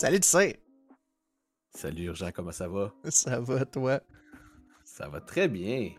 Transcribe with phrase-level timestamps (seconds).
[0.00, 0.58] Salut, tu sais.
[1.74, 2.90] Salut Urgent, comment ça va?
[3.10, 4.00] Ça va, toi?
[4.82, 5.90] Ça va très bien.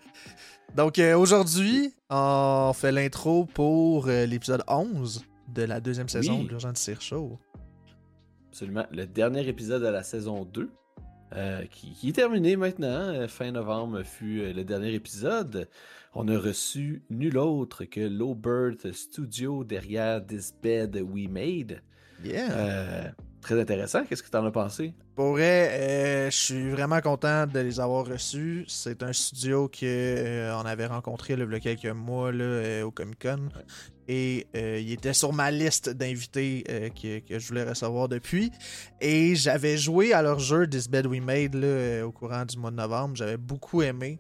[0.76, 6.46] Donc, euh, aujourd'hui, on fait l'intro pour euh, l'épisode 11 de la deuxième saison Oui.
[6.46, 7.38] de l'Urgent de Cire Show.
[8.50, 8.88] Absolument.
[8.92, 10.72] Le dernier épisode de la saison 2,
[11.34, 13.28] euh, qui, qui est terminé maintenant.
[13.28, 15.70] Fin novembre fut le dernier épisode.
[16.16, 21.84] On a reçu nul autre que Lowbird Studio derrière This Bed We Made.
[22.24, 23.14] Yeah!
[23.42, 24.06] Très intéressant.
[24.06, 24.94] Qu'est-ce que tu en as pensé?
[25.16, 28.66] Pour vrai, euh, je suis vraiment content de les avoir reçus.
[28.68, 32.44] C'est un studio que euh, on avait rencontré là, il y a quelques mois là,
[32.44, 33.50] euh, au Comic Con.
[34.08, 36.64] Et il était sur ma liste d'invités
[37.02, 38.52] que, que je voulais recevoir depuis.
[39.00, 42.72] Et j'avais joué à leur jeu This Bed We Made là, au courant du mois
[42.72, 43.16] de novembre.
[43.16, 44.20] J'avais beaucoup aimé.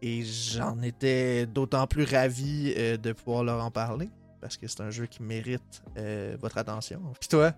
[0.00, 4.08] Et j'en étais d'autant plus ravi de pouvoir leur en parler.
[4.40, 5.82] Parce que c'est un jeu qui mérite
[6.40, 7.02] votre attention.
[7.20, 7.52] Puis toi?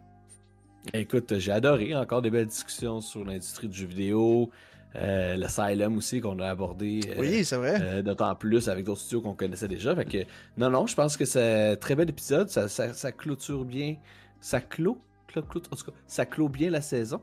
[0.94, 1.94] Écoute, j'ai adoré.
[1.94, 4.50] Encore des belles discussions sur l'industrie du jeu vidéo.
[4.96, 7.00] Euh, L'Asylum aussi qu'on a abordé.
[7.08, 7.76] euh, Oui, c'est vrai.
[7.80, 9.94] Euh, D'autant plus avec d'autres studios qu'on connaissait déjà.
[9.94, 10.18] Fait que,
[10.56, 12.48] non, non, je pense que c'est un très bel épisode.
[12.48, 13.96] Ça, ça, ça clôture bien.
[14.40, 17.20] Ça clôt, clôt, clôt- En tout cas, ça clôt bien la saison.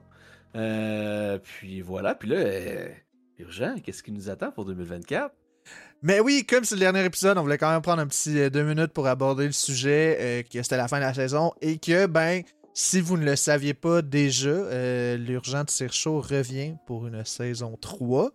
[0.56, 2.14] Euh, puis voilà.
[2.14, 2.38] Puis là,
[3.40, 5.34] urgent, qu'est-ce qui nous attend pour 2024?
[6.04, 8.64] Mais oui, comme c'est le dernier épisode, on voulait quand même prendre un petit deux
[8.64, 12.44] minutes pour aborder le sujet, que c'était la fin de la saison, et que, ben,
[12.78, 17.24] si vous ne le saviez pas déjà, euh, l'Urgent de Cire Show revient pour une
[17.24, 18.32] saison 3,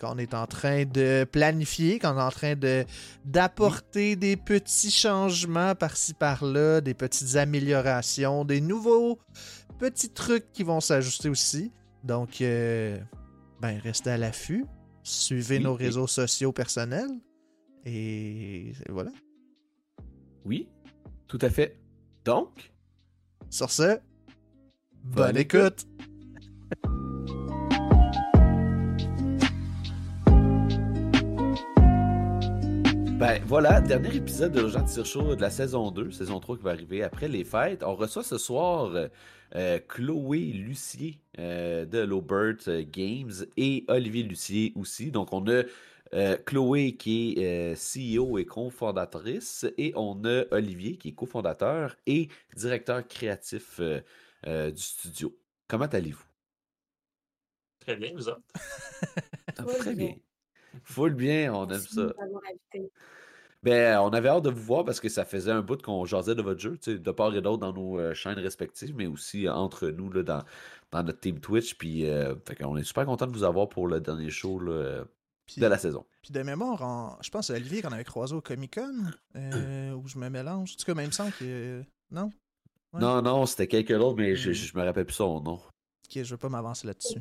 [0.00, 2.84] qu'on est en train de planifier, qu'on est en train de
[3.24, 9.18] d'apporter des petits changements par-ci par-là, des petites améliorations, des nouveaux
[9.80, 11.72] petits trucs qui vont s'ajuster aussi.
[12.04, 12.96] Donc, euh,
[13.60, 14.66] ben, restez à l'affût.
[15.02, 17.10] Suivez Oui, nos réseaux sociaux personnels.
[17.84, 19.10] Et voilà.
[20.44, 20.68] Oui,
[21.26, 21.80] tout à fait.
[22.24, 22.73] Donc,
[23.54, 24.00] Sur ce,
[25.04, 25.86] bonne, Bonne écoute.
[33.16, 36.62] Ben voilà, dernier épisode de Urgent Tire Show de la saison 2, saison 3 qui
[36.64, 37.84] va arriver après les fêtes.
[37.84, 38.90] On reçoit ce soir
[39.54, 45.12] euh, Chloé Lucier euh, de Lowbird euh, Games et Olivier Lucier aussi.
[45.12, 45.62] Donc on a
[46.14, 51.96] euh, Chloé qui est euh, CEO et cofondatrice et on a Olivier qui est cofondateur
[52.06, 54.00] et directeur créatif euh,
[54.46, 55.36] euh, du studio.
[55.68, 56.24] Comment allez-vous?
[57.80, 58.42] Très bien, vous autres?
[59.56, 60.06] Ah, Très bien.
[60.06, 60.16] bien.
[60.84, 62.12] Full bien, on aime Merci ça.
[63.62, 66.34] Ben, on avait hâte de vous voir parce que ça faisait un bout qu'on jasait
[66.34, 69.88] de votre jeu, de part et d'autre dans nos euh, chaînes respectives, mais aussi entre
[69.88, 70.44] nous là, dans,
[70.90, 71.74] dans notre team Twitch.
[71.76, 75.04] Puis, euh, fait qu'on est super content de vous avoir pour le dernier show là,
[75.56, 76.04] de la saison.
[76.22, 79.04] puis de mémoire, en- je pense à Olivier qu'on avait croisé au Comic Con,
[79.36, 80.72] euh, où je me mélange.
[80.72, 81.82] En tout cas, même sans que.
[82.10, 82.30] Non?
[82.92, 83.00] Ouais.
[83.00, 84.54] Non, non, c'était quelqu'un d'autre, mais je, Mhm.
[84.54, 85.54] je me rappelle plus son nom.
[85.54, 87.18] Ok, je veux pas m'avancer là-dessus.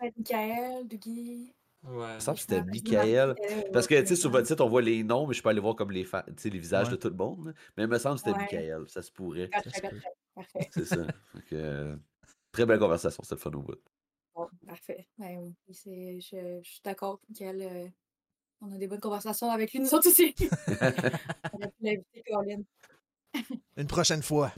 [0.00, 1.52] Michael, Dougie.
[1.84, 2.06] Ouais.
[2.10, 3.34] Il me semble que c'était Je me Michael.
[3.72, 5.60] Parce que, tu sais, sur votre site, on voit les noms, mais je peux aller
[5.60, 6.92] voir comme les, fa- tu sais, les visages Ouais.
[6.92, 7.54] de tout le monde.
[7.76, 8.38] Mais il me semble que c'était Ouais.
[8.42, 9.46] Michael, ça se pourrait.
[9.48, 9.88] Parfait, Ça se peut.
[10.34, 10.70] parfait, parfait.
[10.72, 11.06] C'est ça.
[11.52, 11.96] Euh,
[12.50, 13.76] très belle conversation, c'était le fun au bout.
[14.38, 15.08] Bon, parfait.
[15.18, 17.60] Ben oui, Puis c'est- je, je suis d'accord, Michael.
[17.62, 17.88] euh,
[18.60, 20.32] on a des bonnes conversations avec lui, nous autres aussi.
[21.52, 22.62] on a pu l'inviter, Colin.
[23.76, 24.52] Une prochaine fois.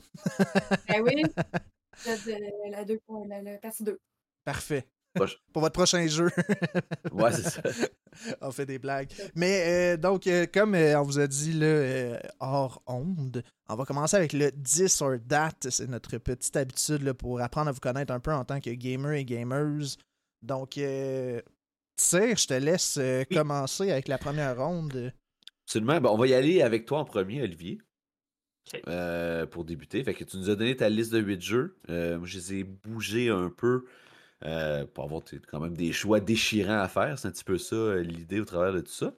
[0.87, 1.23] Ben oui.
[2.05, 3.99] La, de- la, deux la, la partie 2.
[4.43, 4.87] Parfait.
[5.53, 6.29] Pour votre prochain jeu.
[7.11, 7.61] Ouais, c'est ça.
[8.41, 9.09] on fait des blagues.
[9.35, 13.75] Mais euh, donc, euh, comme euh, on vous a dit là, euh, hors onde, on
[13.75, 15.51] va commencer avec le 10 or that.
[15.69, 18.69] C'est notre petite habitude là, pour apprendre à vous connaître un peu en tant que
[18.69, 19.97] gamer et gamers.
[20.41, 21.41] Donc, euh,
[21.97, 23.35] Tire, je te laisse euh, Oui.
[23.37, 25.11] commencer avec la première ronde.
[25.67, 25.99] Absolument.
[26.01, 27.79] Ben, on va y aller avec toi en premier, Olivier.
[28.87, 30.01] Euh, pour débuter.
[30.03, 31.75] Fait que tu nous as donné ta liste de 8 jeux.
[31.89, 33.85] Euh, moi, je les ai bougés un peu
[34.43, 37.17] euh, pour avoir quand même des choix déchirants à faire.
[37.19, 39.13] C'est un petit peu ça euh, l'idée au travers de tout ça.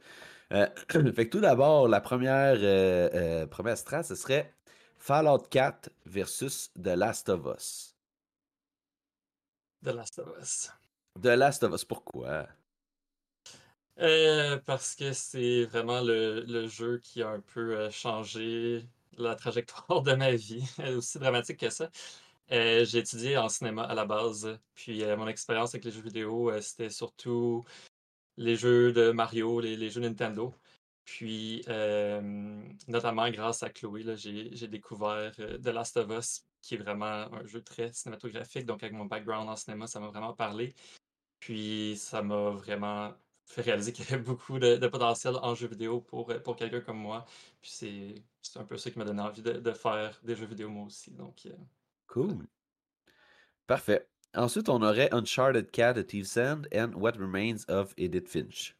[0.53, 0.67] Euh,
[1.13, 4.53] fait que tout d'abord, la première, euh, euh, première strat, ce serait
[4.97, 7.95] Fallout 4 versus The Last of Us.
[9.83, 10.71] The Last of Us.
[11.21, 12.47] The Last of Us, pourquoi?
[14.65, 18.87] Parce que c'est vraiment le, le jeu qui a un peu changé
[19.17, 20.63] la trajectoire de ma vie,
[20.95, 21.89] aussi dramatique que ça.
[22.51, 26.01] Euh, j'ai étudié en cinéma à la base, puis euh, mon expérience avec les jeux
[26.01, 27.63] vidéo, euh, c'était surtout
[28.37, 30.53] les jeux de Mario, les, jeux Nintendo.
[31.05, 31.63] Puis,
[32.87, 37.61] notamment grâce à Chloé, j'ai découvert The Last of Us, qui est vraiment un jeu
[37.61, 38.65] très cinématographique.
[38.65, 40.73] Donc, avec mon background en cinéma, ça m'a vraiment parlé.
[41.39, 43.13] Puis, ça m'a vraiment
[43.45, 46.99] fait réaliser qu'il y avait beaucoup de, potentiel en jeu vidéo pour, pour quelqu'un comme
[46.99, 47.25] moi.
[47.61, 47.71] Puis,
[48.41, 50.85] c'est un peu ça qui m'a donné envie de, de faire des jeux vidéo moi
[50.85, 51.11] aussi.
[51.11, 51.47] Donc,
[52.13, 52.45] Cool.
[53.65, 54.07] Parfait.
[54.35, 58.75] Ensuite, on aurait Uncharted Cat de Thieves End and What Remains of Edith Finch.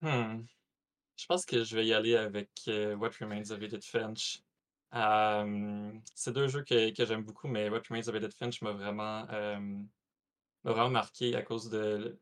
[0.00, 0.46] Hmm.
[1.16, 4.42] Je pense que je vais y aller avec euh, What Remains of Edith Finch.
[4.94, 8.72] Euh, c'est deux jeux que, que j'aime beaucoup, mais What Remains of Edith Finch m'a
[8.72, 9.76] vraiment, euh,
[10.62, 12.18] vraiment marqué à cause de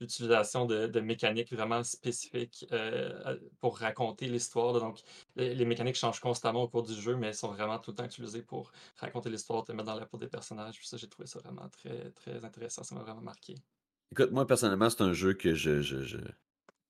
[0.00, 4.72] l'utilisation de, de mécaniques vraiment spécifiques euh, pour raconter l'histoire.
[4.80, 5.00] Donc,
[5.36, 7.96] les, les mécaniques changent constamment au cours du jeu, mais elles sont vraiment tout le
[7.96, 10.76] temps utilisées pour raconter l'histoire, te mettre dans la peau des personnages.
[10.78, 12.82] Puis ça, j'ai trouvé ça vraiment très, très intéressant.
[12.82, 13.54] Ça m'a vraiment marqué.
[14.12, 16.18] Écoute, moi, personnellement, c'est un jeu que je, je, je-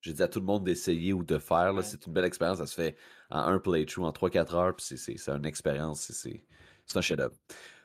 [0.00, 1.75] j'ai dit à tout le monde d'essayer ou de faire.
[1.75, 1.83] Ouais.
[1.83, 2.59] C'est une belle expérience.
[2.59, 2.97] Ça se fait
[3.31, 4.77] en un playthrough, en 3-4 heures.
[4.77, 6.00] Puis c'est- une expérience.
[6.00, 6.45] c'est- C'est
[6.87, 7.35] c'est un chef-d'œuvre.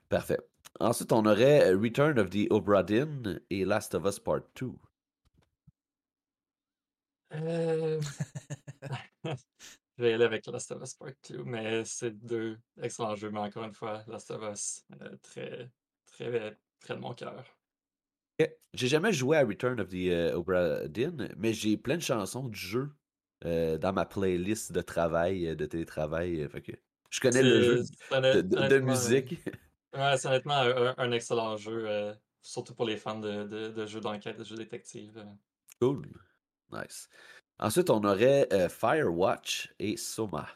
[0.10, 0.39] Parfait.
[0.81, 4.72] Ensuite, on aurait euh, Return of the Obra Dinn et Last of Us Part 2.
[7.33, 8.01] Euh,
[9.99, 13.31] Je vais y aller avec Last of Us Part 2, mais c'est deux excellents jeux,
[13.31, 15.69] mais encore une fois, Last of Us, euh, très,
[16.05, 17.43] très près de mon cœur.
[18.73, 22.47] J'ai jamais joué à Return of the euh, Obra Dinn, mais j'ai plein de chansons
[22.47, 22.91] du jeu
[23.43, 26.47] euh, dans ma playlist de travail, euh, de télétravail.
[26.49, 26.71] fait que
[27.09, 29.35] je connais le jeu de, de- de honnêtement, musique.
[29.93, 30.61] Ouais, c'est honnêtement
[30.97, 35.25] un, excellent jeu, surtout pour les fans de, de- jeux d'enquête, de jeux détectives.
[35.81, 36.07] Cool.
[36.71, 37.10] Nice.
[37.60, 40.48] Ensuite, on aurait euh, Firewatch et Soma.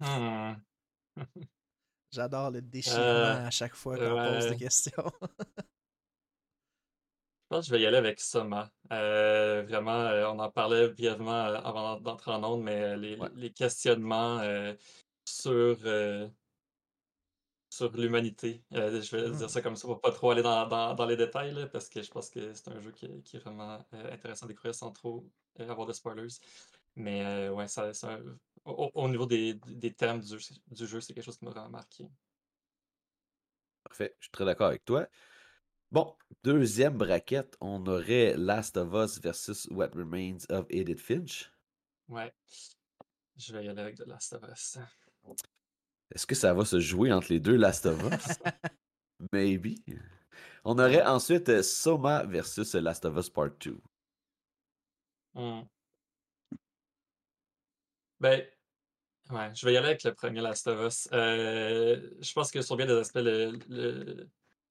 [0.00, 0.54] Hmm.
[2.12, 5.10] J'adore le déchirement Euh, à chaque fois qu'on pose des questions.
[7.50, 8.72] Je pense que je vais y aller avec Soma.
[8.92, 13.28] Euh, vraiment, euh, on en parlait brièvement avant d'entrer en onde, mais les, Ouais.
[13.34, 14.74] les questionnements euh,
[15.28, 16.30] sur, euh,
[17.72, 19.36] sur l'humanité, euh, je vais Mm.
[19.36, 21.88] dire ça comme ça pour pas trop aller dans, dans- dans les détails, là, parce
[21.88, 24.48] que je pense que c'est un jeu qui, est- qui est vraiment euh, intéressant à
[24.50, 25.26] découvrir sans trop
[25.58, 26.28] euh, avoir de spoilers.
[26.96, 28.18] Mais euh, ouais, ça, ça-
[28.66, 31.50] au, au niveau des, des thèmes du jeu, du jeu, c'est quelque chose qui m'a
[31.50, 32.06] vraiment marqué.
[33.84, 34.14] Parfait.
[34.18, 35.06] Je suis très d'accord avec toi.
[35.90, 36.14] Bon,
[36.44, 41.50] deuxième braquette, on aurait Last of Us versus What Remains of Edith Finch.
[42.08, 42.34] Ouais.
[43.36, 44.78] Je vais y aller avec The Last of Us.
[46.14, 48.38] Est-ce que ça va se jouer entre les deux Last of Us?
[49.32, 49.76] Maybe.
[50.64, 53.80] On aurait ensuite euh, Soma versus Last of Us Part 2.
[55.34, 55.62] Hmm.
[58.20, 58.46] Ben,
[59.30, 61.08] ouais, je vais y aller avec le premier Last of Us.
[61.12, 64.28] Euh, je pense que sur bien des aspects, le, le,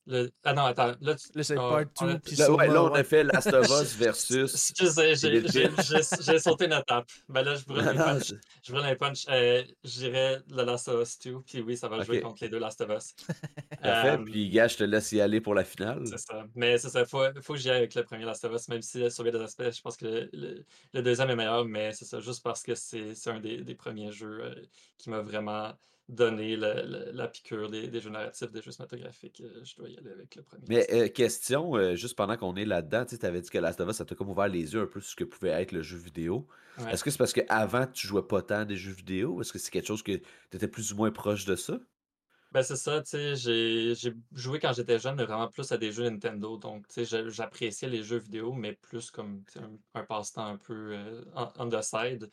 [0.08, 0.94] le- Ah non, attends.
[1.02, 2.94] Là, tu- Là, c'est on- part on a- 2, puis Là, ouais, Soma, là, on
[2.94, 4.74] a fait Last of Us versus.
[4.78, 5.88] J'ai- Edith j'ai Finch.
[5.88, 7.08] j'ai- j'ai sauté une étape.
[7.30, 8.34] Ben là, je brûle les non, punch.
[8.64, 9.26] je- brûle les punch.
[9.30, 12.50] Euh, je dirais le Last of Us 2, puis oui, ça va jouer contre les
[12.50, 13.14] deux Last of Us.
[13.82, 14.10] Parfait.
[14.12, 16.04] Euh, Puis, gars, je te laisse y aller pour la finale.
[16.06, 16.46] C'est ça.
[16.56, 18.82] Mais c'est ça, faut, faut que j'y aille avec le premier Last of Us, même
[18.82, 21.66] si euh, sur bien des aspects, je pense que le, le- le deuxième est meilleur,
[21.66, 24.56] mais c'est ça, juste parce que c'est c'est un des, des premiers jeux euh,
[24.98, 25.74] qui m'a vraiment
[26.18, 29.42] le- la piqûre des, des jeux narratifs, des jeux cinématographiques.
[29.42, 30.64] euh, je dois y aller avec le premier.
[30.68, 33.90] Mais euh, question, euh, juste pendant qu'on est là-dedans, tu avais dit que Last of
[33.90, 35.82] Us, ça t'a comme ouvert les yeux un peu sur ce que pouvait être le
[35.82, 36.48] jeu vidéo.
[36.78, 36.94] Ouais.
[36.94, 39.42] Est-ce que c'est parce qu'avant, tu jouais pas tant des jeux vidéo?
[39.42, 41.80] Est-ce que c'est quelque chose que tu étais plus ou moins proche de ça?
[42.52, 45.78] Ben c'est ça, tu sais, j'ai j'ai joué quand j'étais jeune, mais vraiment plus à
[45.78, 46.58] des jeux Nintendo.
[46.58, 50.58] Donc, tu sais, j'a- j'appréciais les jeux vidéo, mais plus comme un, un passe-temps un
[50.58, 52.30] peu euh, on, on the side.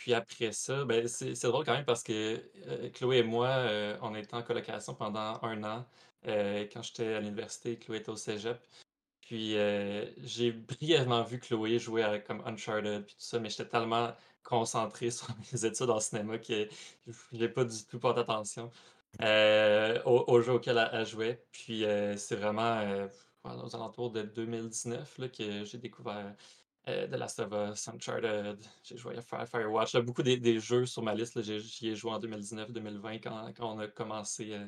[0.00, 3.98] Puis après ça, ben c'est drôle quand même parce que euh, Chloé et moi, euh,
[4.00, 5.86] on était en colocation pendant un an.
[6.26, 8.58] Euh, quand j'étais à l'université, Chloé était au cégep.
[9.20, 9.56] Puis
[10.22, 15.10] j'ai brièvement vu Chloé jouer à comme Uncharted puis tout ça, mais j'étais tellement concentré
[15.10, 16.66] sur mes études en cinéma que
[17.06, 18.70] je n'ai pas du tout porté attention
[19.20, 21.44] au, au jeu auquel elle, jouait.
[21.52, 21.84] Puis
[22.16, 23.06] c'est vraiment
[23.44, 26.34] aux alentours de 2019 là, que j'ai découvert
[26.88, 29.94] euh, The Last of Us, Uncharted, j'ai joué à Fire- Firewatch.
[29.94, 33.74] Là, beaucoup des, des jeux sur ma liste, j'y ai joué en 2019-2020 quand, quand
[33.74, 34.66] on a commencé euh,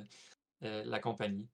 [0.64, 1.49] euh, la compagnie.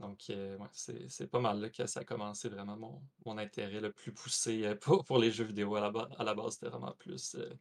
[0.00, 3.80] Donc, euh, ouais, c'est pas mal là, que ça a commencé vraiment mon, mon intérêt
[3.80, 5.74] le plus poussé euh, pour, pour les jeux vidéo.
[5.76, 7.52] À la, ba- à la base, c'était vraiment plus euh,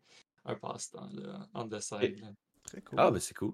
[0.45, 1.09] un passe-temps,
[1.79, 2.19] side.
[2.21, 2.31] là.
[2.65, 2.99] Très cool.
[2.99, 3.53] Ah, ben c'est cool.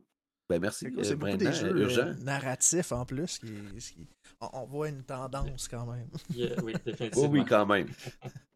[0.50, 1.00] Ben merci, cool.
[1.00, 2.13] euh, C'est beaucoup des jeux urgent.
[2.24, 3.38] narratifs en plus.
[3.39, 3.48] Qui,
[3.79, 4.08] qui-
[4.39, 6.10] on, on voit une tendance quand même.
[6.34, 6.74] Yeah, oui,
[7.18, 7.88] oui, quand même.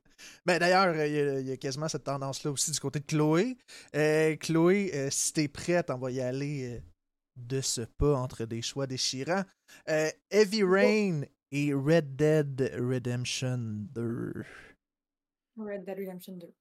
[0.45, 2.99] Ben, D'ailleurs, euh, il y, a- il y a quasiment cette tendance-là aussi du côté
[2.99, 3.57] de Chloé.
[3.95, 6.81] Euh, Chloé, euh, si t'es prête, on va y aller
[7.35, 9.43] de ce pas entre des choix déchirants.
[9.87, 14.33] Heavy Rain et Red Dead Redemption 2.
[15.57, 16.53] Red Dead Redemption 2.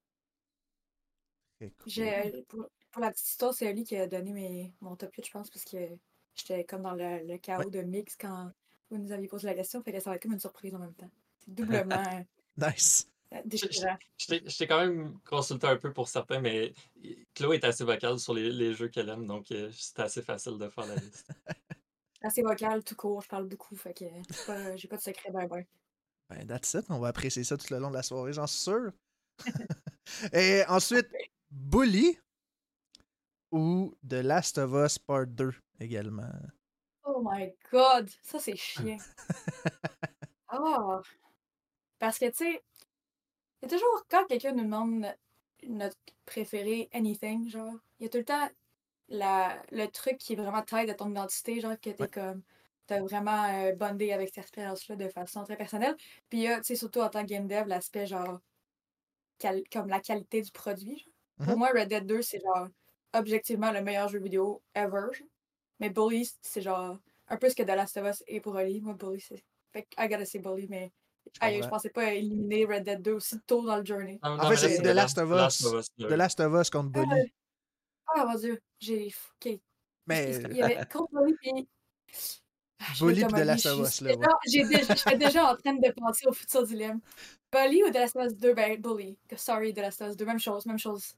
[1.59, 1.93] Très cool.
[1.93, 5.27] J'ai- Pour, pour la petite histoire, c'est Ali qui a donné mes, mon top 8,
[5.27, 5.79] je pense, parce que
[6.35, 8.51] j'étais comme dans le, le chaos de mix quand
[8.91, 9.83] vous nous aviez posé la question.
[9.83, 11.11] Fait que ça va être comme une surprise en même temps.
[11.41, 12.03] C'est doublement
[12.57, 13.09] Nice.
[13.33, 13.97] Je- je- déchirant.
[14.19, 14.27] Je
[14.59, 16.73] t'ai- quand même consulté un peu pour certains, mais
[17.35, 20.59] Chloé est assez vocale sur les, les jeux qu'elle aime, donc euh, c'était assez facile
[20.59, 21.31] de faire la liste.
[22.23, 25.31] assez vocal, tout court, je parle beaucoup, fait que j'ai pas, j'ai pas de secret,
[25.31, 25.65] ben ben.
[26.29, 26.85] Ben, that's it.
[26.89, 28.93] On va apprécier ça tout le long de la soirée, j'en suis sûr.
[30.33, 31.09] Et ensuite,
[31.51, 32.19] Bully
[33.51, 36.31] ou The Last of Us Part 2 également?
[37.05, 38.99] Oh my god, ça c'est chiant.
[40.49, 41.01] Ah!
[41.99, 42.63] Parce que, tu sais,
[43.63, 45.07] il y a toujours, quand quelqu'un nous demande
[45.69, 48.49] notre préféré anything, genre, il y a tout le temps
[49.09, 52.09] la, le truc qui est vraiment taille de ton identité, genre, que t'es Ouais.
[52.09, 52.43] comme,
[52.87, 55.97] t'as vraiment euh, bondé avec cette expérience-là de façon très personnelle.
[56.31, 58.41] Puis il y a, tu sais, surtout en tant que game dev, l'aspect, genre,
[59.39, 60.99] qual- comme la qualité du produit.
[60.99, 61.13] genre.
[61.47, 61.59] Pour Mhm.
[61.59, 62.69] moi, Red Dead 2, c'est genre,
[63.15, 65.13] objectivement le meilleur jeu vidéo ever.
[65.15, 65.29] genre.
[65.81, 68.81] Mais Bully, c'est genre, un peu ce que The Last of Us est pour Oli.
[68.81, 69.45] Moi, Bully, c'est.
[69.73, 70.93] Fait que I gotta say Bully, mais.
[71.41, 74.19] Aïe, je pensais pas éliminer Red Dead 2 aussi tôt dans le journey.
[74.23, 75.61] Non, En non, fait, c'est The Last of Us.
[75.61, 76.15] Us The 2.
[76.17, 77.33] Last of Us contre Ah, Bully.
[78.15, 79.13] Ah, mon dieu, j'ai.
[79.45, 79.59] Ok.
[80.07, 81.69] Mais Il y avait contre Bully, puis.
[82.81, 85.75] Ah, Bully puis The Last of Us, là, déjà- j'ai déjà- J'étais déjà en train
[85.75, 87.01] de penser au futur dilemme.
[87.51, 88.55] Bully ou The Last of Us 2?
[88.55, 89.17] Ben, Bully.
[89.37, 90.25] Sorry, The Last of Us 2.
[90.27, 91.15] Même chose, même chose.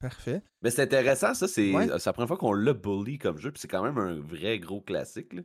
[0.00, 0.42] Parfait.
[0.62, 1.46] Mais c'est intéressant, ça.
[1.46, 1.86] C'est Ouais.
[1.98, 4.58] c'est la première fois qu'on l'a bully comme jeu, puis c'est quand même un vrai
[4.58, 5.32] gros classique.
[5.34, 5.42] là.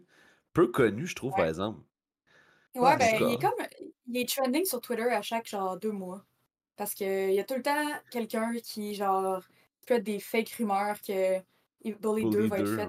[0.54, 1.82] Peu connu, je trouve, par exemple.
[2.80, 3.68] Ouais, ben, il est comme.
[4.08, 6.24] Il est trending sur Twitter à chaque, genre, deux mois.
[6.76, 9.42] Parce qu'il y a tout le temps quelqu'un qui, genre,
[9.88, 11.40] fait des fake rumeurs que
[11.84, 12.88] Bully, 2 Bully va être 2, fait.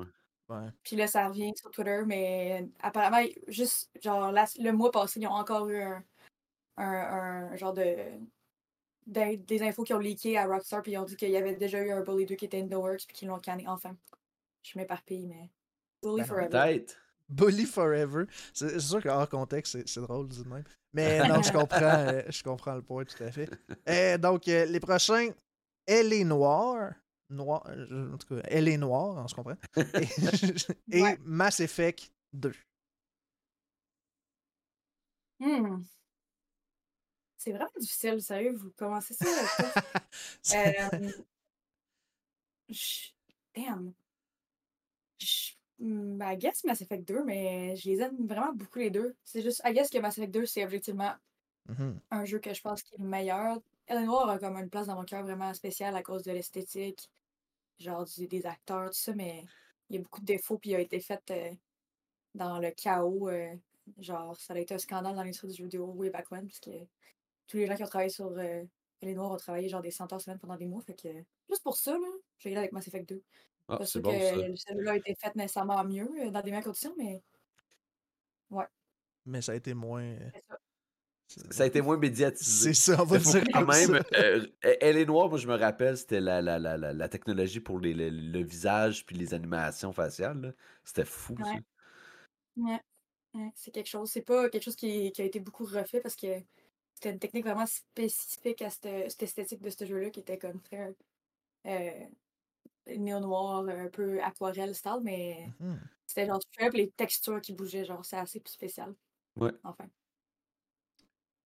[0.48, 0.68] ouais.
[0.82, 5.26] Puis là, ça revient sur Twitter, mais apparemment, juste, genre, la- le mois passé, ils
[5.26, 6.02] ont encore eu un,
[6.78, 6.84] un,
[7.52, 7.94] un genre de.
[9.06, 11.54] d'in- des infos qui ont leaké à Rockstar, puis ils ont dit qu'il y avait
[11.54, 13.96] déjà eu un Bully 2 qui était in the works, puis qu'ils l'ont canné enfin.
[14.62, 15.50] Je m'éparpille, mais.
[16.02, 16.48] Bully Ben Forever.
[16.50, 16.96] Peut-être.
[17.28, 18.24] Bully Forever.
[18.54, 20.64] C'est sûr qu'hors contexte, c'est- drôle, de même.
[20.92, 23.50] Mais non, je comprends, euh, je comprends le point tout à fait.
[23.88, 25.30] Euh, donc, euh, les prochains,
[25.86, 26.92] Elle est noire.
[27.28, 29.56] Noir, en tout cas, Elle est noire, on se comprend.
[29.76, 30.08] Et,
[30.98, 31.18] et Ouais.
[31.24, 32.52] Mass Effect 2.
[35.40, 35.82] Hmm.
[37.36, 39.24] C'est vraiment difficile, sérieux, vous commencez ça.
[39.26, 39.82] là,
[41.02, 41.10] Euh,
[42.68, 43.10] je-
[43.54, 43.92] Damn.
[45.78, 49.14] Je- hmm, I guess Mass Effect 2, mais je les aime vraiment beaucoup les deux.
[49.24, 51.12] C'est juste, I guess que Mass Effect 2, c'est objectivement
[51.68, 52.00] Mhm.
[52.10, 53.58] un jeu que je pense qui est le meilleur.
[53.88, 57.10] Eleanor a comme une place dans mon cœur vraiment spéciale à cause de l'esthétique,
[57.78, 59.44] genre du- des acteurs, tout ça, mais
[59.90, 61.52] il y a beaucoup de défauts, puis il a été fait euh,
[62.34, 63.28] dans le chaos.
[63.28, 63.54] euh,
[63.98, 66.60] genre, ça a été un scandale dans l'industrie du jeu vidéo way back when, parce
[66.60, 66.70] que
[67.46, 68.64] tous les gens qui ont travaillé sur euh,
[69.02, 71.08] Eleanor ont travaillé genre des centaines de semaines pendant des mois, fait que
[71.48, 72.06] juste pour ça, là,
[72.38, 73.22] j'ai regardé avec Mass Effect 2.
[73.68, 74.18] Ah, Pas c'est sûr bon, ça.
[74.18, 77.22] que celui-là a été fait nécessairement mieux, euh, dans des meilleures conditions, mais
[79.24, 80.02] Mais ça a été moins.
[80.04, 80.58] euh, c'est ça.
[81.50, 82.72] Ça a été moins médiatisé.
[82.72, 84.02] C'est ça, on va dire quand comme même, ça.
[84.14, 87.58] euh, Elle est noire, moi je me rappelle, c'était la, la, la, la, la technologie
[87.58, 90.40] pour les, le, le visage puis les animations faciales.
[90.40, 90.52] là.
[90.84, 91.34] C'était fou.
[91.42, 91.50] ça.
[91.52, 91.60] Ouais.
[92.56, 92.80] Ouais,
[93.34, 94.10] ouais, c'est quelque chose.
[94.10, 96.28] C'est pas quelque chose qui, qui a été beaucoup refait parce que
[96.94, 100.60] c'était une technique vraiment spécifique à cette, cette esthétique de ce jeu-là qui était comme
[100.62, 100.94] très
[101.66, 102.06] euh,
[102.86, 105.80] néo-noir, un peu aquarelle style, mais Mhm.
[106.06, 108.94] c'était genre up les textures qui bougeaient, genre c'est assez spécial.
[109.36, 109.52] Ouais.
[109.64, 109.86] Enfin.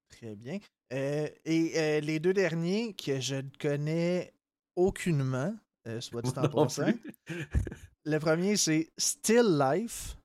[0.09, 0.59] Très bien.
[0.92, 4.35] Euh, et euh, les deux derniers que je ne connais
[4.76, 5.54] aucunement,
[5.87, 6.92] euh, soit dit en passant.
[8.04, 10.16] Le premier, c'est Still Life.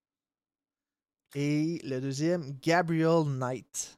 [1.36, 3.98] Et le deuxième, Gabriel Knight.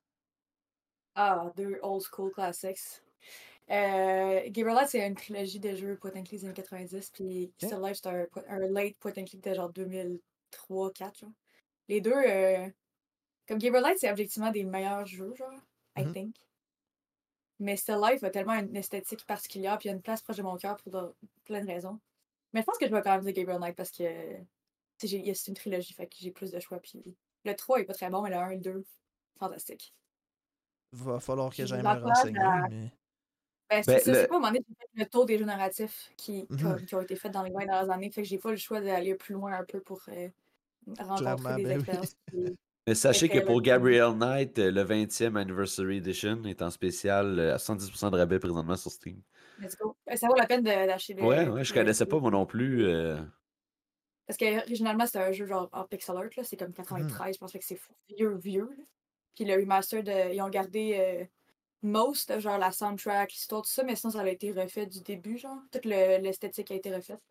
[1.15, 3.01] Ah, deux old school classics.
[3.69, 7.51] Euh, Gabriel c'est une trilogie de jeux point and click des années 90, puis.
[7.57, 11.19] Still Life, c'est un, late point and click de genre 2003-2004.
[11.19, 11.29] genre.
[11.89, 12.67] Les deux, euh,
[13.47, 15.51] comme Gabriel c'est objectivement des meilleurs jeux, genre,
[15.97, 16.13] I Mhm.
[16.13, 16.35] think.
[17.59, 20.37] Mais Still Life a tellement une esthétique particulière, puis il y a une place proche
[20.37, 21.99] de mon cœur pour de- plein de raisons.
[22.53, 24.03] Mais je pense que je vais quand même dire Gabriel Knight parce que
[24.97, 26.79] c'est une trilogie, fait que j'ai plus de choix.
[26.79, 27.03] Puis
[27.43, 28.85] le 3 est pas très bon, mais le 1 et le 2,
[29.39, 29.93] fantastique.
[30.93, 32.39] Va falloir que j'aille me renseigner.
[32.39, 32.91] à- Mais...
[33.69, 35.25] Ben, c'est Ben, ça, le- c'est pas à un moment donné, j'ai fait le tour
[35.25, 36.47] des jeux narratifs qui,
[36.87, 38.09] qui ont été faits dans les 20 dernières années.
[38.11, 40.29] Fait que j'ai pas le choix d'aller plus loin un peu pour euh,
[40.99, 41.73] rencontrer Clairement, des ben oui.
[41.75, 42.15] expériences.
[42.31, 42.57] qui-
[42.87, 43.61] Mais sachez que pour.
[43.61, 48.39] Gabriel Knight, euh, le 20e Anniversary Edition est en spécial euh, à 110% de rabais
[48.39, 49.21] présentement sur Steam.
[49.59, 49.95] Let's go.
[50.09, 51.23] Euh, Ça vaut la peine de- d'acheter le.
[51.23, 52.85] Ouais, ouais, je connaissais pas moi non plus.
[52.85, 53.17] euh,
[54.27, 56.43] Parce que originalement, c'était un jeu genre en pixel art, là.
[56.43, 57.79] C'est comme 93, je pense que c'est
[58.17, 58.69] vieux, vieux.
[58.77, 58.83] là.
[59.35, 61.25] Puis le remaster, de, ils ont gardé euh,
[61.81, 65.37] most, genre la soundtrack, l'histoire, tout ça, mais sinon, ça a été refait du début,
[65.37, 65.59] genre.
[65.71, 67.21] Toute le- l'esthétique a été refaite.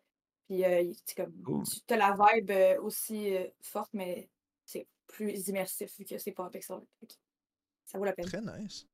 [0.47, 1.33] Puis euh, comme.
[1.43, 1.63] Cool.
[1.65, 4.29] Tu as la vibe euh, aussi euh, forte, mais
[4.65, 6.49] c'est plus immersif vu que c'est pas.
[6.49, 8.25] Fait que Ça vaut la peine.
[8.25, 8.85] Très nice.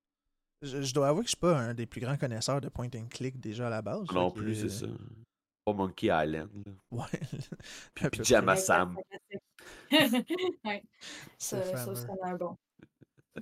[0.61, 2.87] Je, je dois avouer que je suis pas un des plus grands connaisseurs de point
[2.95, 4.07] and click déjà à la base.
[4.13, 4.87] non plus, c'est ça.
[5.65, 6.49] Pas Monkey Island.
[6.65, 6.71] là.
[6.91, 7.19] Ouais.
[7.93, 8.55] Puis Pyjama.
[8.55, 8.97] Sam.
[9.91, 10.83] ouais.
[11.37, 11.95] Ça, ça, fameux.
[11.95, 12.57] c'est un bon.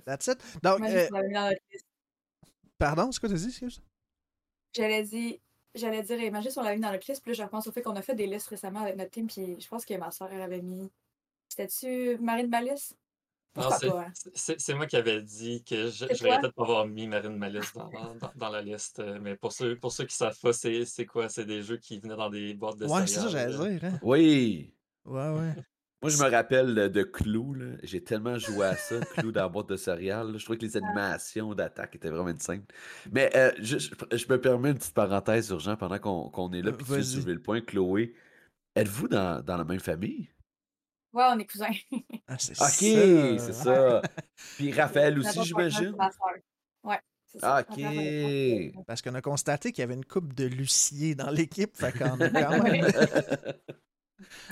[0.04, 0.38] That's it.
[0.62, 1.08] Donc, euh,
[2.82, 3.80] pardon, c'est quoi t'as dit, excuse?
[4.74, 5.36] J'allais dire,
[5.74, 7.72] j'allais dire, imagine si on l'avait mis dans notre liste, puis là, je repense au
[7.72, 10.10] fait qu'on a fait des listes récemment avec notre team, puis je pense que ma
[10.10, 10.90] soeur, elle avait mis.
[11.48, 12.94] C'était-tu Marine Malice?
[13.54, 14.12] Non, c'est- hein?
[14.58, 17.72] c'est moi qui avais dit que je, je regrettais de pas avoir mis Marine Malice
[17.74, 18.98] dans, dans, dans la liste.
[19.00, 21.28] euh, Mais pour ceux, pour ceux qui savent pas, c'est c'est quoi?
[21.28, 23.78] C'est des jeux qui venaient dans des boîtes de Ouais, c'est ça, j'allais euh.
[23.78, 23.84] dire.
[23.90, 23.98] Hein?
[24.02, 24.74] Oui!
[25.04, 25.54] Ouais, ouais.
[26.02, 27.56] Moi, je me rappelle de Clou.
[27.84, 30.32] J'ai tellement joué à ça, Clou dans la boîte de céréales.
[30.32, 30.38] là.
[30.38, 32.74] Je trouvais que les animations d'attaque étaient vraiment simples.
[33.12, 36.70] Mais euh, je, je- je me permets une petite parenthèse urgente pendant qu'on est là.
[36.70, 38.14] Euh, Puis tu soulever le point, Chloé.
[38.74, 40.28] Êtes-vous dans, dans la même famille?
[41.12, 41.68] Ouais, on est cousins.
[42.26, 44.02] Ah, c'est Ok, c'est ça.
[44.56, 45.94] Puis Raphaël aussi, j'imagine?
[46.82, 47.60] Ouais, c'est ça.
[47.60, 47.78] Ok.
[47.78, 51.92] Est Parce qu'on a constaté qu'il y avait une coupe de Lucier dans l'équipe, fait
[51.96, 52.86] qu'on a quand même.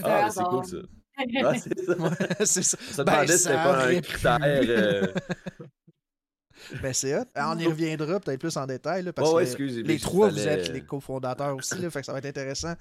[0.02, 0.76] Ah, c'est cool ça.
[1.44, 1.96] Ah, c'est ça.
[1.96, 2.10] Ouais,
[2.44, 2.78] c'est ça.
[2.92, 4.38] Ça Ben, demandait si c'était ça pas un critère.
[4.42, 5.06] euh,
[6.82, 7.24] Ben, c'est hot.
[7.36, 10.46] On y reviendra peut-être plus en détail, là, parce ouais, que excusez, les trois, vous
[10.46, 12.74] êtes les cofondateurs aussi, là, fait que ça va être intéressant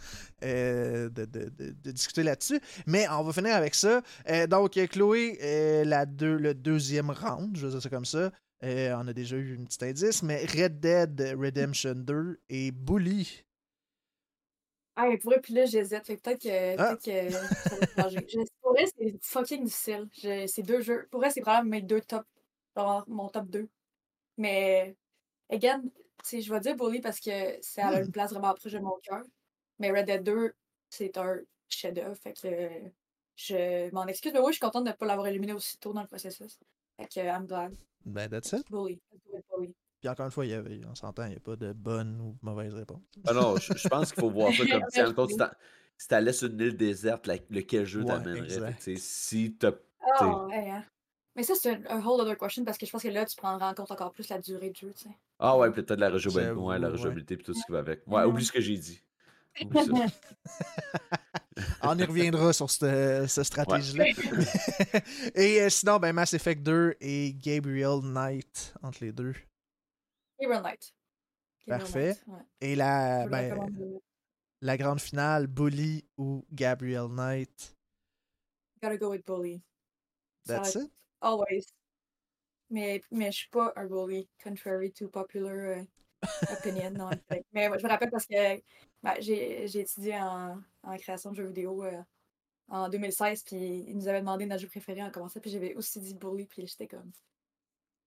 [0.43, 2.59] euh, de, de- de- de discuter là-dessus.
[2.85, 4.01] Mais on va finir avec ça.
[4.29, 8.05] Euh, donc, euh, Chloé, euh, la deux, le deuxième round, je vais dire ça comme
[8.05, 8.31] ça.
[8.65, 13.43] Euh, on a déjà eu un petit indice, mais Red Dead Redemption 2 et Bully.
[15.01, 16.05] Ah, mais pour puis là, j'hésite.
[16.05, 16.95] Fait peut-être que, Ah.
[16.97, 18.25] peut-être que ça va changer.
[18.27, 20.07] Je- Pour vrai, c'est fucking difficile.
[20.21, 21.07] Je- C'est deux jeux.
[21.09, 22.25] Pour vrai, c'est probablement mes deux top.
[22.77, 23.67] genre mon top 2.
[24.37, 24.95] Mais,
[25.49, 25.81] again,
[26.31, 27.29] je vais dire Bully parce que
[27.61, 29.23] ça a une place vraiment proche de mon cœur.
[29.79, 30.53] Mais Red Dead 2,
[30.89, 31.39] c'est un
[31.69, 32.15] chef-d'œuvre.
[32.15, 32.47] Fait que
[33.35, 34.31] je m'en excuse.
[34.33, 36.57] Mais oui, je suis contente de ne pas l'avoir éliminé aussi tôt dans le processus.
[36.97, 37.73] Fait que I'm glad.
[38.05, 38.69] Ben, that's it.
[38.69, 38.99] Bully.
[39.49, 39.73] Bully.
[39.99, 42.19] Puis encore une fois, il y avait, on s'entend, il n'y a pas de bonne
[42.21, 43.01] ou mauvaise réponse.
[43.27, 45.31] Ah non, je, je pense qu'il faut voir ça comme si, Ouais, en compte,
[45.97, 48.75] si t'allais sur une île déserte, la- lequel jeu Ouais, t'amènerait?
[48.97, 49.71] Si t'as.
[50.19, 50.83] Ah, ouais, hein.
[51.35, 53.35] Mais ça, c'est un, un whole other question parce que je pense que là, tu
[53.35, 55.15] prendras en compte encore plus la durée du jeu, tu sais.
[55.37, 56.93] Ah ouais, peut-être la rejouabilité, ouais, la ouais.
[56.93, 58.01] rejouabilité puis tout ce qui va avec.
[58.07, 59.01] Ouais, oublie ce que j'ai dit.
[59.61, 59.91] Oublie ça.
[61.83, 64.05] On y reviendra sur cette, cette stratégie-là.
[65.35, 69.33] et euh, sinon, ben, Mass Effect 2 et Gabriel Knight entre les deux.
[70.39, 70.93] Gabriel Knight.
[71.67, 72.07] Gabriel Parfait.
[72.07, 72.45] Knight, ouais.
[72.61, 74.01] Et la, ben, recommande.
[74.61, 77.75] la grande finale, Bully ou Gabriel Knight?
[78.81, 79.61] Gotta go with bully.
[80.45, 80.89] That's it?
[81.21, 81.73] Always.
[82.69, 85.83] Mais, mais je suis pas un bully, contrary to popular euh,
[86.51, 86.91] opinion.
[86.91, 87.09] non,
[87.51, 88.61] mais ouais, je me rappelle parce que
[89.03, 92.01] ben, j'ai j'ai étudié en, en création de jeux vidéo euh,
[92.69, 95.99] en 2016, puis ils nous avaient demandé notre jeu préféré en commençant, puis j'avais aussi
[95.99, 97.11] dit bully, puis j'étais comme.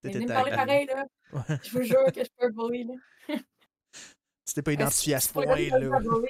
[0.04, 1.06] Mais T'étais venez me parler pareil, là.
[1.32, 1.58] Ouais.
[1.62, 2.94] Je vous jure que je un bully, là.
[4.46, 6.00] Tu t'es pas identifié à ce Si vous avez joué à point-là.
[6.00, 6.28] Bully,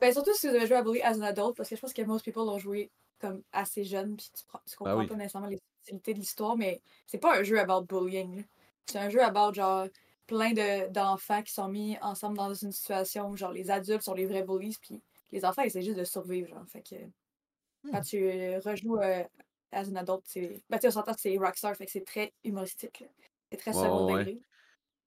[0.00, 1.92] Ben, surtout si vous avez joué à Bully as an adult, parce que je pense
[1.92, 2.90] que most people l'ont joué
[3.20, 5.06] comme assez jeune, puis tu, tu comprends oui.
[5.06, 8.38] pas nécessairement les subtilités de l'histoire, mais c'est pas un jeu about bullying.
[8.38, 8.42] là.
[8.86, 9.86] C'est un jeu about genre
[10.26, 14.14] plein de- d'enfants qui sont mis ensemble dans une situation où genre les adultes sont
[14.14, 16.48] les vrais bullies, puis les enfants essaient juste de survivre.
[16.48, 16.64] Genre.
[16.68, 16.96] Fait que
[17.90, 18.04] quand Hmm.
[18.04, 19.22] tu euh, rejoues euh,
[19.72, 20.62] as an adult, c'est.
[20.70, 23.04] Ben, tu sais, on s'entend que c'est Rockstar, fait que c'est très humoristique.
[23.50, 24.40] C'est très Ouais, second.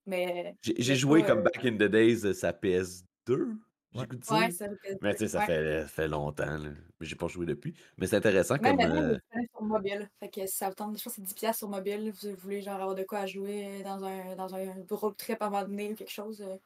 [0.06, 0.54] Mais.
[0.62, 3.04] J'ai joué pas, comme euh, back in the days euh, sa PS2.
[3.26, 4.50] J'ai Ouais.
[4.50, 4.66] ça
[5.00, 5.46] Mais tu sais, ça ouais.
[5.46, 6.58] fait, fait longtemps.
[6.58, 6.68] Là.
[7.00, 7.74] Mais j'ai pas joué depuis.
[7.96, 8.90] Mais c'est intéressant Même comme.
[8.92, 9.18] euh,
[9.52, 10.10] sur mobile.
[10.20, 12.12] Fait que ça vous tente, je pense que c'est 10$ piastres sur mobile.
[12.22, 15.46] Vous voulez genre avoir de quoi à jouer dans un, dans un road trip à
[15.46, 16.42] un moment donné ou quelque chose.
[16.42, 16.56] euh,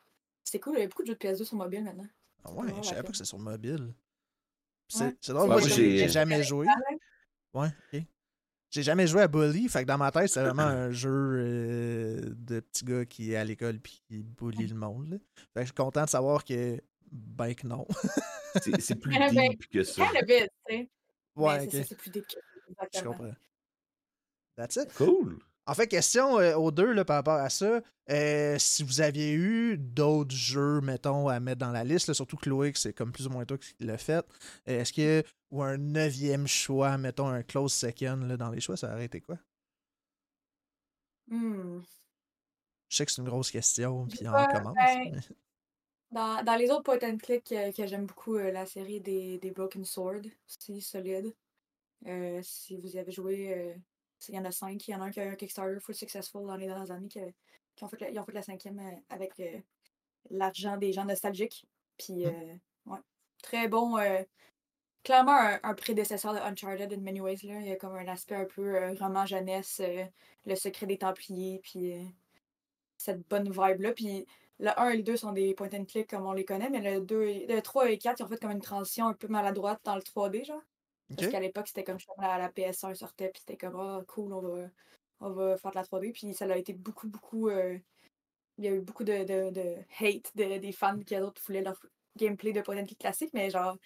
[0.42, 2.08] C'est cool, il y a beaucoup de jeux de PS2 sur mobile maintenant.
[2.44, 3.94] Ah ouais, je savais pas que c'est sur mobile.
[4.88, 5.16] C'est Ouais.
[5.20, 6.66] c'est drôle, moi j'ai jamais joué.
[7.54, 8.02] Ouais, ok.
[8.70, 12.20] J'ai jamais joué à Bully, fait que dans ma tête, c'est vraiment un jeu euh,
[12.36, 15.10] de petits gars qui est à l'école puis qui bully le monde.
[15.10, 15.16] là.
[15.52, 17.86] Fait que je suis content de savoir que, ben que non.
[18.62, 20.04] c'est c'est plus deep que ça.
[21.36, 21.86] Ouais, Mais c'est ça, ok.
[21.88, 23.34] c'est plus deep que ça, Je comprends.
[24.56, 24.92] That's it.
[24.94, 25.38] Cool.
[25.70, 27.80] En fait, question euh, aux deux là, par rapport à ça.
[28.10, 32.36] euh, si vous aviez eu d'autres jeux, mettons, à mettre dans la liste, là, surtout
[32.36, 34.26] Chloé, que c'est comme plus ou moins toi qui l'a fait,
[34.68, 38.76] euh, est-ce que, ou un neuvième choix, mettons un close second là, dans les choix,
[38.76, 39.38] ça aurait été quoi?
[41.28, 41.82] Hmm.
[42.88, 44.74] Je sais que c'est une grosse question, puis on commence.
[44.74, 45.20] ben, mais-
[46.10, 49.38] Dans, dans les autres point and click euh, que j'aime beaucoup, euh, la série des,
[49.38, 51.32] des Broken Sword, aussi solide.
[52.08, 53.76] Euh, si vous y avez joué,
[54.28, 54.86] il y en a cinq.
[54.88, 57.08] Il y en a un qui a un Kickstarter full successful dans les dernières années
[57.08, 57.20] qui,
[57.76, 59.58] qui ont, fait la, ils ont fait la cinquième euh, avec euh,
[60.30, 61.66] l'argent des gens nostalgiques.
[61.98, 62.54] Puis, euh,
[62.86, 62.98] ouais,
[63.42, 63.98] très bon.
[63.98, 64.22] euh,
[65.04, 67.38] clairement un, un prédécesseur de Uncharted in many ways.
[67.44, 67.60] Là.
[67.60, 69.80] Il y a comme un aspect un peu roman jeunesse,
[70.46, 71.94] le secret des Templiers, puis
[72.96, 73.92] cette bonne vibe-là.
[73.92, 74.26] Puis
[74.60, 76.80] le 1 et le 2 sont des point and click comme on les connaît, mais
[76.80, 79.28] le 2 et, le 3 et 4, ils ont fait comme une transition un peu
[79.28, 80.62] maladroite dans le 3D, genre.
[81.16, 84.40] Parce qu'à l'époque, c'était comme la, la PS1 sortait, puis c'était comme, oh, cool, on
[84.40, 84.68] va,
[85.20, 86.12] on va faire de la 3D.
[86.12, 87.48] Puis ça a été beaucoup, beaucoup.
[87.48, 87.78] euh,
[88.58, 91.42] il y a eu beaucoup de, de, de hate de- des fans qui, eux autres,
[91.46, 91.80] voulaient leur
[92.16, 93.30] gameplay de point and click classique.
[93.34, 93.76] Mais genre,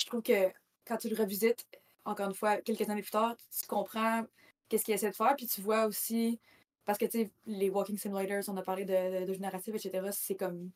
[0.00, 0.52] je trouve que
[0.86, 1.66] quand tu le revisites,
[2.04, 4.24] encore une fois, quelques années plus tard, tu comprends
[4.68, 6.40] qu'est-ce qu'il essaie de faire, puis tu vois aussi.
[6.84, 10.36] Parce que, tu sais, les Walking Simulators, on a parlé de, de, de etc., c'est
[10.36, 10.70] comme.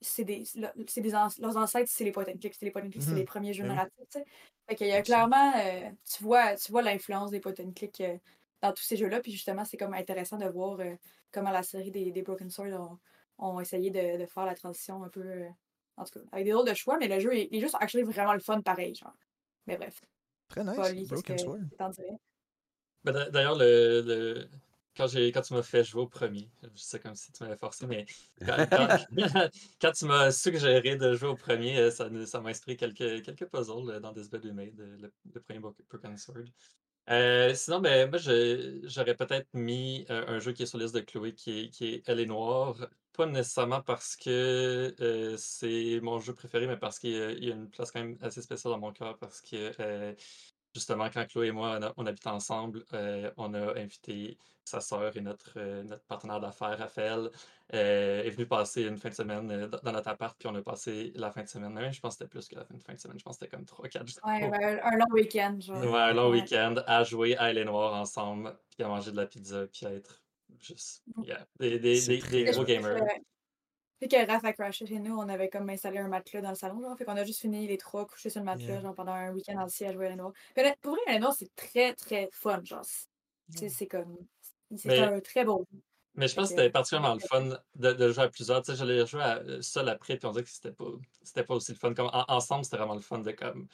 [0.00, 0.44] C'est des,
[0.86, 3.02] c'est des ans- leurs ancêtres, c'est les point and click, c'est les point and click,
[3.02, 3.16] c'est Mhm.
[3.16, 4.24] les premiers jeux Ben narratifs, tu sais.
[4.68, 8.00] Fait qu'il y a clairement, euh, tu vois, tu vois l'influence des point and click
[8.00, 8.16] euh,
[8.62, 10.94] dans tous ces jeux-là, puis justement, c'est comme intéressant de voir euh,
[11.32, 12.98] comment la série des, des Broken Sword ont,
[13.38, 15.48] ont essayé de, de faire la transition un peu, euh,
[15.96, 18.04] en tout cas, avec des de choix, mais le jeu, est- les jeux sont actually
[18.04, 19.14] vraiment le fun pareil, genre.
[19.66, 20.00] Mais bref,
[20.48, 21.08] Très pas nice.
[21.08, 21.58] Broken Sword.
[23.04, 24.48] Ben, d'a- D'ailleurs, le, le-
[24.98, 28.04] quand, tu m'as fait jouer au premier, je sais comme si tu m'avais forcé, mais
[28.44, 28.98] quand, quand-
[29.80, 33.90] quand tu m'as suggéré de jouer au premier, euh, ça, m'a inspiré quelques, quelques puzzles
[33.90, 36.46] euh, dans This Bed We Made, le, le premier Broken Sword.
[37.10, 40.94] Euh, sinon, ben, moi, j'aurais peut-être mis euh, un jeu qui est sur la liste
[40.94, 42.76] de Chloé, qui est, qui est Elle est Noire.
[43.14, 47.70] Pas nécessairement parce que euh, c'est mon jeu préféré, mais parce qu'il y a, une
[47.70, 50.14] place quand même assez spéciale dans mon cœur, parce que
[50.78, 54.80] justement, quand Chloé et moi, on, a- on habite ensemble, euh, on a invité sa
[54.80, 57.30] sœur et notre, euh, notre partenaire d'affaires, Raphaël,
[57.74, 60.62] euh, est venu passer une fin de semaine euh, dans notre appart, puis on a
[60.62, 61.72] passé la fin de semaine.
[61.72, 63.38] Même, je pense que c'était plus que la fin de, fin de semaine, je pense
[63.38, 64.20] que c'était comme 3-4 jours.
[64.24, 65.78] Ouais, ben, un, long week-end, genre.
[65.82, 66.40] Ouais, un long Ouais.
[66.42, 69.92] week-end à jouer à Elle Noire ensemble, puis à manger de la pizza, puis à
[69.92, 70.22] être
[70.60, 71.24] juste, Mm.
[71.24, 73.02] yeah, des, des, des, des gros gamers.
[74.00, 76.54] Puis que Raph a crashé chez nous, on avait comme installé un matelas dans le
[76.54, 76.96] salon, genre.
[76.96, 78.80] Fait qu'on a juste fini les trois couchés sur le matelas, Yeah.
[78.82, 80.14] genre pendant un week-end entier à jouer à.
[80.54, 82.84] Puis honnête- pour vrai, noire, c'est très, très fun, genre.
[83.54, 84.16] C'est c'est comme.
[84.76, 85.78] C'est Mais- un très beau jeu.
[86.14, 88.60] Mais je pense que c'était particulièrement le fun de, de jouer à plusieurs.
[88.62, 90.84] Tu sais, j'allais jouer à, seul après, puis on dirait que c'était pas,
[91.22, 91.94] c'était pas aussi le fun.
[91.94, 93.68] Comme, en- ensemble, c'était vraiment le fun de comme,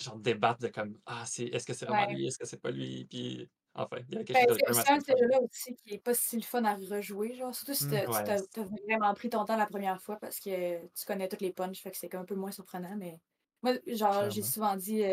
[0.00, 2.14] genre, débattre de comme, ah, c'est, est-ce que c'est vraiment Ouais.
[2.14, 4.72] lui, est-ce que c'est pas lui, puis enfin, il y a quelque Ben, chose de
[4.72, 5.18] c'est un de assez ces fun.
[5.18, 7.54] jeux-là aussi qui est pas si le fun à rejouer, genre.
[7.54, 7.86] Surtout si Mm.
[7.86, 8.24] t'as- tu Ouais.
[8.24, 8.40] t'as
[8.86, 11.90] vraiment pris ton temps la première fois parce que tu connais toutes les punches, fait
[11.90, 13.20] que c'est un peu moins surprenant, mais.
[13.62, 15.02] Moi, genre, j'ai souvent dit.
[15.04, 15.12] euh,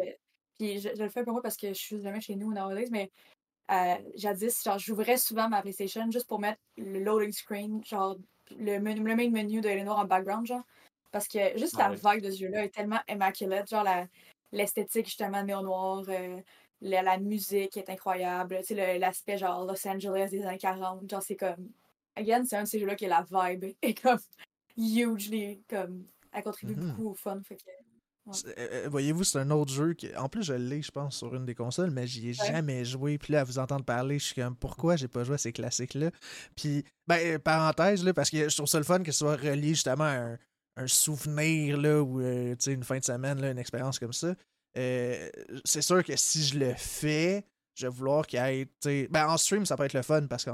[0.58, 2.88] puis je, je le fais pour moi parce que je suis jamais chez nous nowadays,
[2.92, 3.12] mais
[3.72, 8.18] euh, jadis, genre, j'ouvrais souvent ma PlayStation juste pour mettre le loading screen, genre,
[8.52, 10.64] le, menu, le main menu de Eleanor en background, genre.
[11.12, 13.86] Parce que juste Ah la vibe de ce jeu-là est tellement immaculate, genre,
[14.52, 16.42] l'esthétique, justement, néo-noir, euh,
[16.82, 21.24] la, la musique est incroyable, tu sais, l'aspect, genre, Los Angeles des années 40, genre,
[21.24, 21.70] c'est comme.
[22.16, 24.20] Again, c'est un de ces jeux-là qui est la vibe est comme
[24.78, 26.06] hugely, comme.
[26.32, 26.90] Elle contribue Mhm.
[26.92, 27.62] beaucoup au fun, fait que.
[28.32, 30.14] C'est- euh, euh, Voyez-vous, c'est un autre jeu qui.
[30.18, 32.48] En plus, je l'ai, je pense, sur une des consoles, mais j'y ai Ouais.
[32.48, 33.18] jamais joué.
[33.20, 35.54] Puis là, à vous entendre parler, je suis comme, pourquoi j'ai pas joué à ces
[35.54, 36.10] classiques-là?
[36.56, 39.36] Puis, ben, euh, parenthèse, là, parce que je trouve ça le fun que ce soit
[39.36, 40.38] relié justement à un,
[40.78, 44.12] un souvenir, là, ou, euh, tu sais, une fin de semaine, là, une expérience comme
[44.14, 44.34] ça.
[44.78, 45.30] Euh,
[45.64, 48.66] c'est sûr que si je le fais, je vais vouloir qu'il y ait.
[48.66, 50.54] tu sais, Ben, en stream, ça peut être le fun parce qu'il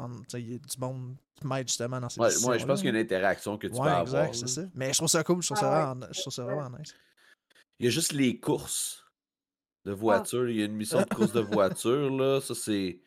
[0.50, 2.96] y a du monde qui m'aide justement dans ces Ouais, moi, je pense qu'il y
[2.96, 4.36] a une interaction que tu Ouais, peux exact, avoir.
[4.36, 4.62] c'est ça.
[4.76, 5.86] Mais je trouve ça cool, je trouve ça, Ah ouais.
[5.86, 6.94] vraiment, je trouve ça vraiment nice.
[7.80, 9.04] Il y a juste les courses
[9.86, 10.48] de voiture.
[10.50, 12.40] Il y a une mission de course de voiture, là.
[12.42, 13.00] Ça, c'est.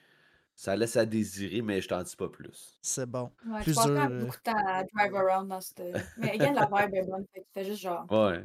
[0.57, 2.79] Ça laisse à désirer, mais je t'en dis pas plus.
[2.81, 3.33] C'est bon.
[3.44, 4.20] Ouais, Plus je dur, même euh.
[4.24, 5.83] beaucoup de temps à drive around dans cette.
[6.16, 8.07] Mais again, la vibe est bonne, tu fais juste genre.
[8.11, 8.44] Ouais.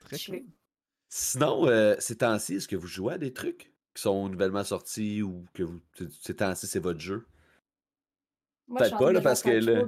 [0.00, 0.42] Très cool.
[1.14, 5.20] Sinon, euh, ces temps-ci, est-ce que vous jouez à des trucs qui sont nouvellement sortis
[5.20, 5.78] ou que vous.
[6.22, 7.26] Ces temps-ci, c'est votre jeu?
[8.66, 9.84] Moi, Peut-être je suis en pas, là, parce que là-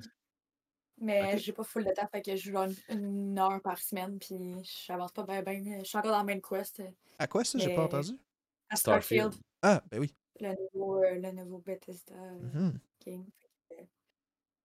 [1.00, 4.18] Mais j'ai pas full de temps, fait que je joue une, une heure par semaine,
[4.18, 4.36] puis
[4.86, 5.78] j'avance pas bien, bien.
[5.78, 8.18] Je suis encore dans Main Quest, euh, À quoi ça, j'ai pas entendu?
[8.68, 9.32] à Starfield.
[9.32, 10.14] Starfield, Ah, ben oui.
[10.40, 12.12] le nouveau, euh, le nouveau Bethesda
[13.02, 13.84] que, euh,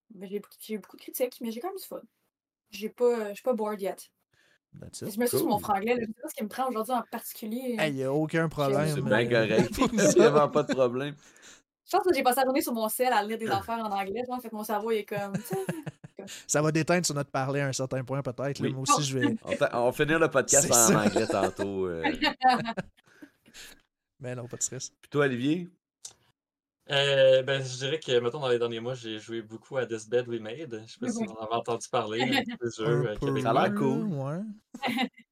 [0.10, 0.40] ben, j'ai
[0.78, 2.02] beaucoup, de critiques, mais j'ai quand même du fun.
[2.72, 4.12] J'ai pas, je suis pas bored yet.
[4.80, 5.18] That's Je it.
[5.18, 5.64] me suis sur mon Cool.
[5.64, 7.76] franglais, là, je sais pas ce qui me prend aujourd'hui en particulier.
[7.80, 8.88] Hey, y a aucun problème.
[8.94, 9.78] C'est bien euh, correct.
[9.94, 11.16] Il n'y a pas de problème.
[11.92, 13.90] Je pense que j'ai passé la journée sur mon sel à lire des affaires en
[13.92, 15.34] anglais, genre, fait que mon cerveau il est comme.
[16.46, 18.62] Ça va déteindre sur notre parler à un certain point, peut-être.
[18.62, 18.72] Oui.
[18.74, 19.36] Moi aussi, je vais.
[19.44, 21.00] On, on va finir le podcast en ça.
[21.02, 21.88] anglais tantôt.
[21.88, 22.04] euh.
[24.20, 24.92] Mais non, pas de stress.
[25.02, 25.68] Puis toi, Olivier?
[26.92, 30.10] Euh, ben, je dirais que, mettons, dans les derniers mois, j'ai joué beaucoup à This
[30.10, 30.84] Bed We Made.
[30.86, 32.20] Je sais pas si vous en avez entendu parler,
[32.78, 33.42] jeu euh.
[33.42, 34.04] Ça a l'air cool.
[34.06, 34.42] Ouais.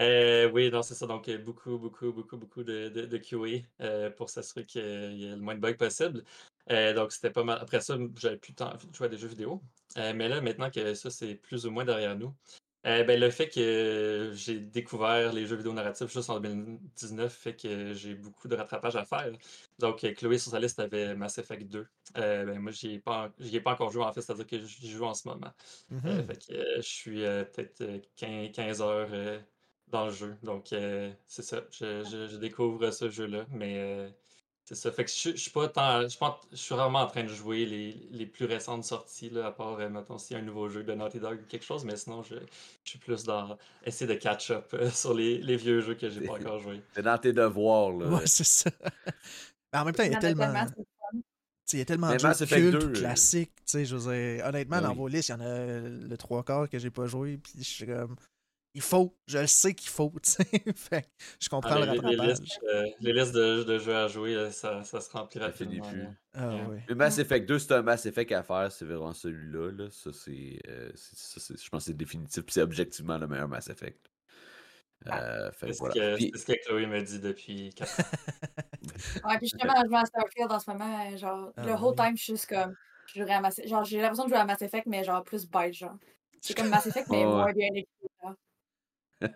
[0.00, 1.06] Euh, oui, non, c'est ça.
[1.06, 5.30] Donc, beaucoup, beaucoup, beaucoup, beaucoup de, de, de QA euh, pour s'assurer qu'il y ait
[5.30, 6.24] le moins de bugs possible.
[6.70, 7.58] Euh, donc, c'était pas mal.
[7.60, 9.62] Après ça, j'avais plus le temps de jouer à des jeux vidéo.
[9.98, 12.34] Euh, mais là, maintenant que ça, c'est plus ou moins derrière nous,
[12.86, 17.54] euh, ben, le fait que j'ai découvert les jeux vidéo narratifs juste en 2019 fait
[17.56, 19.32] que j'ai beaucoup de rattrapage à faire.
[19.78, 21.86] Donc, euh, Chloé sur sa liste avait Mass Effect 2.
[22.16, 24.90] Euh, ben, moi, j'y ai, pas ai pas encore joué, en fait, c'est-à-dire que j'y
[24.90, 25.52] joue en ce moment.
[26.08, 26.26] Euh, Mhm.
[26.26, 29.10] fait que, je suis peut-être euh, 15, 15 heures,
[29.88, 30.36] dans le jeu.
[30.42, 30.68] Donc,
[31.26, 31.64] c'est ça.
[31.70, 33.46] Je, je- je découvre ce jeu-là.
[33.50, 34.14] Mais
[34.64, 34.92] c'est ça.
[34.92, 36.08] Fait que je, je suis pas tant.
[36.08, 39.46] Je, pense, je suis vraiment en train de jouer les, les plus récentes sorties, là,
[39.46, 41.64] à part, euh, mettons, s'il y a un nouveau jeu de Naughty Dog ou quelque
[41.64, 41.84] chose.
[41.84, 42.36] Mais sinon, je,
[42.84, 46.20] je suis plus dans essayer de catch-up euh, sur les, les vieux jeux que j'ai
[46.22, 46.80] pas encore joué.
[46.94, 48.06] C'est dans tes devoirs, là.
[48.08, 48.70] Ouais, c'est ça.
[49.72, 50.66] Mais en même temps, il y a tellement.
[51.72, 53.54] Il y a tellement Mais de jeux cultes 2, ou euh, classiques.
[53.56, 56.16] tu sais, Je veux dire, honnêtement, Ben dans vos listes, il y en a le
[56.18, 57.38] trois quarts que j'ai pas joué.
[57.38, 58.16] Puis je suis comme.
[58.74, 59.14] Il faut.
[59.26, 60.10] Je le sais qu'il faut.
[60.22, 60.44] tu sais.
[60.74, 61.08] fait
[61.40, 62.40] je comprends Ah, le les, les rattrapage.
[62.40, 65.52] listes, euh, les listes de, de jeux à jouer, là, ça, ça se remplit Ça
[65.52, 66.06] finit rapidement.
[66.08, 66.16] plus.
[66.34, 66.82] Ah, Ouais.
[66.88, 69.70] Le Mass Effect 2, c'est un Mass Effect à faire, c'est vraiment celui-là.
[69.72, 69.90] Là.
[69.90, 73.26] Ça, c'est, euh, c'est- ça, c'est- je pense que c'est définitif, puis c'est objectivement le
[73.26, 74.08] meilleur Mass Effect.
[75.08, 75.94] Euh, fait C'est que ce, voilà.
[75.94, 78.04] que, Puis- c'est ce que Chloé me dit depuis 4 ans.
[79.24, 81.94] Ouais, puis justement, je joue à Starfield en ce moment, euh, genre, Ah le whole
[81.98, 82.04] oui.
[82.06, 82.74] time, je suis juste comme,
[83.14, 83.60] je à Mass...
[83.66, 85.96] genre, j'ai l'impression de jouer à Mass Effect, mais genre, plus bite, genre.
[86.40, 87.24] C'est comme Mass Effect, mais ouais.
[87.30, 87.86] moins bien écrit.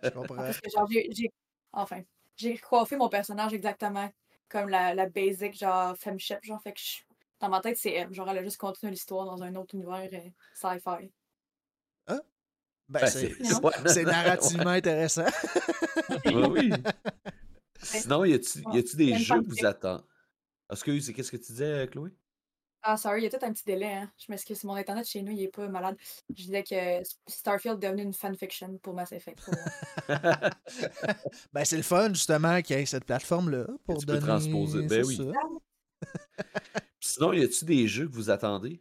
[0.03, 0.37] Je comprends.
[0.37, 1.31] Parce que, genre, j'ai,
[1.73, 2.03] enfin,
[2.37, 4.11] j'ai coiffé mon personnage exactement
[4.49, 7.03] comme la, la basic, genre, femship, genre, fait que je-
[7.41, 8.13] dans ma tête, c'est elle.
[8.15, 11.11] Genre, elle a juste continué l'histoire dans un autre univers euh, sci-fi.
[12.89, 14.05] Ben, Ben, c'est ouais.
[14.05, 15.27] narrativement intéressant.
[16.25, 16.73] Ouais, oui.
[17.83, 20.05] Sinon, y a-tu des jeux que vous attendez?
[20.71, 22.11] Excuse, qu'est-ce que tu disais, Chloé?
[22.89, 24.13] Ah, sorry, il y a peut-être un petit délai, hein.
[24.17, 25.97] Je m'excuse, mon internet chez nous, il est pas malade.
[26.31, 29.41] Je disais que Starfield est devenu une fanfiction pour Mass Effect.
[29.45, 29.55] pour
[31.53, 34.87] ben, c'est le fun, justement, qu'il y ait cette plateforme-là pour tu peux transposer.
[34.87, 35.19] Ben oui.
[37.01, 38.81] sinon, y a-tu des jeux que vous attendez?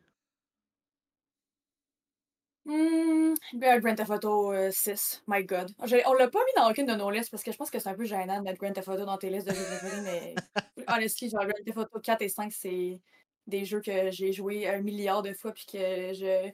[2.66, 5.72] Bien, Grand Theft Auto euh, 6, my god.
[5.86, 7.80] J'ai- On l'a pas mis dans aucune de nos listes parce que je pense que
[7.80, 10.02] c'est un peu gênant de mettre Grand Theft Auto dans tes listes de jeux préférés,
[10.02, 10.36] mais
[10.88, 13.02] honestly, genre Grand Theft Auto 4 et 5, c'est
[13.48, 16.52] des jeux que j'ai joué un milliard de fois puis que je.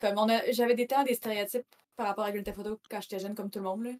[0.00, 0.50] Comme on a.
[0.52, 3.50] J'avais des temps des stéréotypes par rapport à Grand Theft Auto quand j'étais jeune, comme
[3.50, 3.92] tout le monde, là.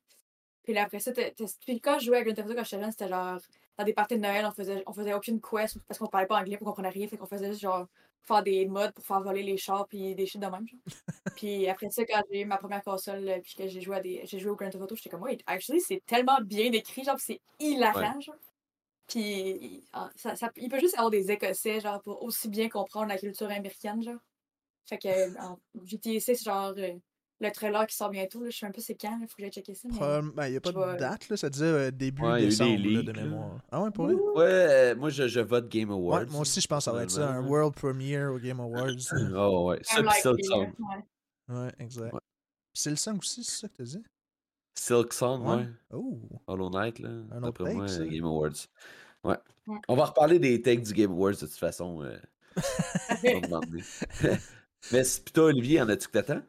[0.62, 2.90] Puis là, après ça, puis quand je jouais à Grand Theft Auto quand j'étais jeune,
[2.90, 3.38] c'était genre
[3.79, 6.38] dans des parties de Noël, on faisait, on faisait aucune quest parce qu'on parlait pas
[6.38, 7.87] anglais, on comprenait rien, fait qu'on faisait juste genre
[8.22, 10.66] faire des modes pour faire voler les chars puis des shit de même.
[10.66, 10.81] Genre.
[11.37, 14.00] puis après ça, quand j'ai eu ma première console euh, puis que j'ai joué à
[14.00, 14.22] des.
[14.24, 17.18] J'ai joué au Grand Theft Auto, j'étais comme wait, actually c'est tellement bien écrit, genre
[17.18, 18.37] c'est hilarant, genre.
[19.11, 23.09] Puis ah, ça, ça- il peut juste avoir des Écossais, genre, pour aussi bien comprendre
[23.09, 24.20] la culture américaine, genre.
[24.88, 25.09] Fait que
[25.40, 26.94] en GTA 6, genre euh,
[27.40, 29.42] le trailer qui sort bientôt, là, je sais un peu c'est quand, il faut que
[29.42, 29.88] j'aille checker ça.
[29.90, 29.99] Mais...
[30.35, 31.37] Ben, il n'y a pas de date, là.
[31.37, 33.23] Ça disait euh, début Ouais, décembre, là, de là.
[33.23, 33.59] mémoire.
[33.73, 34.14] Ah ouais, pour vrai?
[34.14, 36.20] Ouais, euh, moi, je, je vote Game Awards.
[36.20, 37.46] Ouais, moi aussi, je pense que ça va être ça, un.
[37.46, 38.90] World Premiere au Game Awards.
[39.35, 39.79] Oh, ouais.
[39.83, 40.73] Ça, Silk Song.
[40.79, 41.57] ouais.
[41.57, 42.12] ouais, exact.
[42.12, 42.20] Ouais.
[42.75, 44.03] C'est le sang aussi, c'est ça que tu dit?
[44.75, 45.57] Silk Song, ouais.
[45.57, 45.69] Ouais.
[45.93, 46.21] Oh!
[46.47, 47.11] Hollow Knight, là.
[47.41, 48.05] D'après moi, ça.
[48.07, 48.67] Game Awards.
[49.25, 49.37] Ouais.
[49.67, 49.79] Ouais.
[49.89, 52.03] On va reparler des takes du Game Awards de toute façon.
[52.03, 52.19] Euh.
[54.93, 56.43] Mais c'est- toi, Olivier, en as-tu que t'attends?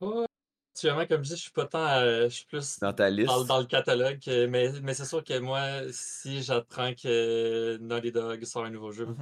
[0.00, 0.26] Ouais,
[0.74, 1.86] Actuellement, comme je dis, je suis pas tant.
[1.86, 3.28] euh, je suis plus dans ta liste?
[3.28, 4.20] dans, dans le catalogue.
[4.48, 5.60] Mais, mais c'est sûr que moi,
[5.92, 9.14] si j'apprends que Naughty Dog sort un nouveau jeu, vous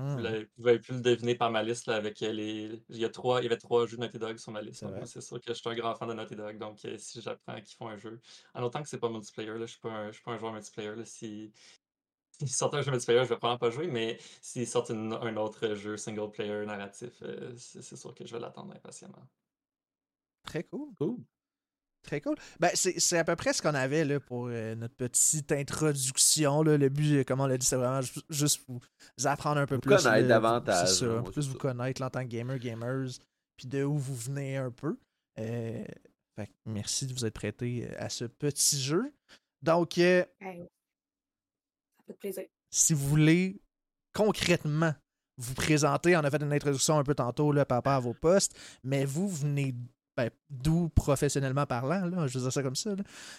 [0.56, 2.80] vous avez pu le deviner par ma liste là, avec euh, les.
[2.88, 4.84] Il y, a trois, il y avait trois jeux Naughty Dog sur ma liste.
[5.06, 6.56] C'est sûr que je suis un grand fan de Naughty Dog.
[6.56, 8.20] Donc, euh, si j'apprends qu'ils font un jeu,
[8.54, 10.38] en autant que c'est pas multiplayer, là, je suis pas un, je suis pas un
[10.38, 10.94] joueur multiplayer.
[10.94, 11.52] Là, si.
[12.38, 15.36] S'ils sortent un jeu multiplayer, je vais probablement pas jouer, mais s'ils sortent une- un
[15.36, 17.22] autre jeu single player narratif,
[17.58, 19.26] c'est c'est sûr que je vais l'attendre impatiemment.
[20.44, 20.94] Très cool.
[20.96, 21.18] Cool.
[22.02, 22.34] Très cool.
[22.58, 26.62] Ben, c'est c'est à peu près ce qu'on avait là, pour euh, notre petite introduction.
[26.62, 26.76] Là.
[26.78, 28.80] Le but, euh, comme on l'a dit, c'est vraiment ju- juste vous
[29.26, 29.90] apprendre un peu Vous plus.
[29.96, 31.58] connaître là, davantage, C'est ça, hein, un ouais, peu plus vous ça.
[31.58, 33.08] connaître en tant que gamer, gamers,
[33.56, 34.96] puis de où vous venez un peu.
[35.38, 35.84] Euh,
[36.36, 39.12] fait que merci de vous être prêté euh, à ce petit jeu.
[39.62, 40.60] Donc, euh, Hey,
[41.98, 42.44] Ça fait plaisir.
[42.70, 43.60] si vous voulez
[44.14, 44.94] concrètement
[45.36, 48.14] vous présenter, on a fait une introduction un peu tantôt là, par rapport à vos
[48.14, 49.74] postes, mais vous venez
[50.24, 52.90] ben, d'où professionnellement parlant, là, je veux dire ça comme ça.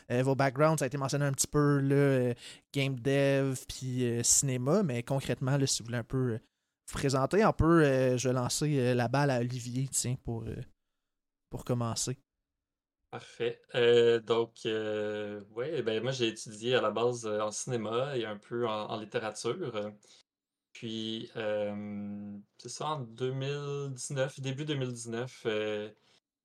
[0.09, 2.33] Euh, vos backgrounds, ça a été mentionné un petit peu, euh,
[2.73, 6.39] game dev puis euh, cinéma, mais concrètement, si vous voulez un peu
[6.87, 7.83] vous présenter, un peu,
[8.17, 10.45] je vais lancer la balle à Olivier, tiens, pour,
[11.49, 12.17] pour commencer.
[13.11, 13.61] Parfait.
[14.25, 18.99] Donc, ouais, ben moi j'ai étudié à la base en cinéma et un peu en,
[18.99, 19.91] littérature.
[20.73, 21.29] Puis,
[22.61, 25.89] c'est ça, en 2019, début 2019, euh,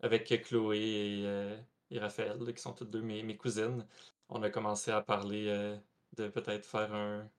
[0.00, 1.56] avec Chloé et, euh,
[1.94, 3.86] Raphaël, qui sont toutes deux mes, cousines,
[4.28, 5.76] on a commencé à parler euh,
[6.16, 7.30] de peut-être faire un,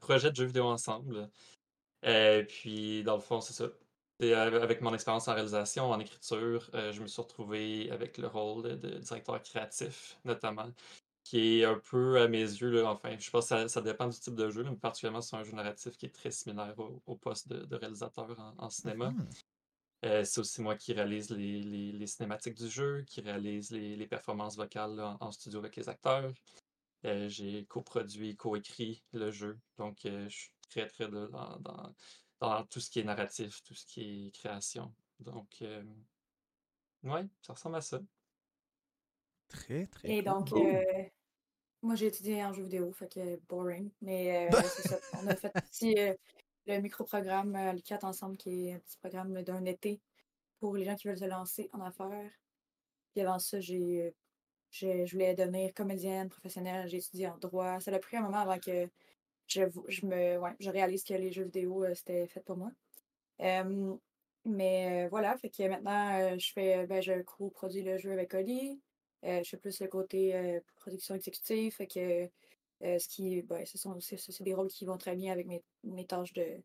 [0.00, 1.30] projet de jeu vidéo ensemble.
[2.02, 3.66] Et puis, dans le fond, c'est ça.
[4.20, 8.18] Et av- avec mon expérience en réalisation, en écriture, euh, je me suis retrouvé avec
[8.18, 10.70] le rôle de, directeur créatif, notamment,
[11.24, 14.18] qui est un peu à mes yeux, enfin, je pense que ça, ça dépend du
[14.18, 17.48] type de jeu, mais particulièrement c'est un jeu narratif qui est très similaire au, poste
[17.48, 19.10] de, réalisateur en, cinéma.
[19.10, 19.26] Mhm.
[20.04, 23.96] Euh, c'est aussi moi qui réalise les, les- les cinématiques du jeu, qui réalise les,
[23.96, 26.32] les performances vocales en, en studio avec les acteurs.
[27.06, 29.58] Euh, j'ai coproduit, coécrit le jeu.
[29.78, 31.94] Donc, euh, je suis très, très de- dans, dans,
[32.40, 34.94] dans tout ce qui est narratif, tout ce qui est création.
[35.20, 35.82] Donc, euh,
[37.04, 38.00] ouais, ça ressemble à ça.
[39.48, 40.24] Très, très Et cool.
[40.24, 40.60] donc, Cool.
[40.60, 41.04] euh,
[41.82, 43.90] moi, j'ai étudié en jeu vidéo, fait que boring.
[44.02, 44.98] Mais euh, c'est ça.
[45.22, 46.14] On a fait aussi euh,
[46.66, 50.00] le micro-programme euh, l'ICAT ensemble, qui est un petit programme d'un été
[50.58, 52.30] pour les gens qui veulent se lancer en affaires.
[53.12, 54.14] Puis avant ça, j'ai,
[54.82, 56.88] euh, je voulais devenir comédienne professionnelle.
[56.88, 57.80] J'ai étudié en droit.
[57.80, 58.88] Ça a pris un moment avant que
[59.46, 62.72] je, je me, ouais, je réalise que les jeux vidéo, euh, c'était fait pour moi.
[63.40, 63.94] Euh,
[64.46, 68.80] mais voilà, fait que maintenant, je fais, ben, je co-produis le jeu avec Oli.
[69.22, 72.28] Je fais plus le côté production exécutive, fait que
[72.82, 73.98] euh, ce qui, ben, ce sont
[74.40, 76.62] des rôles qui vont très bien avec mes, mes tâches de,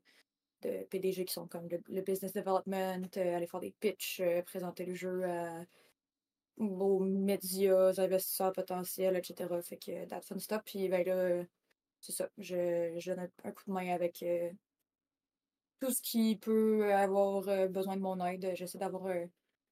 [0.63, 4.85] de PDG qui sont comme le, business development, euh, aller faire des pitchs, euh, présenter
[4.85, 5.65] le jeu à,
[6.57, 9.49] aux médias, aux investisseurs potentiels, etc.
[9.61, 10.61] Fait que that's fun stuff.
[10.65, 11.45] Puis ben là,
[12.01, 14.23] c'est ça, je, je donne un, coup de main avec
[15.79, 18.51] tout ce qui peut avoir besoin de mon aide.
[18.55, 19.07] J'essaie d'avoir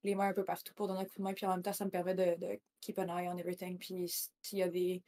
[0.04, 1.34] les mains un peu partout pour donner un coup de main.
[1.34, 3.78] Puis en même temps, ça me permet de, de keep an eye on everything.
[3.78, 5.02] Puis s'il y a des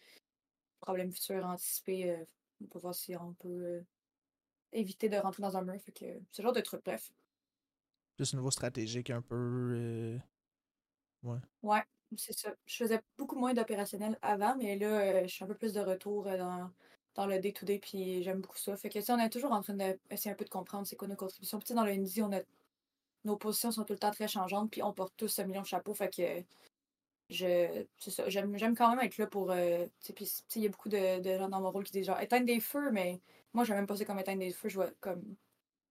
[0.81, 2.25] problèmes futurs anticipés, euh,
[2.71, 3.81] peut voir si on peut euh,
[4.73, 5.81] éviter de rentrer dans un mur.
[5.81, 7.13] Fait que ce genre de truc, bref.
[8.17, 9.37] Plus au niveau stratégique, un peu.
[9.37, 10.19] euh,
[11.23, 11.39] Ouais.
[11.63, 11.83] Ouais,
[12.17, 12.55] c'est ça.
[12.67, 16.25] Je faisais beaucoup moins d'opérationnel avant, mais là, je suis un peu plus de retour
[16.25, 16.71] dans,
[17.15, 18.75] dans le day-to-day, puis j'aime beaucoup ça.
[18.77, 21.09] Fait que, sais, on est toujours en train d'essayer un peu de comprendre c'est quoi
[21.09, 21.59] nos contributions.
[21.59, 22.41] Puis, dans le indie, on a...
[23.25, 25.67] nos positions sont tout le temps très changeantes, puis on porte tous un million de
[25.67, 25.93] chapeaux.
[25.95, 26.43] Fait que,
[27.31, 27.85] je...
[27.99, 28.29] c'est ça.
[28.29, 29.51] J'aime j'aime quand même être là pour.
[29.53, 31.71] euh, tu sais, puis, tu sais, il y a beaucoup de, de gens dans mon
[31.71, 33.21] rôle qui disent genre éteindre des feux, mais
[33.55, 34.69] moi, je même pas ça comme éteindre des feux.
[34.69, 35.23] Je vois comme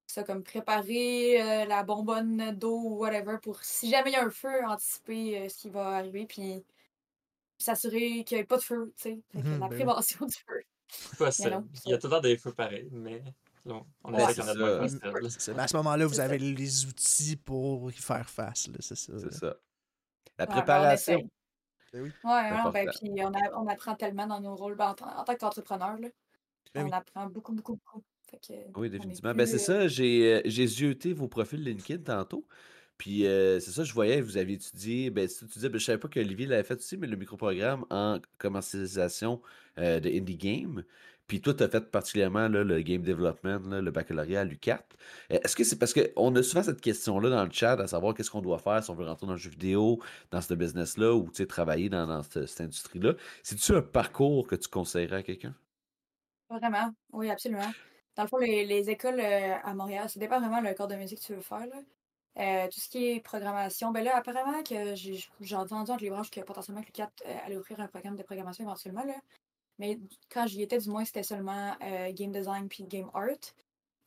[0.07, 4.25] ça comme préparer euh, la bonbonne d'eau ou whatever pour si jamais il y a
[4.25, 6.63] un feu, anticiper euh, ce qui va arriver, puis
[7.57, 9.21] s'assurer qu'il n'y ait pas de feu, tu sais.
[9.33, 9.75] Mhm, la ben oui.
[9.75, 10.61] prévention du feu.
[11.17, 11.51] Possible.
[11.51, 13.23] non, Il y a tout le temps des feux pareils, mais
[13.65, 14.55] on, on Ouais, c'est ça.
[14.55, 15.29] possible.
[15.37, 15.53] C'est.
[15.53, 19.13] Mais à ce moment-là, vous avez les outils pour y faire face, là, c'est ça.
[19.19, 19.31] C'est là.
[19.31, 19.57] ça.
[20.39, 21.29] La ben, on préparation.
[21.93, 22.13] Ben oui.
[22.23, 22.91] Ouais, non, ben, important.
[22.91, 25.97] puis on, a- on apprend tellement dans nos rôles ben, en, tant- en tant qu'entrepreneur,
[25.99, 26.09] là.
[26.75, 26.91] On oui.
[26.91, 28.03] apprend beaucoup, beaucoup, beaucoup.
[28.29, 29.31] Fait que, Oui, définitivement.
[29.31, 32.47] plus, Ben, c'est euh, ça, j'ai euh, j'ai zioté vos profils LinkedIn tantôt.
[32.97, 35.85] Puis euh, c'est ça, je voyais, vous avez étudié, ben, tu tu disais, ben, je
[35.85, 39.41] savais pas que Olivier l'avait fait aussi, mais le microprogramme en commercialisation
[39.79, 40.83] euh, de Indie Game.
[41.29, 44.83] Puis toi, tu as fait particulièrement le game development, le baccalauréat à l'UQAT.
[45.31, 48.15] Euh, Est-ce que c'est parce qu'on a souvent cette question-là dans le chat, à savoir
[48.15, 51.13] qu'est-ce qu'on doit faire si on veut rentrer dans le jeu vidéo, dans ce business-là,
[51.13, 53.13] ou travailler dans, dans cette, industrie-là?
[53.43, 55.53] C'est-tu un parcours que tu conseillerais à quelqu'un?
[56.49, 57.71] Vraiment, oui, absolument.
[58.15, 60.95] Dans le fond, les, les écoles euh, à Montréal, ça dépend vraiment le corps de
[60.95, 61.67] musique que tu veux faire.
[62.39, 66.31] Euh, tout ce qui est programmation, ben là, apparemment que j'ai entendu entre les branches
[66.31, 69.03] que potentiellement que le 4 allait offrir un programme de programmation éventuellement.
[69.03, 69.13] Là.
[69.79, 69.97] Mais
[70.29, 73.53] quand j'y étais, du moins, c'était seulement euh, game design puis game art.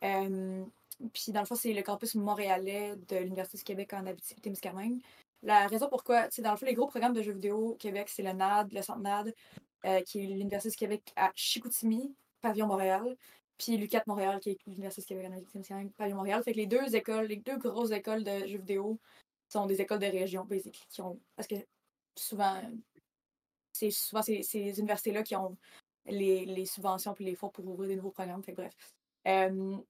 [0.05, 0.65] Euh,
[1.13, 5.01] puis dans le fond, c'est le campus montréalais de l'Université du Québec en Abitibi-Témiscamingue.
[5.43, 8.09] La raison pourquoi, sais, dans le fond, les gros programmes de jeux vidéo au Québec,
[8.09, 9.35] c'est le NAD, le Centre NAD,
[9.87, 13.17] euh, qui est l'Université du Québec à Chicoutimi, Pavillon Montréal,
[13.59, 16.43] puis l'UQAT Montréal, qui est l'Université du Québec en Abitibi-Témiscamingue, Pavillon Montréal.
[16.45, 19.01] Fait que les deux écoles, les deux grosses écoles de jeux vidéo
[19.49, 21.19] sont des écoles de région, basically, qui ont.
[21.35, 21.57] Parce que
[22.17, 22.61] souvent,
[23.73, 25.57] c'est souvent ces, ces universités-là qui ont
[26.07, 28.43] les, les subventions puis les fonds pour ouvrir des nouveaux programmes.
[28.43, 28.73] Fait bref.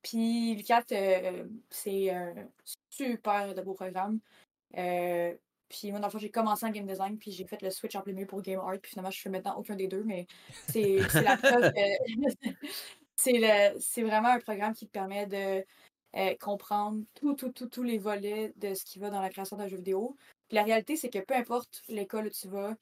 [0.03, 2.35] Puis l'UQAT, euh, c'est un
[2.91, 4.21] super de beau programme.
[4.77, 5.35] Euh,
[5.69, 7.97] puis moi, dans le fond, j'ai commencé en game design, puis j'ai fait le switch
[7.97, 10.27] en plein milieu pour game art, puis finalement, je fais maintenant aucun des deux, mais
[10.69, 11.81] c'est la preuve que
[13.17, 15.65] c'est le- c'est vraiment un programme qui te permet de
[16.15, 19.57] euh, comprendre tout, tout, tout, tous les volets de ce qui va dans la création
[19.57, 20.15] d'un jeu vidéo.
[20.49, 22.77] Puis la réalité, c'est que peu importe l'école où tu vas,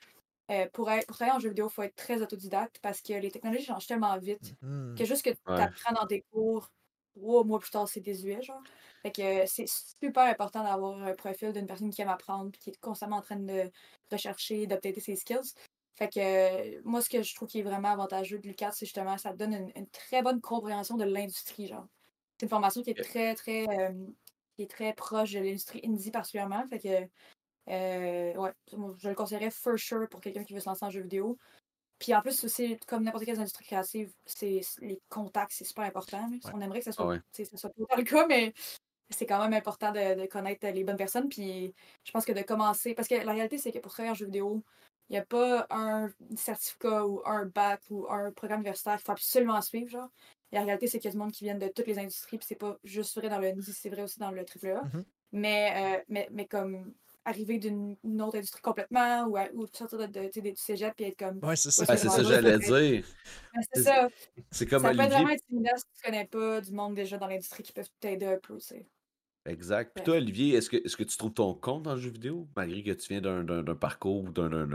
[0.50, 3.12] euh, pour, être- pour travailler en jeu vidéo, il faut être très autodidacte parce que
[3.14, 4.96] les technologies changent tellement vite Mhm.
[4.96, 5.62] que juste que tu Ouais.
[5.62, 6.68] apprends dans tes cours,
[7.16, 8.62] trois mois plus tard, c'est désuet, genre.
[9.02, 12.70] Fait que c'est super important d'avoir un profil d'une personne qui aime apprendre, puis qui
[12.70, 13.70] est constamment en train de
[14.10, 15.54] rechercher, d'updater ses skills.
[15.98, 16.20] Fait que
[16.78, 19.32] euh, moi, ce que je trouve qui est vraiment avantageux de l'UQAT, c'est justement ça
[19.32, 21.86] te donne une, une très bonne compréhension de l'industrie, genre.
[22.38, 24.06] C'est une formation qui est très, très, euh,
[24.56, 26.66] qui est très proche de l'industrie indie particulièrement.
[26.68, 27.08] Fait que,
[27.70, 28.52] euh, ouais,
[28.98, 31.38] je le conseillerais for sure pour quelqu'un qui veut se lancer en jeu vidéo.
[31.98, 36.30] Puis en plus, aussi, comme n'importe quelle industrie créative, c'est les contacts, c'est super important.
[36.30, 36.54] Ouais.
[36.54, 37.20] On aimerait que ça Ah soit, ouais.
[37.32, 38.54] ça soit tout le cas, mais
[39.10, 41.28] c'est quand même important de, de connaître les bonnes personnes.
[41.28, 42.94] Puis je pense que de commencer.
[42.94, 44.64] Parce que la réalité, c'est que pour travailler en jeu vidéo,
[45.08, 49.12] il n'y a pas un certificat ou un bac ou un programme universitaire qu'il faut
[49.12, 49.90] absolument suivre.
[49.90, 50.08] Genre.
[50.52, 52.46] La réalité, c'est qu'il y a du monde qui viennent de toutes les industries, puis
[52.48, 54.82] c'est pas juste vrai dans le NIDI, c'est vrai aussi dans le AAA.
[54.84, 55.04] Mhm.
[55.32, 56.94] Mais, euh, mais, mais comme
[57.30, 60.94] arriver d'une une autre industrie complètement ou, à- ou de sortir de, de, du cégep
[60.94, 61.38] puis être comme.
[61.42, 61.82] Ouais, c'est ça.
[61.82, 63.04] Ouais, c'est ça j'allais dire.
[63.72, 64.08] C'est ça.
[64.50, 67.26] C'est comme ça peut être vraiment intimidant si tu connais pas du monde déjà dans
[67.26, 68.74] l'industrie qui peuvent t'aider un peu, tu.
[69.46, 69.92] Exact.
[69.94, 70.04] Puis Ouais.
[70.04, 72.82] toi, Olivier, est-ce que, est-ce que tu trouves ton compte dans le jeu vidéo, malgré
[72.82, 74.66] que tu viens d'un, parcours ou d'un,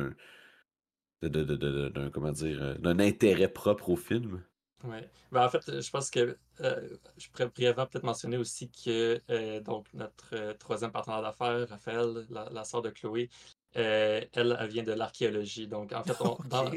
[1.22, 4.44] d'un- comment dire, euh, d'un intérêt propre au film?
[4.88, 4.98] Oui.
[5.32, 9.60] Ben, en fait, je pense que euh, je pourrais brièvement peut-être mentionner aussi que euh,
[9.62, 13.30] donc notre euh, troisième partenaire d'affaires, Raphaël, la, la sœur de Chloé,
[13.78, 15.68] euh, elle, elle vient de l'archéologie.
[15.68, 16.70] Donc, en fait, on- dans,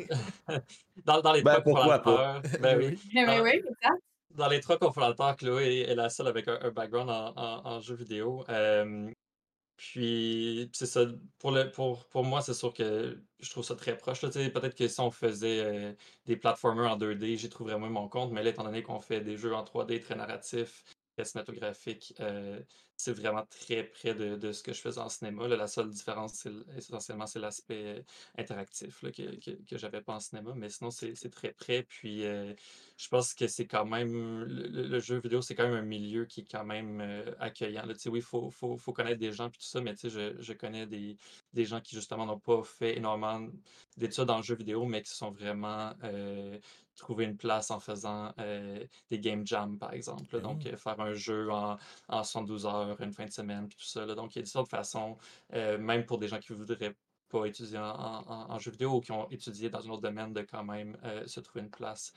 [1.04, 2.98] dans, dans les Ben, trois cofondateurs, ben oui,
[3.42, 3.62] Oui.
[4.30, 7.80] Dans les trois cofondateurs, Chloé est la seule avec un, un background en, en, en
[7.80, 8.44] jeu vidéo.
[9.78, 11.06] Puis, c'est ça.
[11.38, 14.20] Pour, le, pour, pour moi, c'est sûr que je trouve ça très proche.
[14.20, 15.94] Peut-être que si on faisait euh,
[16.26, 18.32] des platformers en 2D, j'y trouverais moins mon compte.
[18.32, 20.84] Mais là, étant donné qu'on fait des jeux en 3D très narratifs,
[21.16, 22.60] très cinématographiques, euh,
[22.98, 25.46] c'est vraiment très près de, de ce que je faisais en cinéma.
[25.46, 25.56] là.
[25.56, 28.02] La seule différence, essentiellement, c'est l'aspect euh,
[28.36, 30.52] interactif là, que, que, que j'avais pas en cinéma.
[30.56, 31.84] Mais sinon, c'est très près.
[31.84, 32.52] Puis, euh,
[32.96, 34.42] je pense que c'est quand même.
[34.42, 37.86] Le, jeu vidéo, c'est quand même un milieu qui est quand même euh, accueillant.
[37.86, 37.94] là.
[38.06, 40.86] Oui, il faut, faut, faut connaître des gens puis tout ça, mais je, je connais
[40.86, 41.16] des,
[41.52, 43.46] des gens qui, justement, n'ont pas fait énormément
[43.96, 46.58] d'études dans le jeu vidéo, mais qui sont vraiment euh,
[46.96, 48.34] trouvé une place en faisant
[49.08, 50.34] des game jams, par exemple.
[50.34, 50.40] là.
[50.40, 51.76] Donc, faire un jeu en,
[52.08, 54.04] en 72 heures, une fin de semaine, puis tout ça.
[54.06, 54.14] là.
[54.14, 55.16] Donc, il y a différentes façons,
[55.54, 56.94] euh, même pour des gens qui voudraient
[57.28, 60.32] pas étudier en, en- en jeu vidéo ou qui ont étudié dans un autre domaine,
[60.32, 62.12] de quand même euh, se trouver une place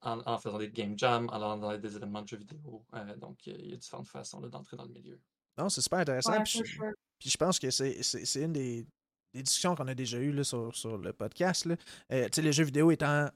[0.00, 2.84] en, en faisant des game jams, en allant dans des événements de jeux vidéo.
[2.94, 5.20] Euh, donc, il y a différentes façons d'entrer dans le milieu.
[5.58, 6.32] Non, c'est super intéressant.
[6.32, 6.92] Ouais, puis je- sure.
[7.18, 8.86] Puis je pense que c'est c'est- c'est une des,
[9.34, 11.64] des discussions qu'on a déjà eues là, sur, sur le podcast.
[11.66, 11.76] Là.
[12.12, 13.28] Euh, tu sais, les jeux vidéo étant.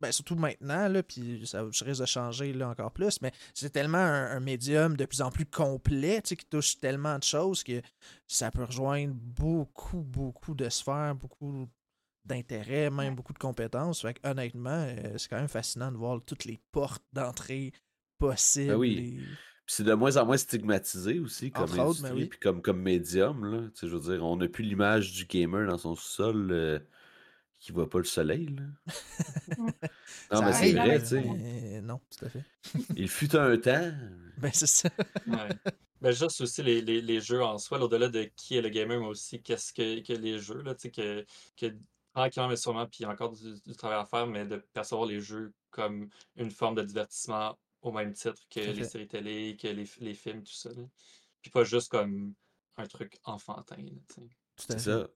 [0.00, 3.98] Ben, surtout maintenant, là, puis ça risque de changer là, encore plus, mais c'est tellement
[3.98, 7.62] un, un médium de plus en plus complet, tu sais, qui touche tellement de choses
[7.62, 7.82] que
[8.26, 11.68] ça peut rejoindre beaucoup, beaucoup de sphères, beaucoup
[12.24, 13.10] d'intérêts, même Ouais.
[13.10, 14.02] beaucoup de compétences.
[14.02, 17.72] Fait que, honnêtement, euh, c'est quand même fascinant de voir toutes les portes d'entrée
[18.18, 18.74] possibles.
[18.74, 18.94] oui.
[18.94, 19.10] les-
[19.66, 22.26] Puis c'est de moins en moins stigmatisé aussi comme Entre autres, industrie, mais oui.
[22.26, 23.44] puis comme, comme médium.
[23.44, 23.68] Là.
[23.68, 26.78] Tu sais, je veux dire, on n'a plus l'image du gamer dans son sol euh,
[27.60, 28.46] qui voit pas le soleil.
[28.46, 28.62] Là.
[29.58, 29.72] non,
[30.30, 31.80] Ça mais c'est vrai, là, tu sais.
[31.82, 32.44] Non, tout à fait.
[32.96, 33.92] Il fut un temps.
[34.38, 34.88] Ben, c'est ça.
[35.26, 35.48] Ouais.
[36.00, 38.70] Ben, juste aussi les, les, les jeux en soi, là, au-delà de qui est le
[38.70, 41.76] gamer, mais aussi qu'est-ce que, que les jeux, là, tu sais, que, que
[42.14, 44.56] tranquillement, mais sûrement, puis il y a encore du, du travail à faire, mais de
[44.72, 48.84] percevoir les jeux comme une forme de divertissement au même titre que les fait.
[48.84, 50.70] séries télé, que les, les films, tout ça.
[50.70, 50.82] là.
[51.42, 52.34] Puis pas juste comme
[52.78, 53.76] un truc enfantin.
[53.76, 54.28] là, tu sais.
[54.56, 54.78] Tout à C'est fait.
[54.78, 55.08] ça.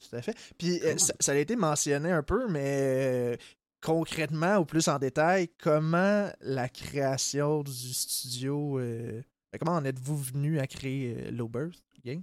[0.00, 0.36] Tout à fait.
[0.58, 1.00] Puis euh, Cool.
[1.00, 3.36] ça, ça a été mentionné un peu, mais euh,
[3.82, 8.78] concrètement ou plus en détail, comment la création du studio.
[8.78, 9.22] euh,
[9.52, 12.22] ben, comment en êtes-vous venu à créer euh, Low Birth Games?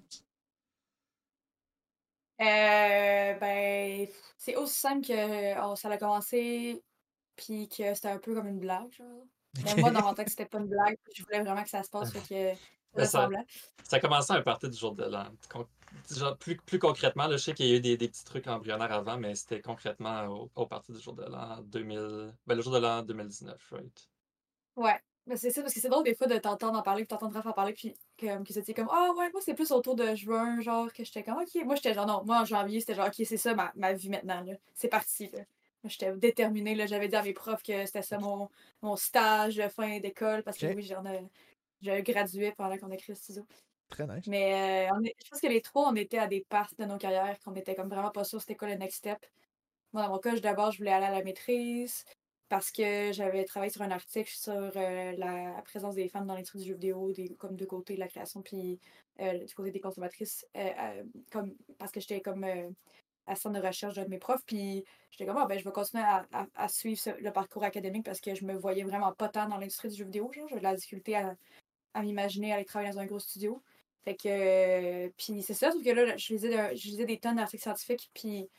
[2.42, 4.08] Euh, ben,
[4.38, 6.84] c'est aussi simple que oh, ça a commencé,
[7.36, 9.26] puis que c'était un peu comme une blague, genre.
[9.64, 11.84] Mais moi, dans mon tête, c'était pas une blague, puis je voulais vraiment que ça
[11.84, 12.60] se passe, fait que
[12.96, 13.46] Ben, ça ça- ressemblait.
[13.84, 15.26] Ça a commencé à party du jour de l'an.
[16.10, 18.48] Genre, plus, plus concrètement, là, je sais qu'il y a eu des, des petits trucs
[18.48, 22.34] embryonnaires avant, mais c'était concrètement au, au du jour de l'an 2000.
[22.48, 24.10] Ben, le jour de l'an 2019, right?
[24.76, 25.00] Ouais.
[25.28, 27.36] Ben, c'est ça, parce que c'est drôle des fois de t'entendre en parler, puis t'entendre
[27.36, 30.16] Raph en parler, puis comme, que c'était comme, ah ouais, moi c'est plus autour de
[30.16, 31.64] juin, genre, que j'étais comme, ok.
[31.64, 34.10] Moi j'étais genre, non, moi en janvier, c'était genre, ok, c'est ça ma, ma vie
[34.10, 34.54] maintenant, là.
[34.74, 35.40] C'est parti, là.
[35.84, 36.88] Moi j'étais déterminée, là.
[36.88, 38.50] J'avais dit à mes profs que c'était ça mon,
[38.82, 41.22] mon stage de fin d'école, parce que oui, j'en ai,
[41.82, 43.46] j'ai gradué pendant qu'on a créé ce studio.
[44.28, 47.40] Mais euh, je pense que les trois, on était à des parts de nos carrières
[47.40, 49.18] qu'on était comme vraiment pas sûr c'était quoi le next step.
[49.94, 52.06] Moi, dans mon cas, d'abord, je voulais aller à la maîtrise
[52.50, 56.60] parce que j'avais travaillé sur un article sur euh, la présence des femmes dans l'industrie
[56.60, 58.80] du jeu vidéo, des, comme deux côtés de la création, puis
[59.20, 60.46] euh, du côté des consommatrices,
[61.32, 62.46] comme, parce que j'étais comme
[63.28, 66.68] assistante de recherche de mes profs, puis j'étais comme, ah, ben, je vais continuer à,
[66.68, 69.96] suivre le parcours académique parce que je me voyais vraiment pas tant dans l'industrie du
[69.96, 71.36] jeu vidéo, j'avais de la difficulté à,
[71.94, 73.62] à m'imaginer aller travailler dans un gros studio.
[74.04, 77.20] Fait que, euh, puis c'est ça, sauf que là, je lisais, de- je lisais des
[77.20, 78.50] tonnes d'articles scientifiques, puis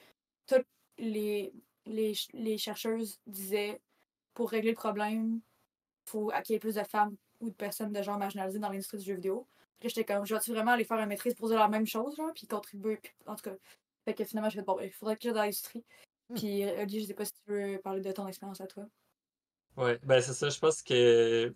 [0.46, 0.66] toutes
[0.98, 1.52] les,
[1.86, 3.80] les, les chercheuses disaient,
[4.34, 5.40] pour régler le problème,
[6.06, 8.98] faut qu'il y ait plus de femmes ou de personnes de genre marginalisées dans l'industrie
[8.98, 9.46] du jeu vidéo.
[9.80, 12.14] Puis j'étais comme, je vais-tu vraiment aller faire une maîtrise pour dire la même chose,
[12.16, 13.56] genre, puis contribuer, puis, en tout cas.
[14.04, 15.84] Fait que finalement, j'ai fait, bon, il faudrait que j'aille dans l'industrie.
[16.28, 16.34] Hmm.
[16.34, 18.86] Puis, Olivier, je sais pas si tu veux parler de ton expérience à toi.
[19.76, 20.48] Ouais, ben c'est ça.
[20.50, 21.52] Je pense que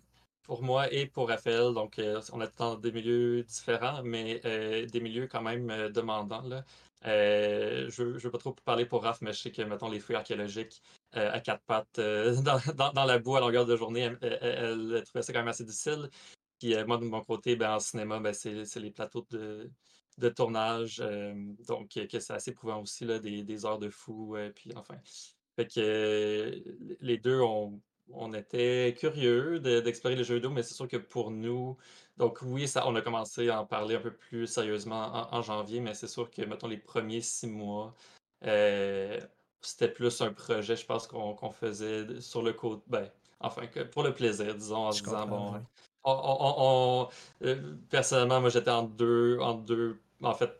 [0.47, 4.85] pour moi et pour Raphaël, donc euh, on est dans des milieux différents, mais euh,
[4.87, 6.41] des milieux quand même euh, demandants.
[6.41, 6.63] Là.
[7.03, 10.15] Je ne veux pas trop parler pour Raph, mais je sais que, mettons, les fouilles
[10.15, 10.81] archéologiques
[11.13, 15.47] à quatre pattes dans, la boue à longueur de journée, elle, trouvait ça quand même
[15.47, 16.09] assez difficile.
[16.59, 19.69] Puis moi, de mon côté, ben, en cinéma, ben, c'est les plateaux de,
[20.17, 21.03] de tournage.
[21.67, 24.35] donc, que c'est assez prouvant aussi, là, des, des heures de fou.
[24.55, 24.97] puis enfin.
[25.55, 26.61] Fait que
[26.99, 27.81] les deux, on,
[28.13, 31.77] on était curieux d'explorer les jeux vidéo, mais c'est sûr que pour nous,
[32.17, 35.79] donc oui, ça, on a commencé à en parler un peu plus sérieusement en, janvier,
[35.79, 37.93] mais c'est sûr que, mettons, les premiers six mois,
[38.45, 39.19] euh,
[39.61, 44.03] c'était plus un projet, je pense, qu'on faisait sur le côté, ben, enfin, que pour
[44.03, 45.65] le plaisir, disons, en se disant, bon,
[46.03, 47.09] on,
[47.43, 50.51] euh, personnellement, moi, j'étais en deux, en deux, en fait,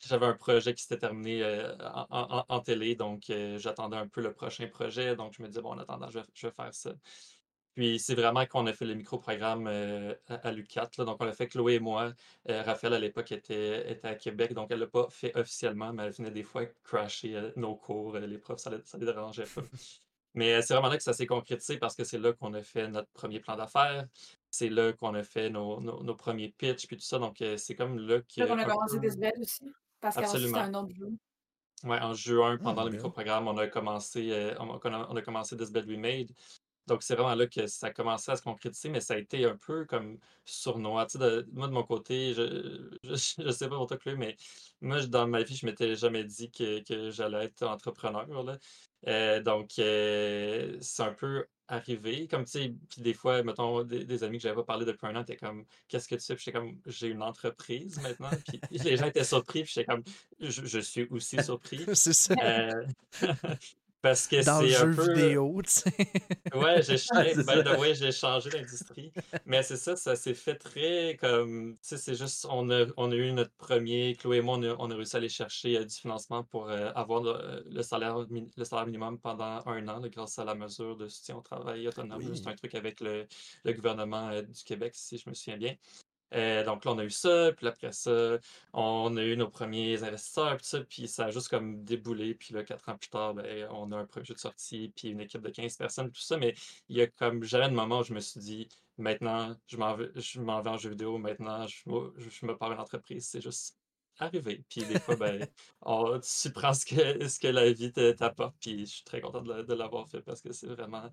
[0.00, 1.74] j'avais un projet qui s'était terminé euh,
[2.10, 5.78] en, télé, donc j'attendais un peu le prochain projet, donc je me disais, bon, en
[5.78, 6.92] attendant, je vais faire ça.
[7.78, 11.04] Puis c'est vraiment qu'on a fait le micro-programme euh, à, l'U4.
[11.04, 12.12] Donc on l'a fait Chloé et moi.
[12.48, 16.06] Euh, Raphaël à l'époque était, était à Québec, donc elle l'a pas fait officiellement, mais
[16.06, 18.18] elle venait des fois crasher euh, nos cours.
[18.18, 19.62] les profs, ça ne les dérangeait pas.
[20.34, 22.88] mais c'est vraiment là que ça s'est concrétisé parce que c'est là qu'on a fait
[22.88, 24.08] notre premier plan d'affaires.
[24.50, 27.20] C'est là qu'on a fait nos, nos, premiers pitchs, puis tout ça.
[27.20, 29.72] Donc c'est comme là qu'on a commencé des aussi.
[30.00, 31.08] Parce qu'avant c'était un autre jeu.
[31.84, 35.70] Oui, en juin, pendant le micro-programme, on a commencé, on, a, on a commencé This
[35.70, 36.32] Bed We Made.
[36.88, 39.44] Donc, c'est vraiment là que ça a commencé à se concrétiser, mais ça a été
[39.44, 41.06] un peu comme sournois.
[41.52, 43.16] moi, de mon côté, je ne
[43.52, 44.36] sais pas pour toi, Chloé, mais
[44.80, 48.42] moi, dans ma vie, je m'étais jamais dit que, que j'allais être entrepreneur.
[48.42, 48.58] Là.
[49.06, 52.26] Euh, donc, euh, c'est un peu arrivé.
[52.26, 55.16] Comme tu sais, puis des fois, mettons, des, amis que j'avais pas parlé depuis un
[55.16, 56.34] an étaient comme Qu'est-ce que tu fais?
[56.34, 58.30] Puis j'étais comme J'ai une entreprise maintenant.
[58.46, 60.02] Puis les gens étaient surpris, puis j'étais comme
[60.40, 61.84] je, suis aussi surpris.
[61.94, 62.34] c'est ça.
[62.42, 62.84] Euh,
[64.00, 65.12] parce que Dans le jeu peu...
[65.12, 65.92] vidéo, tu sais.
[66.54, 69.12] Ouais, j'ai changé, ben, j'ai changé d'industrie.
[69.44, 71.76] Mais c'est ça, ça s'est fait très comme.
[71.82, 74.14] Tu sais, c'est juste, on a, on a eu notre premier.
[74.16, 77.22] Chloé et moi, on a, réussi à aller chercher euh, du financement pour euh, avoir
[77.22, 81.42] le, salaire, le salaire minimum pendant un an, grâce à la mesure de soutien au
[81.42, 82.34] travail autonome.
[82.34, 83.26] C'est un truc avec le,
[83.64, 85.74] le gouvernement euh, du Québec, si je me souviens bien.
[86.34, 88.38] Euh, donc là, on a eu ça, puis après ça,
[88.72, 92.34] on a eu nos premiers investisseurs, puis ça, puis ça a juste comme déboulé.
[92.34, 95.20] Puis là, quatre ans plus tard, ben, on a un projet de sortie, puis une
[95.20, 96.36] équipe de 15 personnes, tout ça.
[96.36, 96.54] Mais
[96.88, 98.68] il y a comme jamais un moment où je me suis dit,
[98.98, 102.72] maintenant, je m'en vais, je m'en vais en jeu vidéo, maintenant, je, je me pars
[102.72, 103.26] une entreprise.
[103.28, 103.76] C'est juste
[104.18, 104.64] arrivé.
[104.68, 105.46] Puis des fois, ben,
[105.82, 109.42] on, tu prends ce que, ce que la vie t'apporte, puis je suis très content
[109.42, 111.10] de l'avoir fait parce que c'est vraiment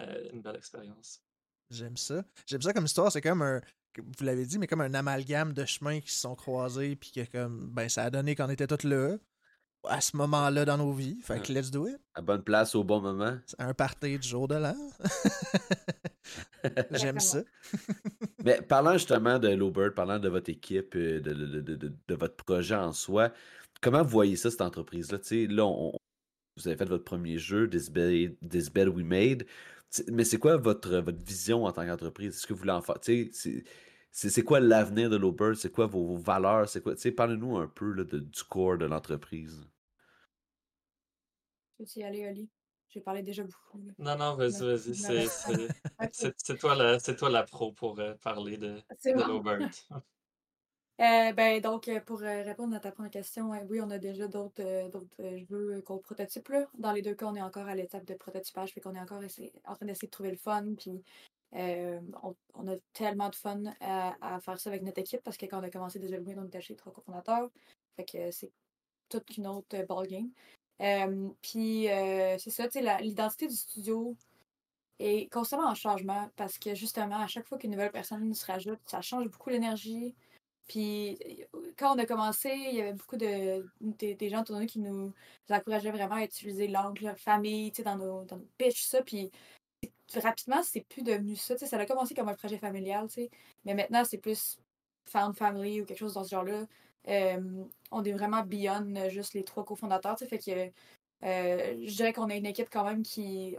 [0.00, 1.22] euh, une belle expérience.
[1.70, 2.24] J'aime ça.
[2.46, 3.10] J'aime ça comme histoire.
[3.10, 3.60] C'est comme un,
[4.02, 7.24] vous l'avez dit, mais comme un amalgame de chemins qui se sont croisés, puis que
[7.30, 9.16] comme, ben, ça a donné qu'on était tous là,
[9.88, 11.18] à ce moment-là dans nos vies.
[11.22, 11.98] Fait que let's do it.
[12.14, 13.38] À bonne place au bon moment.
[13.46, 14.76] C'est un party du jour de l'an.
[16.92, 17.42] J'aime ça.
[18.44, 22.36] mais parlant justement de Lowbird, parlant de votre équipe, euh, de, de, de, de, votre
[22.36, 23.32] projet en soi,
[23.80, 25.18] comment vous voyez ça, cette entreprise-là?
[25.48, 25.92] Là,
[26.56, 29.46] vous avez fait votre premier jeu, This Bed, This Bed We Made.
[30.08, 32.36] Mais c'est quoi votre, votre vision en tant qu'entreprise?
[32.36, 32.96] Est-ce que vous voulez en faire?
[34.18, 35.56] C'est quoi l'avenir de Lowbird?
[35.56, 36.66] C'est quoi vos, valeurs?
[36.70, 36.94] C'est quoi?
[37.14, 39.68] Parlez-nous un peu là, de, du corps de l'entreprise.
[41.78, 42.50] Je vais y aller, Ali.
[42.88, 43.78] J'ai parlé déjà beaucoup.
[43.98, 44.94] Non, non, vas-y, vas-y.
[46.38, 49.70] C'est toi, la, toi la pro pour euh, parler de, de Lowbird.
[50.98, 54.28] Euh, ben, donc, euh, pour euh, répondre à ta première question, oui, on a déjà
[54.28, 54.62] d'autres
[55.50, 56.48] jeux qu'on prototype.
[56.48, 56.66] Là.
[56.78, 59.18] Dans les deux cas, on est encore à l'étape de prototypage, fait qu'on est encore
[59.66, 60.64] en train d'essayer de trouver le fun.
[60.78, 61.04] Puis,
[61.56, 65.62] on, a tellement de fun à, faire ça avec notre équipe parce que quand on
[65.62, 67.50] a commencé déjà on était chez trois cofondateurs.
[67.96, 68.52] Fait que c'est
[69.08, 70.30] toute une autre ballgame.
[71.42, 71.86] puis,
[72.38, 74.16] c'est ça, tu sais, l'identité du studio
[74.98, 78.80] est constamment en changement parce que justement, à chaque fois qu'une nouvelle personne se rajoute,
[78.86, 80.14] ça change beaucoup l'énergie.
[80.68, 81.18] Puis
[81.78, 85.12] quand on a commencé, il y avait beaucoup de gens autour de nous qui nous
[85.50, 89.02] encourageaient vraiment à utiliser l'angle famille, tu sais, dans nos, dans nos pitchs, ça.
[90.14, 91.56] Rapidement, c'est plus devenu ça.
[91.58, 93.30] Ça a commencé comme un projet familial, tu sais.
[93.64, 94.58] Mais maintenant, c'est plus
[95.04, 96.66] found family ou quelque chose dans ce genre-là.
[97.90, 100.18] on est vraiment beyond juste les trois cofondateurs.
[100.18, 100.70] Fait que
[101.24, 103.56] euh, je dirais qu'on a une équipe quand même qui.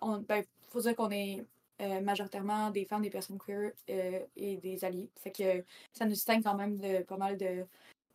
[0.00, 1.44] On, ben, faut dire qu'on est
[1.80, 5.10] euh, majoritairement des femmes, des personnes queer euh, et des alliés.
[5.16, 7.66] Fait que ça nous distingue quand même de pas mal de,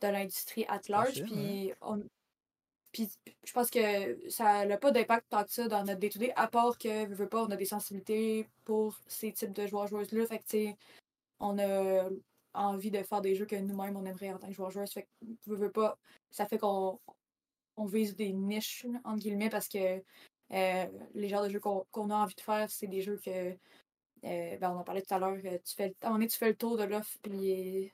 [0.01, 1.23] de l'industrie at large.
[1.23, 1.73] Puis,
[2.95, 3.09] puis
[3.43, 6.77] je pense que ça n'a pas d'impact tant que ça dans notre day-to-day, à part
[6.77, 10.25] que, veux, pas, on a des sensibilités pour ces types de joueurs-joueuses-là.
[10.27, 10.69] Fait que,
[11.41, 12.09] on a
[12.53, 14.93] envie de faire des jeux que nous-mêmes, on aimerait en tant que joueurs-joueuses.
[14.93, 15.97] Fait que, veux, pas,
[16.31, 16.97] ça fait qu'on
[17.75, 20.01] on vise des niches, entre guillemets, parce que
[20.53, 20.85] euh,
[21.15, 23.57] les genres de jeux qu'on a envie de faire, c'est des jeux que.
[24.23, 25.37] Euh, ben on en parlait tout à l'heure.
[25.43, 27.91] Euh, tu fais, à un moment tu fais le tour de l'offre, puis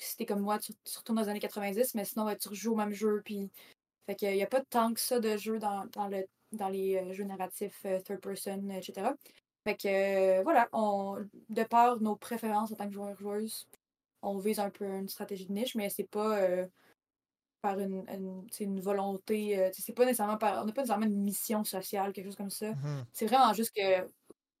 [0.00, 2.76] si t'es comme moi, tu, retournes dans les années 90, mais sinon, tu rejoues au
[2.76, 3.22] même jeu.
[3.24, 3.50] Puis,
[4.06, 7.12] fait qu'il n'y a pas tant que ça de jeux dans, dans, le, dans les
[7.14, 9.12] jeux narratifs third person, etc.
[9.66, 11.16] Fait que euh, voilà, on,
[11.48, 13.66] de par nos préférences en tant que joueur-joueuse,
[14.20, 16.66] on vise un peu une stratégie de niche, mais c'est pas euh,
[17.62, 19.58] par une, une, une volonté.
[19.58, 20.62] euh, c'est pas nécessairement par.
[20.62, 22.72] On n'a pas nécessairement une mission sociale, quelque chose comme ça.
[22.72, 23.06] Mhm.
[23.14, 24.06] C'est vraiment juste que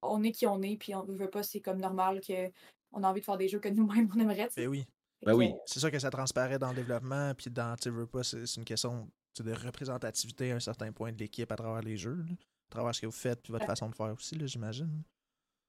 [0.00, 2.50] on est qui on est, puis on veut pas, c'est comme normal que
[2.92, 4.48] on a envie de faire des jeux que nous-mêmes on aimerait.
[4.56, 4.86] Ben oui.
[5.22, 5.52] Ben oui.
[5.66, 8.64] C'est sûr que ça transparaît dans le développement, puis dans, tu veux pas, c'est une
[8.64, 9.08] question
[9.42, 12.34] de représentativité à un certain point de l'équipe à travers les jeux, là.
[12.70, 15.02] à travers ce que vous faites, puis votre façon de faire aussi, là, j'imagine.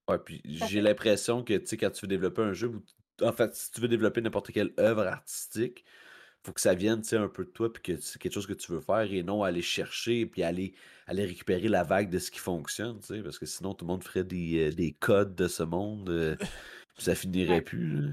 [0.09, 2.71] Ouais, puis j'ai l'impression que, tu sais, quand tu veux développer un jeu,
[3.21, 5.83] en fait, si tu veux développer n'importe quelle œuvre artistique,
[6.43, 8.45] faut que ça vienne, tu sais, un peu de toi, puis que c'est quelque chose
[8.45, 10.75] que tu veux faire, et non aller chercher, puis aller,
[11.07, 13.91] aller récupérer la vague de ce qui fonctionne, tu sais, parce que sinon, tout le
[13.91, 18.09] monde ferait des, euh, des codes de ce monde, euh, puis ça finirait plus, là.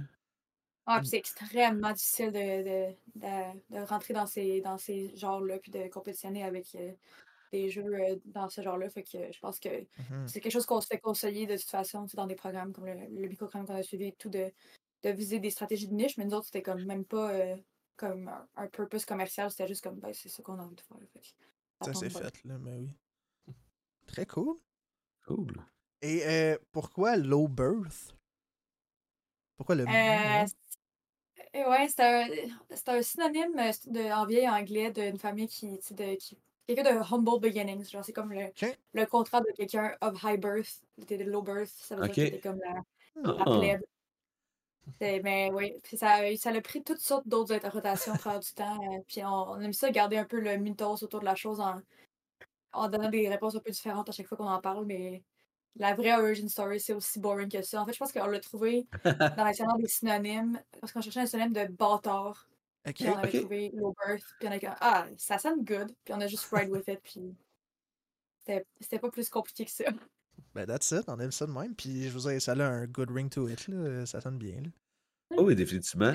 [0.87, 2.41] Ah, puis c'est extrêmement difficile de,
[2.91, 6.93] de, de, de rentrer dans ces, dans ces genres-là, puis de compétitionner avec euh,
[7.53, 8.91] des jeux euh, dans ce genre-là.
[8.91, 10.26] Fait que je pense que Mhm.
[10.26, 12.72] c'est quelque chose qu'on se fait conseiller de toute façon, tu sais, dans des programmes
[12.72, 14.53] comme le, le microgramme qu'on a suivi et tout, de,
[15.05, 17.57] de viser des stratégies de niche, mais nous autres, c'était comme même pas euh,
[17.97, 20.80] comme un, un purpose commercial, c'était juste comme, ben, c'est ça qu'on a envie de
[20.83, 20.99] faire.
[21.12, 21.28] Fait que
[21.85, 22.97] Ça, c'est fait, là, mais oui.
[24.07, 24.59] Très cool.
[25.26, 25.53] Cool.
[26.03, 28.16] Et euh, pourquoi low birth?
[29.57, 29.85] Pourquoi le...
[29.89, 30.47] Euh,
[31.55, 36.15] c'est- ouais, c'est un, un synonyme euh, de, en vieil anglais d'une famille qui, de,
[36.17, 37.85] qui quelqu'un de humble beginnings.
[37.89, 38.47] Genre, c'est comme le,
[38.95, 42.43] le contraire de quelqu'un of high birth, t'es de low birth, ça veut dire que
[42.49, 42.75] comme la,
[43.33, 43.59] la Ah.
[43.59, 43.83] plèbe.
[45.01, 48.79] Mais oui, puis ça, ça a pris toutes sortes d'autres interprétations au travers du temps.
[48.83, 51.61] euh, Puis on, on aime ça garder un peu le mythos autour de la chose
[51.61, 51.81] en,
[52.73, 55.23] en donnant des réponses un peu différentes à chaque fois qu'on en parle, mais
[55.77, 57.81] la vraie origin story, c'est aussi boring que ça.
[57.81, 61.27] En fait, je pense qu'on l'a trouvé dans l'actionnaire des synonymes, parce qu'on cherchait un
[61.27, 62.49] synonyme de bâtard.
[62.87, 62.95] Ok.
[62.95, 66.14] Puis on avait trouvé low birth, puis on a dit ah, ça sonne good, puis
[66.14, 67.35] on a juste ride with it, puis
[68.41, 69.85] c'était c'était pas plus compliqué que ça.
[70.55, 71.75] Ben, that's it, on aime ça de même.
[71.75, 74.05] Puis, je vous dire, ça a un good ring to it, là.
[74.05, 74.68] Ça sonne bien, là.
[75.37, 76.12] Oh oui, définitivement.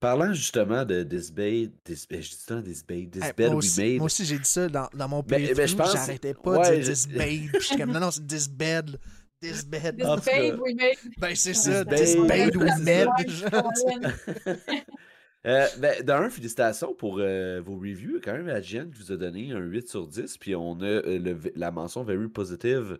[0.00, 3.80] Parlant justement de Disbade, Disbade, je dis tout le temps Disbade, Hey, Disbade moi, aussi,
[3.82, 3.96] Remade.
[3.98, 5.66] moi aussi, j'ai dit ça dans, dans mon playthrough.
[5.66, 7.18] je pense- J'arrêtais pas ouais, de je- dire.
[7.18, 8.24] Puis, je suis comme, non, non, c'est.
[8.24, 8.98] Disbed.
[10.04, 10.96] En This cas, babe we made.
[11.18, 11.84] Ben, c'est ça.
[11.84, 11.96] Ça.
[13.50, 14.58] genre, tu sais.
[15.46, 18.20] Euh, ben, d'un, félicitations pour euh, vos reviews.
[18.22, 20.36] Quand même, qui vous a donné un 8 sur 10.
[20.38, 22.98] Puis on a euh, le- la mention Very Positive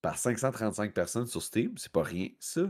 [0.00, 1.74] par 535 personnes sur Steam.
[1.76, 2.62] C'est pas rien, ça.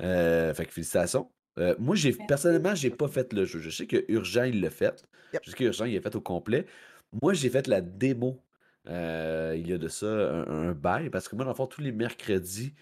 [0.00, 1.28] Euh, fait que félicitations.
[1.58, 3.60] Euh, moi, j'ai personnellement, j'ai pas fait le jeu.
[3.60, 5.04] Je sais que Urgent, il l'a fait.
[5.32, 5.42] Yep.
[5.44, 6.66] Je sais que Urgent, il l'a fait au complet.
[7.22, 8.42] Moi, j'ai fait la démo.
[8.88, 11.10] euh, il y a de ça un, un bail.
[11.10, 12.74] Parce que moi, dans le fond, tous les mercredis,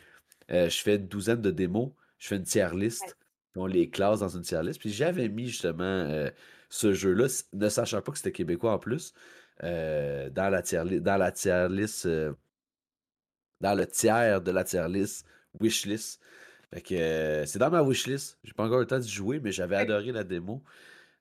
[0.51, 1.93] euh, je fais une douzaine de démos.
[2.18, 3.16] Je fais une tier list.
[3.53, 4.81] Puis on les classe dans une tier list.
[4.81, 6.29] Puis j'avais mis justement
[6.70, 9.14] ce jeu-là, ne sachant pas que c'était québécois en plus,
[9.62, 12.09] dans la tier, dans la tier list,
[13.61, 15.27] dans le tiers de la tier list,
[15.61, 16.20] wishlist.
[16.73, 18.39] Fait que euh, c'est dans ma wishlist.
[18.45, 19.83] J'ai pas encore le temps d'y jouer, mais j'avais Ouais.
[19.83, 20.62] adoré la démo.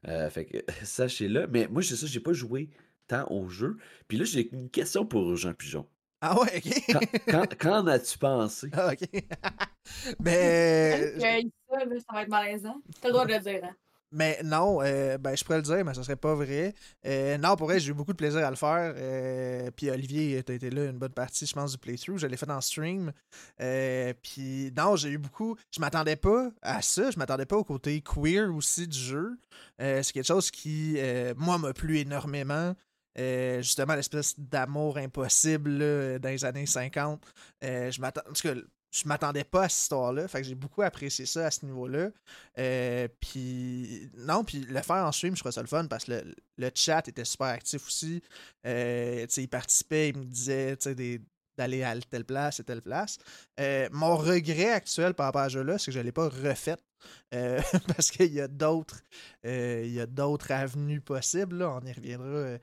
[0.08, 1.48] Euh, fait que sachez-le.
[1.48, 2.70] Mais moi, c'est ça, j'ai pas joué
[3.08, 3.78] tant au jeu.
[4.08, 5.88] Puis là, j'ai une question pour Jean Pigeon.
[6.22, 6.84] Ah ouais, ok.
[6.90, 8.70] Quand, quand- qu'en as-tu pensé?
[8.74, 9.10] Ah, ok.
[10.20, 11.30] mais, ça,
[11.70, 12.82] ça va être malaisant.
[13.02, 13.76] T'as le droit de le dire, hein.
[14.14, 16.74] Mais non, euh, ben, je pourrais le dire, mais ça serait pas vrai.
[17.06, 18.94] Euh, non, pour vrai, j'ai eu beaucoup de plaisir à le faire.
[18.96, 22.18] euh, puis Olivier, t'as été là une bonne partie, je pense, du playthrough.
[22.18, 23.12] Je l'ai fait en stream.
[23.58, 25.58] Puis non, j'ai eu beaucoup.
[25.72, 27.12] Je m'attendais pas à ça.
[27.12, 29.38] Je m'attendais pas au côté queer aussi du jeu.
[29.80, 30.98] C'est quelque chose qui,
[31.38, 32.76] moi, m'a plu énormément.
[33.18, 37.22] Justement, l'espèce d'amour impossible dans les années 50.
[37.64, 38.22] Euh, je m'attends.
[38.94, 40.28] Je m'attendais pas à cette histoire-là.
[40.28, 42.12] Fait que j'ai beaucoup apprécié ça à ce niveau-là.
[42.60, 46.12] Euh, puis non, puis le faire en stream, je trouvais ça le fun parce que
[46.12, 48.22] le, le chat était super actif aussi.
[48.68, 51.22] Euh, tu il participait, il me disait tu
[51.58, 53.18] d'aller à telle place et telle place.
[53.60, 56.30] Euh, mon regret actuel par rapport à ce jeu-là, c'est que je ne l'ai pas
[56.30, 56.78] refait.
[57.32, 59.02] Parce qu'il y a d'autres
[59.44, 61.58] il y a d'autres avenues possibles.
[61.58, 61.80] là.
[61.82, 62.58] On y reviendra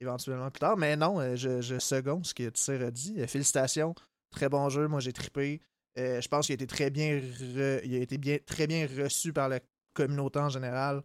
[0.00, 0.76] éventuellement plus tard.
[0.76, 3.26] Mais non, je, je seconde ce que Tissir a dit.
[3.26, 3.94] Félicitations.
[4.30, 4.86] Très bon jeu.
[4.88, 5.62] Moi, j'ai trippé.
[5.98, 8.86] Euh, je pense qu'il a été très bien, re- il a été bien, très bien
[8.86, 9.60] reçu par la
[9.94, 11.02] communauté en général.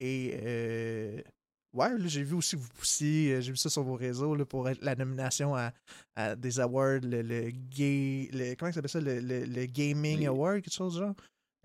[0.00, 1.22] Et euh,
[1.74, 4.46] ouais, j'ai vu aussi que vous poussiez, euh, j'ai vu ça sur vos réseaux là,
[4.46, 5.72] pour la nomination à,
[6.16, 10.26] à des awards, le, le gay, le, comment ça s'appelle ça, le, le- le gaming
[10.26, 11.14] award, quelque chose du genre.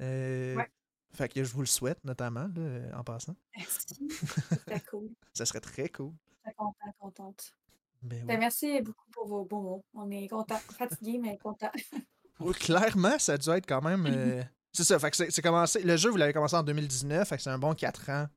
[0.02, 0.70] Euh, Ouais.
[1.14, 3.38] Fait que je vous le souhaite, notamment, là, en passant.
[3.56, 3.96] Merci.
[4.52, 5.10] C'était cool.
[5.34, 6.12] Ça serait très cool.
[6.44, 7.54] Très content, contente.
[8.02, 8.26] Ben.
[8.26, 9.86] Ben, merci beaucoup pour vos beaux mots.
[9.94, 10.58] On est content.
[10.78, 11.72] Fatigué, mais content.
[12.40, 14.06] Oui, clairement, ça a dû être quand même.
[14.08, 14.44] euh,
[14.76, 15.82] C'est ça, fait que c'est commencé.
[15.84, 18.28] Le jeu, vous l'avez commencé en 2019, fait que c'est un bon 4 ans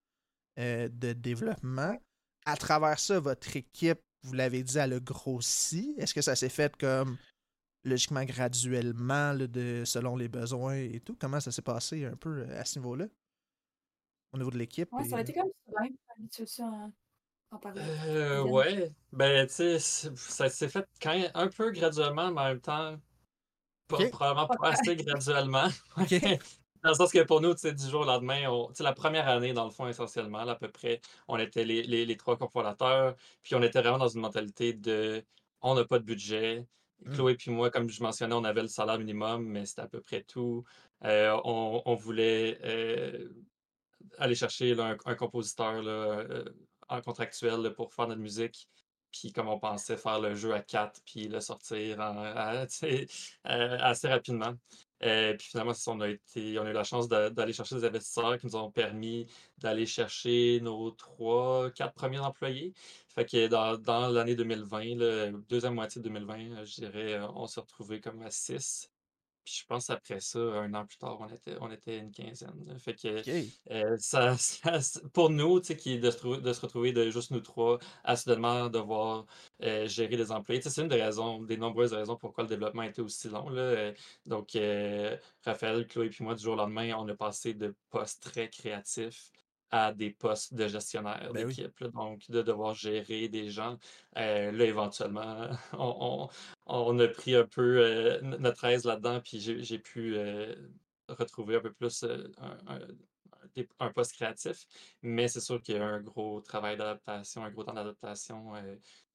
[0.61, 1.99] euh, de développement.
[2.47, 5.97] À travers ça, votre équipe, vous l'avez dit, elle a grossi.
[5.99, 7.19] Est-ce que ça s'est fait comme
[7.83, 11.17] logiquement graduellement là, de, selon les besoins et tout?
[11.21, 13.07] Comment ça s'est passé un peu euh, à ce niveau-là?
[14.33, 14.93] Au niveau de l'équipe?
[14.93, 15.97] Ouais, et, ça a été comme ça, même.
[16.31, 16.89] Tu veux ça
[17.61, 17.83] parler?
[18.07, 22.45] Euh, ouais, ben, tu sais, ça s'est fait quand même un peu graduellement, mais en
[22.45, 22.97] même temps,
[24.11, 25.69] probablement pas assez graduellement.
[25.97, 26.15] Ok.
[26.85, 28.83] Dans le sens que pour nous, tu sais, du jour au lendemain, on- tu sais,
[28.85, 32.07] la première année, dans le fond, essentiellement, là, à peu près, on était les, les,
[32.07, 35.25] les trois cofondateurs, puis on était vraiment dans une mentalité de
[35.61, 36.65] on n'a pas de budget.
[37.05, 37.15] Mm.
[37.15, 40.01] Chloé puis moi, comme je mentionnais, on avait le salaire minimum, mais c'était à peu
[40.01, 40.63] près tout.
[41.05, 43.29] Euh, on, on voulait euh,
[44.19, 46.45] aller chercher là, un, un compositeur là, euh,
[46.89, 48.69] en contractuel là, pour faire notre musique.
[49.13, 53.05] Puis comme on pensait faire le jeu à 4 puis le sortir euh,
[53.45, 54.55] assez rapidement.
[55.05, 56.19] Euh, puis finalement, on a, eu
[56.73, 59.27] la chance d'aller chercher des investisseurs qui nous ont permis
[59.59, 62.75] d'aller chercher nos trois, quatre premiers employés.
[63.15, 67.47] Fait que dans, l'année 2020, la deuxième moitié de 2020, euh, je dirais, euh, on
[67.47, 68.91] s'est retrouvés comme à 6.
[69.49, 72.65] Puis je pense après ça, un an plus tard, on était, on était une quinzaine.
[72.67, 72.79] là.
[72.79, 73.09] Fait que
[73.71, 74.37] euh, ça,
[75.15, 79.25] pour nous, qui de se, de se retrouver de juste nous trois à soudainement devoir
[79.63, 82.87] euh, gérer des employés, c'est une des raisons, des nombreuses raisons pourquoi le développement a
[82.89, 83.49] été aussi long.
[83.49, 83.63] Là.
[83.63, 83.95] Euh,
[84.27, 88.23] Donc, euh, Raphaël, Chloé et moi, du jour au lendemain, on a passé de postes
[88.23, 89.31] très créatifs
[89.71, 91.85] à des postes de gestionnaire Ben d'équipe.
[91.93, 93.79] Donc, de devoir gérer des gens.
[94.17, 96.29] Euh, là, éventuellement, on, on-
[96.67, 100.55] on a pris un peu euh, notre aise là-dedans, puis j'ai pu euh,
[101.09, 102.05] retrouver un peu plus
[103.79, 104.67] un, poste créatif.
[105.03, 108.53] Mais c'est sûr qu'il y a un gros travail d'adaptation, un gros temps d'adaptation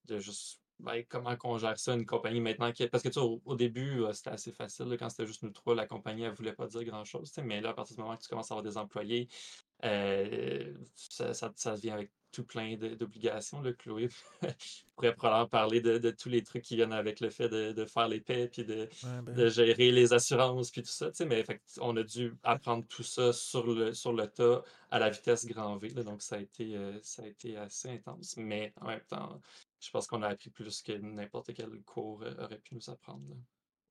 [0.05, 2.71] de juste ben, comment qu'on gère ça, une compagnie maintenant.
[2.71, 2.87] Qui...
[2.87, 4.87] Parce que tu sais, au, au début, c'était assez facile.
[4.87, 7.31] là, quand c'était juste nous trois, la compagnie, elle voulait pas dire grand-chose.
[7.43, 9.29] Mais là, à partir du moment que tu commences à avoir des employés,
[9.83, 13.61] euh, ça, ça, ça vient avec tout plein d'obligations.
[13.61, 13.73] là.
[13.73, 14.09] Chloé
[14.95, 17.85] pourrait probablement parler de, de tous les trucs qui viennent avec le fait de, de
[17.85, 21.11] faire les paies, puis de, Ouais, ben de gérer les assurances, puis tout ça.
[21.27, 25.11] Mais fait, on a dû apprendre tout ça sur le, sur le tas à la
[25.11, 25.89] vitesse grand V.
[25.89, 26.03] là.
[26.03, 28.35] donc, ça a, été, euh, ça a été assez intense.
[28.37, 29.39] Mais en même temps,
[29.79, 33.29] je pense qu'on a appris plus que n'importe quel cours euh, aurait pu nous apprendre.
[33.29, 33.35] là.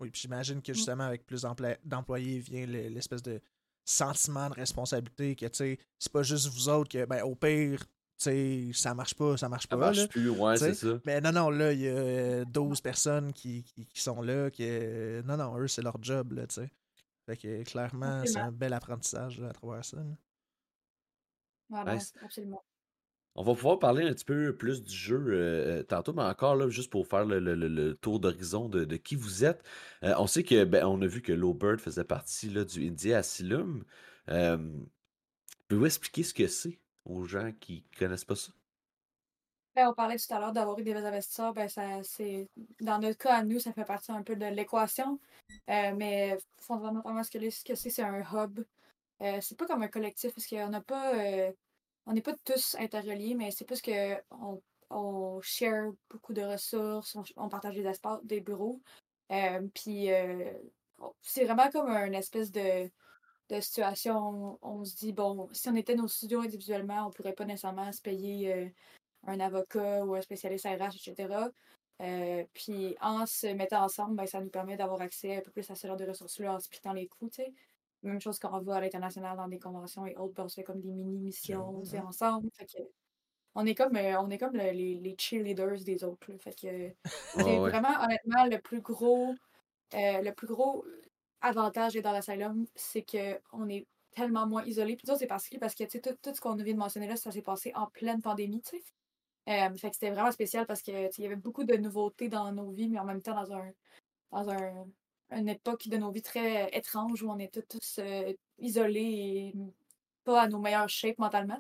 [0.01, 1.47] Oui, puis j'imagine que justement, avec plus
[1.84, 3.40] d'employés vient le- l'espèce de
[3.85, 7.80] sentiment de responsabilité que, tu sais, c'est pas juste vous autres que, ben, au pire,
[7.80, 7.87] tu
[8.18, 10.09] sais, ça marche pas, ça marche Ça pas, marche là.
[10.09, 10.99] plus, ouais, c'est ça.
[11.05, 14.51] Mais non, non, là, il y a euh, 12 personnes qui, qui, qui sont là,
[14.51, 16.70] qui, euh, non, non, eux, c'est leur job, là, tu sais.
[17.26, 21.95] Fait que, clairement, c'est un bel apprentissage, là, à travers ça, là.
[21.95, 22.12] Nice.
[22.22, 22.62] absolument.
[23.35, 26.68] On va pouvoir parler un petit peu plus du jeu euh, tantôt, mais encore là,
[26.68, 29.64] juste pour faire le, tour d'horizon de, qui vous êtes.
[30.05, 33.14] Euh, on sait que ben, on a vu que Lowbird faisait partie là, du Indie
[33.14, 33.85] Asylum.
[34.28, 34.59] Euh,
[35.72, 38.53] Pouvez-vous expliquer ce que c'est aux gens qui connaissent pas ça?
[39.74, 42.47] Ben, on parlait tout à l'heure d'avoir eu des investisseurs, ben ça c'est
[42.83, 45.18] dans notre cas à nous, ça fait partie un peu de l'équation.
[45.70, 48.61] Euh, mais fondamentalement, ce que ce que c'est, c'est un hub.
[49.22, 51.53] Euh, c'est pas comme un collectif parce qu'on n'a pas euh,
[52.07, 54.16] on n'est pas tous interreliés, mais c'est plus que
[54.90, 58.80] on, share beaucoup de ressources, on, partage des espaces, des bureaux.
[59.30, 60.53] Euh, puis euh,
[61.22, 62.90] c'est vraiment comme une espèce de,
[63.61, 64.59] situation.
[64.62, 67.92] On, on se dit, bon, si on était nos studios individuellement, on pourrait pas nécessairement
[67.92, 68.53] se payer.
[68.55, 68.68] euh,
[69.26, 71.48] un avocat ou un spécialiste RH, etc.
[72.55, 75.76] Puis en se mettant ensemble, ben, ça nous permet d'avoir accès un peu plus à
[75.76, 77.30] ce genre de ressources-là en splittant les coûts.
[77.30, 77.42] tu.
[78.03, 80.64] Même chose quand on va à l'international dans des conventions et autres, on se fait
[80.64, 82.48] comme des mini-missions sais, J'avoue, ensemble.
[82.55, 82.82] Fait que
[83.55, 86.30] on est comme, euh, on est comme le- les, les cheerleaders des autres.
[86.30, 86.38] là.
[86.38, 86.94] Fait que
[87.34, 87.70] c'est ouais.
[87.70, 89.34] vraiment, honnêtement, le plus gros,
[89.94, 90.84] euh, le plus gros
[91.40, 94.96] avantage d'être dans l'asylum, c'est qu'on est tellement moins isolé.
[94.96, 97.16] Puis ça, c'est parce que tu sais, tout, tout ce qu'on vient de mentionner là,
[97.16, 98.62] ça s'est passé en pleine pandémie.
[98.62, 98.84] tu sais.
[99.48, 102.53] Euh, fait que c'était vraiment spécial parce que il y avait beaucoup de nouveautés dans
[102.53, 103.72] nos vies, mais en même temps dans un
[104.30, 104.86] dans un,
[105.33, 109.55] une époque de nos vies très étrange où on était tous euh, isolés et
[110.24, 111.59] pas à nos meilleures shapes mentalement.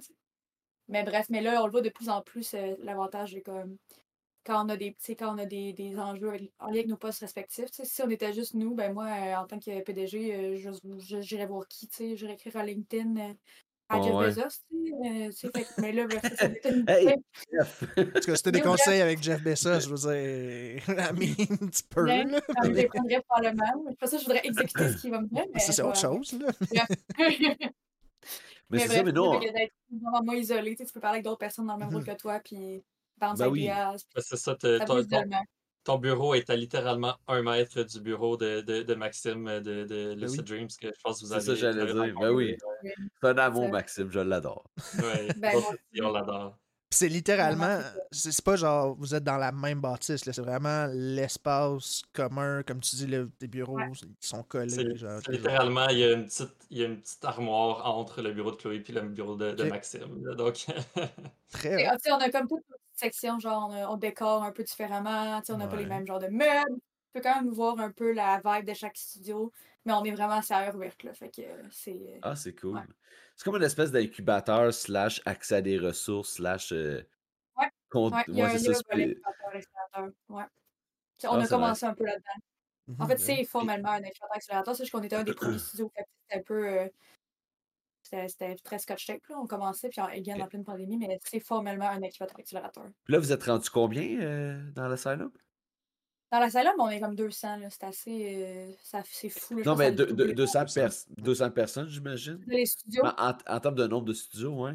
[0.88, 3.76] Mais bref, mais là, on le voit de plus en plus, euh, l'avantage est comme
[4.44, 7.20] quand on a des, quand on a des, des enjeux en lien avec nos postes
[7.20, 7.68] respectifs.
[7.70, 10.56] Si on était juste nous, ben moi, euh, en tant que PDG,
[11.20, 13.34] j'irais voir qui, j'irais écrire à LinkedIn
[13.92, 14.26] à Ouais, Jeff ouais.
[14.26, 17.08] Bezos, tu sais, euh, fait que- mais là, ben, ça, ça m'était une- Hey!
[17.08, 21.68] En tout cas, si t'as des conseils avec Jeff Bezos, je veux dire, I mean,
[21.70, 22.40] tu peux, Mais, là.
[22.62, 23.84] ça me dépendrait probablement.
[23.90, 25.44] Après ça, je voudrais exécuter ce qu'il va me dire.
[25.52, 26.48] Mais Ça, c'est autre chose, là.
[28.70, 29.38] Mais Mais c'est ça, mais non.
[29.38, 31.80] que d'être vraiment moins isolé, tu sais, tu peux parler avec d'autres personnes dans le
[31.80, 32.06] même rôle Mhm.
[32.06, 32.82] que toi, puis
[33.18, 33.66] bounce Ben oui.
[33.66, 34.86] Ben, C'est ça, t'as- ça
[35.84, 40.14] ton, bureau est à littéralement un mètre du bureau de, de, de Maxime de, de
[40.14, 40.44] Ben Lucid oui.
[40.44, 41.44] Dreams, que je pense que vous C'est avez.
[41.44, 42.14] ça, j'allais dire.
[42.20, 42.56] Ben oui.
[43.20, 43.68] C'est un amour.
[43.70, 44.64] Maxime, je l'adore.
[44.98, 45.52] Ouais, Ben,
[46.02, 46.56] on l'adore.
[46.90, 47.78] c'est littéralement,
[48.10, 52.62] c'est c'est pas genre vous êtes dans la même bâtisse, là, c'est vraiment l'espace commun,
[52.64, 53.90] comme tu dis, le- les bureaux Ouais.
[53.94, 54.68] ils sont collés.
[54.68, 57.86] C'est genre, c'est littéralement, il y, a une petite, il y a une petite armoire
[57.86, 59.64] entre le bureau de Chloé et le bureau de.
[59.64, 60.22] Maxime.
[60.24, 60.34] là.
[60.34, 60.66] Donc,
[61.50, 61.92] Très Et, hot.
[62.06, 62.64] ah, on a comme petite
[63.02, 65.86] section, genre, on, a- on décore un peu différemment, tu sais, on n'a pas les
[65.86, 66.76] mêmes genres de meubles.
[66.76, 69.52] Tu peux quand même voir un peu la vibe de chaque studio,
[69.84, 70.40] mais on est vraiment
[70.74, 71.92] ouverte, là, fait que euh, c'est...
[71.92, 72.76] euh, Ah, c'est cool.
[72.76, 72.82] Ouais.
[73.36, 76.72] C'est comme une espèce d'incubateur slash accès à des ressources slash.
[76.72, 77.02] euh,
[77.58, 78.80] Ouais, compte- Ouais, il y a ouais, un c'est ça.
[80.28, 80.44] ouais.
[81.24, 82.40] On Ah, a commencé un peu là-dedans.
[82.98, 85.34] En Mhm, fait, ben c'est formellement un incubateur accélérateur, c'est juste qu'on était un des
[85.34, 86.68] premiers studios, c'était un peu...
[86.68, 86.88] euh,
[88.28, 89.36] C'était très scotch tape, là.
[89.40, 90.42] On commençait, puis en, again, Ok.
[90.42, 92.84] en pleine pandémie, mais c'est formellement un accélérateur.
[93.04, 95.30] Puis là, vous êtes rendu combien euh, dans l'asylum?
[96.30, 97.68] Dans la salle, on est comme 200, là.
[97.68, 98.36] C'est assez...
[98.42, 99.64] euh, ça- c'est fou, là.
[99.66, 100.32] Non, mais de- de- doublé.
[100.34, 102.42] 200, pers- 200 personnes, j'imagine.
[102.46, 104.74] Les studios, Mais En, en termes de nombre de studios, ouais.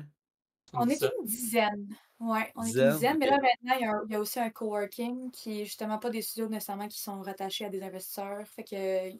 [0.73, 1.87] on est une dizaine.
[2.19, 4.19] Ouais, on est une dizaine, mais là maintenant, il y, a un- il y a
[4.19, 7.81] aussi un coworking qui est justement pas des studios nécessairement qui sont rattachés à des
[7.81, 8.45] investisseurs.
[8.47, 9.17] Fait que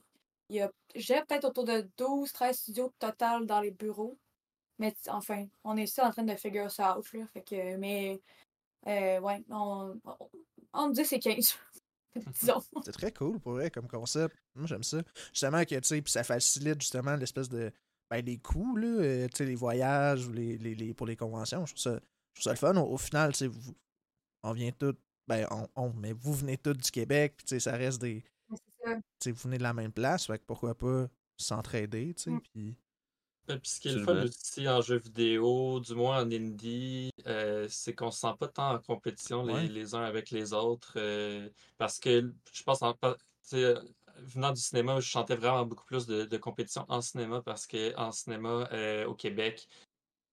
[0.49, 4.17] il y a, j'ai peut-être autour de 12, 13 studios total dans les bureaux.
[4.79, 7.25] Mais enfin, on est still en train de figure ça out, là.
[7.33, 8.21] Fait que, mais,
[8.87, 10.17] euh, ouais, on, on,
[10.73, 11.57] on me dit c'est 15.
[12.41, 12.61] Disons.
[12.83, 14.35] C'est très cool pour vrai comme concept.
[14.55, 15.01] Moi j'aime ça.
[15.33, 17.71] Justement que tu sais, puis ça facilite justement l'espèce de
[18.09, 21.15] ben, les coûts, là, euh, tu sais, les voyages ou les, les, les- pour les
[21.17, 21.65] conventions.
[21.65, 21.99] Je trouve ça,
[22.33, 22.75] je trouve ça le fun.
[22.81, 23.75] Au, au final, tu sais, vous-
[24.43, 24.95] on vient tous,
[25.27, 28.23] ben on, on, mais vous venez tous du Québec, puis tu sais, ça reste des.
[29.25, 31.07] Vous venez de la même place, fait que pourquoi pas
[31.37, 32.41] s'entraider, tu sais, Mm.
[32.41, 32.75] puis.
[33.49, 37.11] Et Puis ce qui est le fun aussi en jeu vidéo, du moins en indie,
[37.27, 39.67] euh, c'est qu'on se sent pas tant en compétition les, Ouais.
[39.67, 40.93] les uns avec les autres.
[40.97, 42.93] euh, parce que je pense, en,
[43.53, 43.81] euh,
[44.17, 47.95] venant du cinéma, je sentais vraiment beaucoup plus de, de compétition en cinéma parce que
[47.95, 49.65] en cinéma euh, au Québec,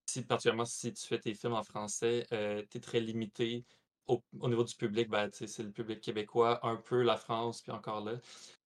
[0.06, 3.64] si, particulièrement si tu fais tes films en français, tu es très limité.
[4.06, 7.72] Au, au niveau du public, ben, c'est le public québécois, un peu la France, puis
[7.72, 8.18] encore là.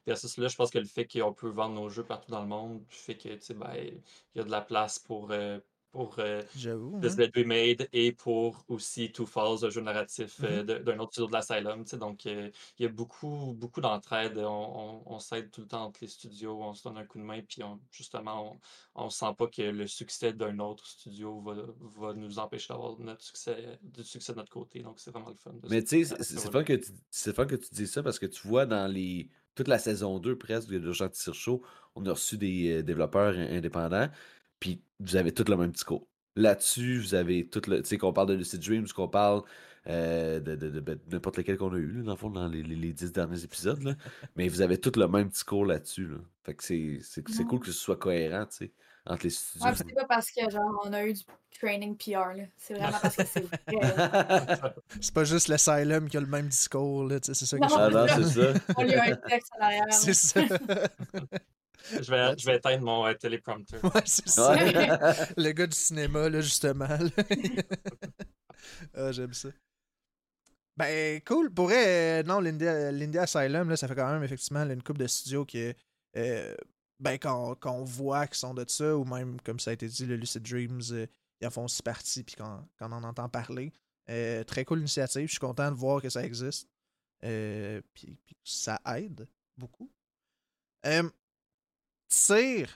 [0.06, 2.48] Versus là, je pense que le fait qu'on peut vendre nos jeux partout dans le
[2.48, 4.02] monde fait que ben, il
[4.34, 5.60] y a de la place pour, euh,
[5.90, 6.42] pour euh.
[7.00, 10.66] This Dead We Made et pour aussi Two Falls, un jeu narratif euh, Mhm.
[10.66, 11.84] de- d'un autre studio de l'Asylum.
[11.98, 14.38] Donc, euh, il y a beaucoup, beaucoup d'entraide.
[14.38, 17.18] On, on, on s'aide tout le temps entre les studios, on se donne un coup
[17.18, 18.58] de main, puis on, justement,
[18.94, 21.54] on ne sent pas que le succès d'un autre studio va,
[21.96, 24.80] va nous empêcher d'avoir notre succès, du succès de notre côté.
[24.82, 25.52] Donc, c'est vraiment le fun.
[25.52, 28.26] de Mais tu sais, c'est fun que tu fun que tu dis ça parce que
[28.26, 31.62] tu vois dans les toute la saison 2 presque de Jean Tire Show,
[31.96, 34.08] on a reçu des euh, développeurs in- indépendants,
[34.60, 36.06] puis vous avez tout le même discours.
[36.36, 37.82] Là-dessus, vous avez tout le.
[37.82, 39.42] Tu sais, qu'on parle de Lucid Dreams, qu'on parle
[39.88, 42.46] euh, de, de, de- de n'importe lequel qu'on a eu, là, dans le fond, dans
[42.46, 43.94] les, les, les dix derniers épisodes, là.
[44.36, 46.06] mais vous avez tout le même discours là-dessus.
[46.06, 46.16] Là.
[46.44, 48.72] Fait que c'est c'est- c'est cool que ce soit cohérent, tu sais,
[49.06, 49.66] entre les studios.
[49.66, 51.22] Ouais, puis c'est pas parce que genre on a eu du
[51.58, 52.44] training PR, là.
[52.56, 53.58] C'est vraiment parce que c'est vrai.
[55.00, 57.62] C'est pas juste l'Asylum qui a le même discours, là, tu sais, c'est ça que
[57.62, 57.68] Non.
[57.68, 58.60] je ah non, c'est ça.
[58.76, 59.86] On lui a un texte en arrière.
[59.86, 59.90] là.
[59.92, 60.40] C'est ça.
[61.92, 63.76] Je vais, je vais éteindre mon euh, téléprompter.
[63.82, 64.54] Ouais, c'est ça.
[65.36, 66.86] Le gars du cinéma, là, justement.
[66.86, 67.10] là.
[68.94, 69.48] ah, j'aime ça.
[70.76, 71.52] Ben, cool.
[71.52, 75.06] Pour euh, non, l'India Asylum, là, ça fait quand même effectivement là, une coupe de
[75.06, 75.74] studios que,
[76.16, 76.54] euh,
[77.00, 80.16] ben, qu'on voit qui sont de ça, ou même, comme ça a été dit, le
[80.16, 81.06] Lucid Dreams, euh,
[81.40, 83.72] ils en font aussi partie, puis qu'on qu'on en entend parler.
[84.10, 85.26] Euh, très cool initiative.
[85.26, 86.68] Je suis content de voir que ça existe.
[87.24, 89.90] Euh, puis, puis ça aide beaucoup.
[90.86, 91.08] Euh,
[92.08, 92.68] tir,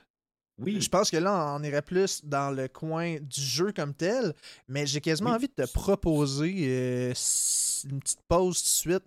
[0.59, 0.81] Oui.
[0.81, 4.35] je pense que là, on irait plus dans le coin du jeu comme tel,
[4.69, 5.37] mais j'ai quasiment Oui.
[5.37, 7.15] envie de te proposer euh,
[7.91, 9.05] une petite pause tout de suite.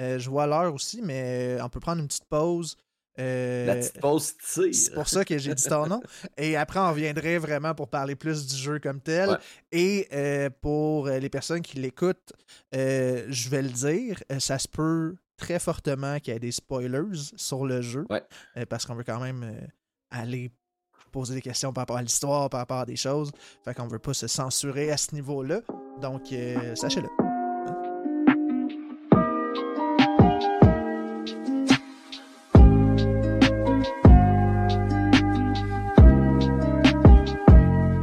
[0.00, 2.76] Euh, je vois l'heure aussi, mais on peut prendre une petite pause.
[3.18, 4.92] Euh, La petite pause c'est tire.
[4.92, 6.02] pour ça que j'ai dit ton nom.
[6.36, 9.30] Et après, on reviendrait vraiment pour parler plus du jeu comme tel.
[9.30, 9.36] Ouais.
[9.72, 12.34] Et euh, pour euh, les personnes qui l'écoutent,
[12.74, 16.52] euh, je vais le dire, euh, ça se peut très fortement qu'il y ait des
[16.52, 18.06] spoilers sur le jeu.
[18.10, 18.22] Ouais.
[18.56, 19.66] Euh, parce qu'on veut quand même euh,
[20.10, 20.50] aller
[21.12, 23.30] poser des questions par rapport à l'histoire, par rapport à des choses.
[23.64, 25.60] Fait qu'on veut pas se censurer à ce niveau-là.
[26.00, 27.08] Donc, euh, sachez-le.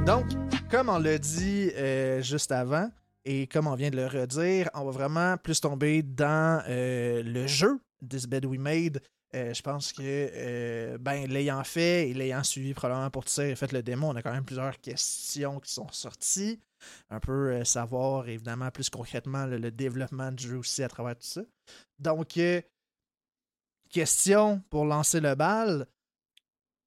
[0.06, 0.26] Donc,
[0.70, 1.72] comme on l'a dit
[2.22, 2.90] juste avant,
[3.26, 7.48] et comme on vient de le redire, on va vraiment plus tomber dans euh, le
[7.48, 9.02] jeu This Bed We Made.
[9.36, 13.56] Euh, je pense que, euh, ben, l'ayant fait et l'ayant suivi probablement pour tirer et
[13.56, 16.60] fait le démo, on a quand même plusieurs questions qui sont sorties.
[17.10, 21.16] Un peu euh, savoir, évidemment, plus concrètement le, le développement du jeu aussi à travers
[21.16, 21.42] tout ça.
[21.98, 22.40] Donc,
[23.90, 25.88] question pour lancer le bal.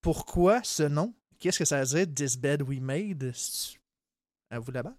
[0.01, 1.15] Pourquoi ce nom?
[1.41, 3.35] Qu'est-ce que ça veut dire, This Bed We Made?
[4.51, 4.95] À vous là-bas?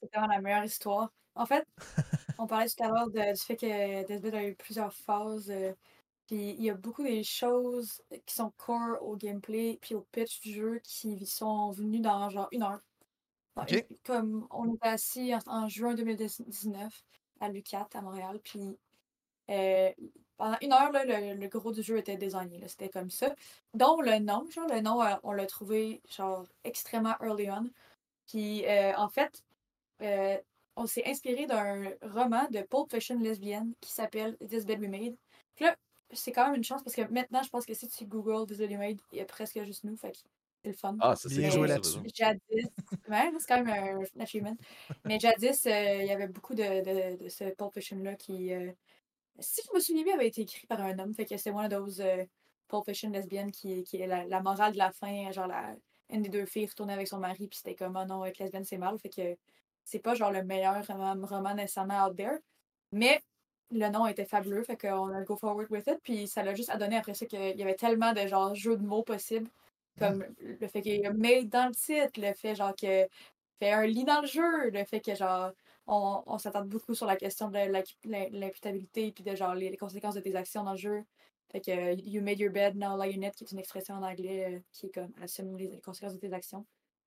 [0.00, 1.12] C'est vraiment la meilleure histoire.
[1.34, 1.66] En fait,
[2.38, 5.50] on parlait tout à l'heure du fait que Deathbed a eu plusieurs phases.
[5.50, 5.74] euh,
[6.26, 10.40] puis il y a beaucoup des choses qui sont core au gameplay puis au pitch
[10.40, 12.80] du jeu qui sont venues dans genre une heure.
[14.04, 17.02] Comme on était assis en, en juin 2019
[17.40, 18.78] à l'UCAT à Montréal, puis
[19.50, 19.92] euh,
[20.36, 22.58] pendant une heure, là, le, le gros du jeu était designé.
[22.58, 23.34] là, C'était comme ça.
[23.74, 27.70] Dont le nom, genre, le nom, euh, on l'a trouvé genre extrêmement early on.
[28.28, 29.44] Puis euh, en fait,
[30.02, 30.36] euh,
[30.76, 35.16] on s'est inspiré d'un roman de Pulp Fiction lesbienne qui s'appelle This Bed We Made.
[35.54, 35.74] Puis là,
[36.12, 38.58] c'est quand même une chance parce que maintenant, je pense que si tu googles This
[38.58, 39.96] Bed We Made, il y a presque juste nous.
[39.96, 40.18] Fait que
[40.62, 40.96] c'est le fun.
[41.00, 41.98] Ah, ça, Bien c'est joué là-dessus.
[42.14, 42.40] Jadis,
[43.08, 44.56] ouais, c'est quand même un achievement.
[45.04, 48.70] Mais jadis, euh, il y avait beaucoup de, de, de ce Pulp Fiction-là qui, euh,
[49.38, 51.14] si je me souviens bien, avait été écrit par un homme.
[51.14, 52.24] Fait que c'est one of those euh,
[52.68, 55.30] Pulp Fiction lesbiennes qui, qui est la, la morale de la fin.
[55.32, 55.74] Genre, la,
[56.10, 58.64] une des deux filles retournait avec son mari, puis c'était comme, oh non, être lesbienne,
[58.64, 58.98] c'est mal.
[58.98, 59.36] Fait que
[59.86, 62.38] c'est pas genre le meilleur roman, roman nécessairement out there.
[62.92, 63.22] Mais
[63.70, 65.98] le nom était fabuleux, fait qu'on a go forward with it.
[66.02, 68.76] Puis ça l'a juste à donner après ça qu'il y avait tellement de genre jeux
[68.76, 69.50] de mots possibles.
[69.98, 73.08] Comme le fait qu'il y a made dans le titre, le fait genre que
[73.60, 75.52] fait un lit dans le jeu, le fait que genre
[75.86, 77.58] on, on s'attarde beaucoup sur la question de
[78.38, 81.04] l'imputabilité puis de genre les, les conséquences de tes actions dans le jeu.
[81.50, 83.94] Fait que euh, you made your bed, now lie in it, qui est une expression
[83.94, 86.66] en anglais euh, qui est comme assume les conséquences de tes actions.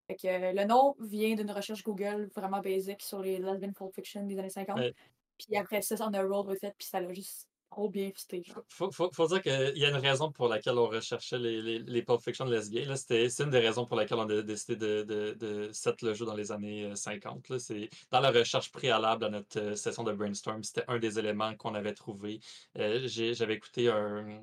[0.10, 3.94] Fait que euh, le nom vient d'une recherche Google vraiment basique sur les lesbian pulp
[3.94, 4.78] fiction des années 50.
[4.80, 4.94] Ouais.
[5.38, 8.44] Puis après ça, on a roll with it, puis ça l'a juste trop bien fité.
[8.68, 11.78] Faut, faut, faut dire qu'il y a une raison pour laquelle on recherchait les, les,
[11.78, 12.60] les Pulp Fiction là.
[12.64, 16.16] C'était- C'est une des raisons pour laquelle on a décidé de, de, de set le
[16.16, 17.50] jeu dans les années euh, 50.
[17.50, 17.60] là.
[17.60, 20.64] C'est dans la recherche préalable à notre euh, session de brainstorm.
[20.64, 22.40] C'était un des éléments qu'on avait trouvé.
[22.80, 24.42] Euh, J'avais écouté un,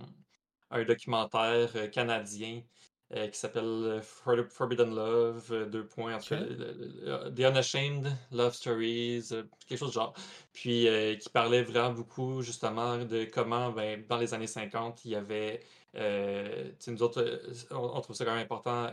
[0.70, 2.62] un documentaire euh, canadien
[3.14, 6.40] euh, qui s'appelle euh, For- Forbidden Love, euh, deux points, en tout cas,
[7.30, 9.28] The Unashamed Love Stories,
[9.68, 10.14] quelque chose du genre.
[10.52, 15.12] Puis euh, qui parlait vraiment beaucoup justement de comment ben, dans les années 50, il
[15.12, 15.60] y avait,
[15.94, 17.40] euh, nous autres,
[17.70, 18.90] on, on trouve ça quand même important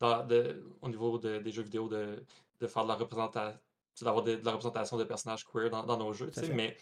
[0.00, 2.24] dans- de- au niveau de- des jeux vidéo de,
[2.60, 3.58] de faire de la représentation,
[4.02, 6.76] d'avoir de, de la représentation de personnages queer dans, dans nos jeux, mais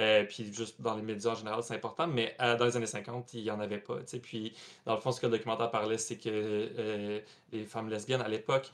[0.00, 2.86] euh, puis juste dans les médias en général, c'est important, mais euh, dans les années
[2.86, 3.98] 50, il n'y en avait pas.
[4.00, 4.18] tu sais.
[4.20, 4.54] Puis
[4.86, 7.20] dans le fond, ce que le documentaire parlait, c'est que euh,
[7.52, 8.72] les femmes lesbiennes à l'époque,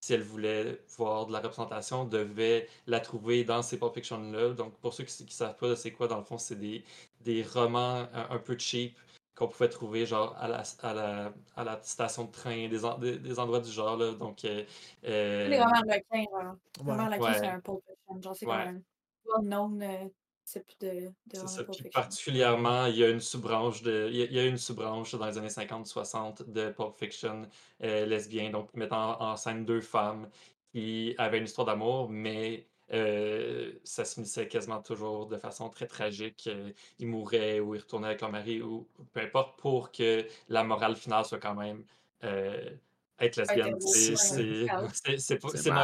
[0.00, 4.50] si elles voulaient voir de la représentation, devaient la trouver dans ces Pulp Fiction-là.
[4.54, 6.84] Donc pour ceux qui ne savent pas c'est quoi, dans le fond, c'est des,
[7.22, 8.98] des romans un, un peu cheap
[9.34, 12.96] qu'on pouvait trouver genre à la, à la, à la station de train, des, en-
[12.98, 13.96] des, des endroits du genre.
[13.98, 14.12] Là.
[14.12, 14.64] Donc, euh,
[15.04, 16.54] euh, Les romans requins, genre.
[16.86, 16.92] Ouais.
[16.92, 18.22] Romans c'est un pulp fiction.
[18.22, 18.64] Genre, c'est Ouais.
[18.64, 20.08] comme un well-known euh,
[20.46, 21.64] type de, de C'est roman ça.
[21.64, 24.56] Puis particulièrement, il y a une sous-branche de, il y a, il y a une
[24.56, 27.42] sous-branche dans les années 50-60 de Pulp Fiction
[27.82, 30.28] euh, lesbien, donc mettant en scène deux femmes
[30.72, 35.86] qui avaient une histoire d'amour, mais euh, ça se finissait quasiment toujours de façon très
[35.86, 36.44] tragique.
[36.46, 40.62] Euh, ils mouraient ou ils retournaient avec leur mari ou peu importe pour que la
[40.62, 41.84] morale finale soit quand même
[42.24, 42.70] euh,
[43.18, 43.74] être lesbienne.
[43.80, 44.16] C'est-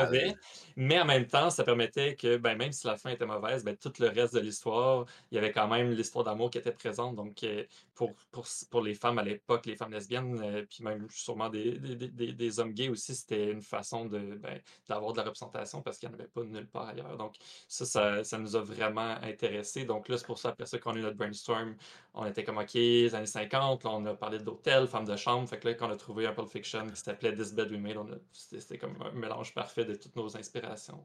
[0.04, 0.34] mauvais,
[0.76, 3.76] mais en même temps, ça permettait que ben, même si la fin était mauvaise, ben,
[3.76, 7.16] tout le reste de l'histoire, il y avait quand même l'histoire d'amour qui était présente.
[7.16, 7.64] Donc, euh,
[7.94, 11.78] pour, pour, pour les femmes à l'époque, les femmes lesbiennes, euh, puis même sûrement des,
[11.78, 15.24] des, des- des- des hommes gays aussi, c'était une façon de ben, d'avoir de la
[15.24, 17.16] représentation parce qu'il n'y en avait pas nulle part ailleurs.
[17.16, 17.34] Donc,
[17.68, 19.84] ça, ça, ça nous a vraiment intéressés.
[19.84, 21.76] Donc là, c'est pour ça, après ça, qu'on a eu notre brainstorm,
[22.14, 25.48] on était comme, OK, les années 50, là, on a parlé d'hôtel, femmes de chambre.
[25.48, 27.80] Fait que là, quand on a trouvé un Pulp Fiction qui s'appelait This Bed We
[27.80, 31.04] Made, on a- c'était c'était comme un mélange parfait de toutes nos inspirations.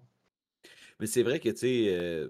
[0.99, 2.30] Mais c'est vrai que, tu sais, euh,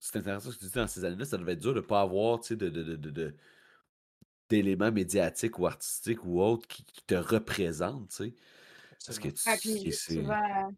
[0.00, 1.84] c'est intéressant ce que tu dis dans ces années-là, ça devait être dur de ne
[1.86, 3.36] pas avoir, tu sais, de, de, de, de- de-
[4.48, 8.34] d'éléments médiatiques ou artistiques ou autres qui, qui te représentent, tu sais.
[9.06, 10.14] Parce que tu- Ouais, puis c'est...
[10.14, 10.72] souvent,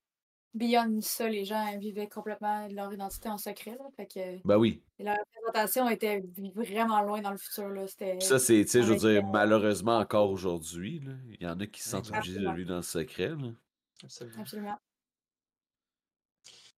[0.55, 3.73] beyond ça, les gens vivaient complètement leur identité en secret.
[3.73, 4.83] Là, fait que Ben oui.
[4.99, 6.23] la représentation était
[6.55, 7.69] vraiment loin dans le futur.
[7.69, 7.87] Là,
[8.21, 11.59] ça, c'est, tu sais, je veux dire, euh, malheureusement encore aujourd'hui, là, il y en
[11.61, 13.51] a qui se sentent obligés de vivre dans le secret, là.
[14.03, 14.41] Absolument.
[14.41, 14.79] absolument.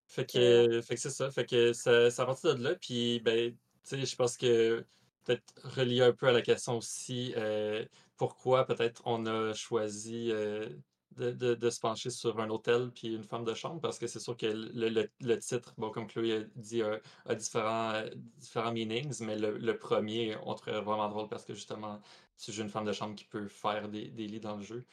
[0.06, 1.30] Fait Que- que, fait que c'est ça.
[1.30, 2.74] Fait que ça, ça a parti de là.
[2.76, 4.84] Puis, ben, tu sais, je pense que
[5.24, 7.84] peut-être relié un peu à la question aussi, euh,
[8.16, 10.68] pourquoi peut-être on a choisi euh,
[11.16, 14.06] de, de- de se pencher sur un hôtel puis une femme de chambre, parce que
[14.06, 17.92] c'est sûr que le, le- le titre, bon, comme Chloé a dit, a, a différents,
[17.94, 18.08] euh,
[18.38, 22.00] différents meanings, mais le, le premier, on trouvait vraiment drôle parce que justement,
[22.38, 24.84] tu joues une femme de chambre qui peut faire des, des lits dans le jeu.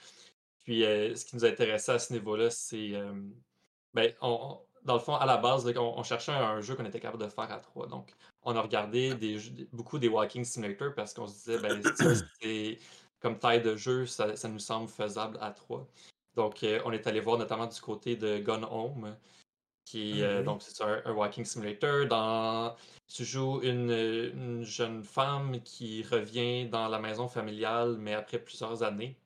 [0.64, 2.96] Puis, euh, ce qui nous intéressait à ce niveau-là, c'est.
[2.96, 3.14] euh,
[3.94, 7.00] ben, on, dans le fond, à la base, on, on cherchait un jeu qu'on était
[7.00, 7.88] capable de faire à trois.
[7.88, 8.14] Donc,
[8.44, 12.80] on a regardé des, jeux- beaucoup des Walking Simulator parce qu'on se disait, ben, c'est
[13.24, 15.88] comme taille de jeu, ça, ça nous semble faisable à trois.
[16.36, 19.16] Donc, euh, on est allé voir notamment du côté de Gone Home,
[19.86, 20.44] Qui, euh, oui.
[20.44, 22.06] donc, c'est un, un walking simulator.
[22.08, 22.76] Dans,
[23.08, 28.84] tu joues une, une jeune femme qui revient dans la maison familiale, mais après plusieurs
[28.84, 29.18] années.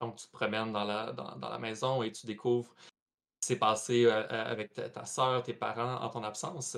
[0.00, 3.54] Donc, tu te promènes dans la, dans, dans la maison et tu découvres ce qui
[3.54, 6.76] s'est passé euh, avec ta, ta soeur, tes parents en ton absence.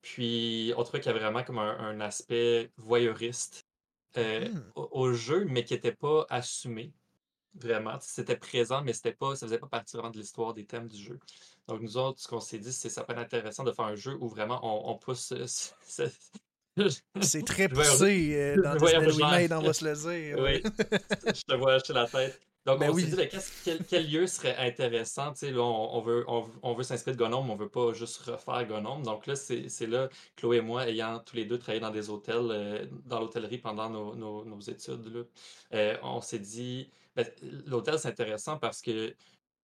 [0.00, 3.65] Puis, on trouvait qu'il y avait vraiment comme un, un aspect voyeuriste
[4.16, 4.64] euh, Mhm.
[4.74, 6.92] au, au jeu, mais qui n'était pas assumé.
[7.58, 7.96] Vraiment.
[8.00, 11.02] C'était présent, mais c'était pas, ça faisait pas partie vraiment de l'histoire des thèmes du
[11.02, 11.18] jeu.
[11.68, 13.86] Donc, nous autres, ce qu'on s'est dit, c'est que ça peut être intéressant de faire
[13.86, 16.10] un jeu où vraiment on, on pousse ce-
[17.22, 19.06] C'est très poussé euh, dans le Disney.
[19.06, 20.38] Remade, on va se le dire.
[20.38, 20.62] Oui,
[21.34, 22.38] je te vois acheter la tête.
[22.66, 23.02] Donc, Ben on oui.
[23.02, 23.28] s'est dit, ben,
[23.64, 25.32] quel, quel lieu serait intéressant?
[25.40, 28.66] Là, on, on veut, on, on veut s'inspirer de Gnome, on veut pas juste refaire
[28.66, 29.04] Gnome.
[29.04, 32.48] Donc là, c'est là, Chloé et moi, ayant tous les deux travaillé dans des hôtels,
[32.50, 35.22] euh, dans l'hôtellerie pendant nos, nos- nos études, là,
[35.74, 37.24] euh, on s'est dit, ben,
[37.66, 39.14] l'hôtel, c'est intéressant parce que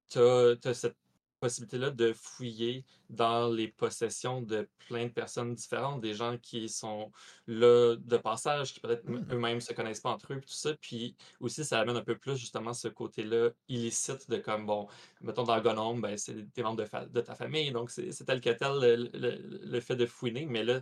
[0.08, 0.96] tu as, cette
[1.42, 7.10] possibilité-là de fouiller dans les possessions de plein de personnes différentes, des gens qui sont
[7.46, 9.32] là de passage, qui peut-être m- Mm.
[9.34, 10.74] eux-mêmes se connaissent pas entre eux, puis tout ça.
[10.80, 14.86] Puis aussi, ça amène un peu plus justement ce côté-là illicite de comme, bon,
[15.20, 18.40] mettons dans Gnome, ben, c'est des membres de, fa- de ta famille, donc c'est tel
[18.40, 20.80] que tel le, le- le fait de fouiner, mais là,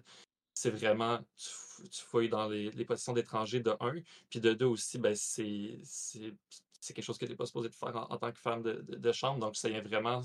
[0.55, 3.95] c'est vraiment, tu fouilles dans les, les possessions d'étrangers de un,
[4.29, 5.79] puis de deux aussi, ben, c'est
[6.81, 8.72] c'est- quelque chose que tu n'es pas supposé de faire en, tant que femme de,
[8.83, 10.22] de- de chambre, donc ça vient vraiment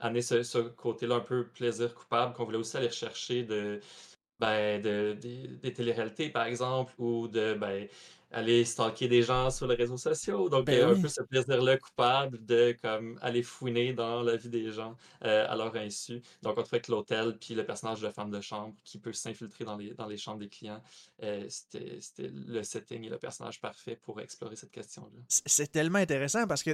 [0.00, 3.80] amener ce, ce côté-là un peu plaisir coupable qu'on voulait aussi aller rechercher de,
[4.38, 7.88] ben, de, des- des téléréalités, par exemple, ou de ben,
[8.30, 10.48] aller stalker des gens sur les réseaux sociaux.
[10.48, 11.02] Donc, Ben euh, un oui.
[11.02, 15.54] peu ce plaisir-là coupable de comme, aller fouiner dans la vie des gens euh, à
[15.54, 16.20] leur insu.
[16.42, 19.64] Donc, on trouvait que l'hôtel, puis le personnage de femme de chambre qui peut s'infiltrer
[19.64, 20.82] dans les, dans les chambres des clients,
[21.22, 22.00] euh, c'était
[22.32, 25.20] le setting et le personnage parfait pour explorer cette question-là.
[25.28, 26.72] C'est tellement intéressant parce que,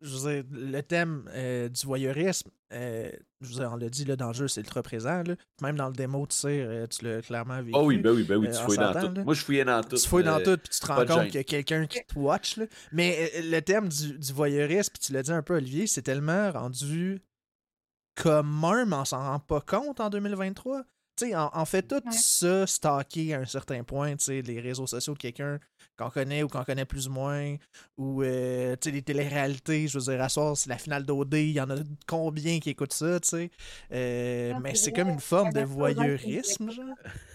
[0.00, 4.04] je veux dire, le thème euh, du voyeurisme, euh, je vous ai, on l'a dit
[4.04, 5.22] là, dans le jeu, c'est ultra présent.
[5.26, 5.34] là.
[5.60, 7.72] Même dans le démo, tu sais, euh, tu l'as clairement vécu.
[7.74, 9.12] Oh oui, ben oui, ben oui, tu fouilles dans tout.
[9.14, 9.24] là.
[9.24, 9.96] Moi, je fouillais dans tout.
[9.96, 12.00] Tu fouilles dans euh, tout, puis tu te rends compte qu'il y a quelqu'un qui
[12.04, 12.56] te watch.
[12.56, 12.66] là.
[12.92, 16.02] Mais euh, le thème du, du voyeurisme, puis tu l'as dit un peu, Olivier, c'est
[16.02, 17.20] tellement rendu
[18.14, 20.82] commun, mais on s'en rend pas compte en 2023.
[21.16, 22.12] Tu sais, on, on fait tout Ouais.
[22.12, 25.58] ça stalker à un certain point, tu sais, les réseaux sociaux de quelqu'un
[26.00, 27.56] qu'on connaît ou qu'on connaît plus ou moins,
[27.98, 31.34] ou, euh, tu sais, les téléréalités, je veux dire, à soir, c'est la finale d'OD,
[31.34, 31.76] il y en a
[32.06, 33.50] combien qui écoutent ça, tu sais?
[33.92, 36.86] Euh, Ah, mais c'est comme une forme de voyeurisme, genre.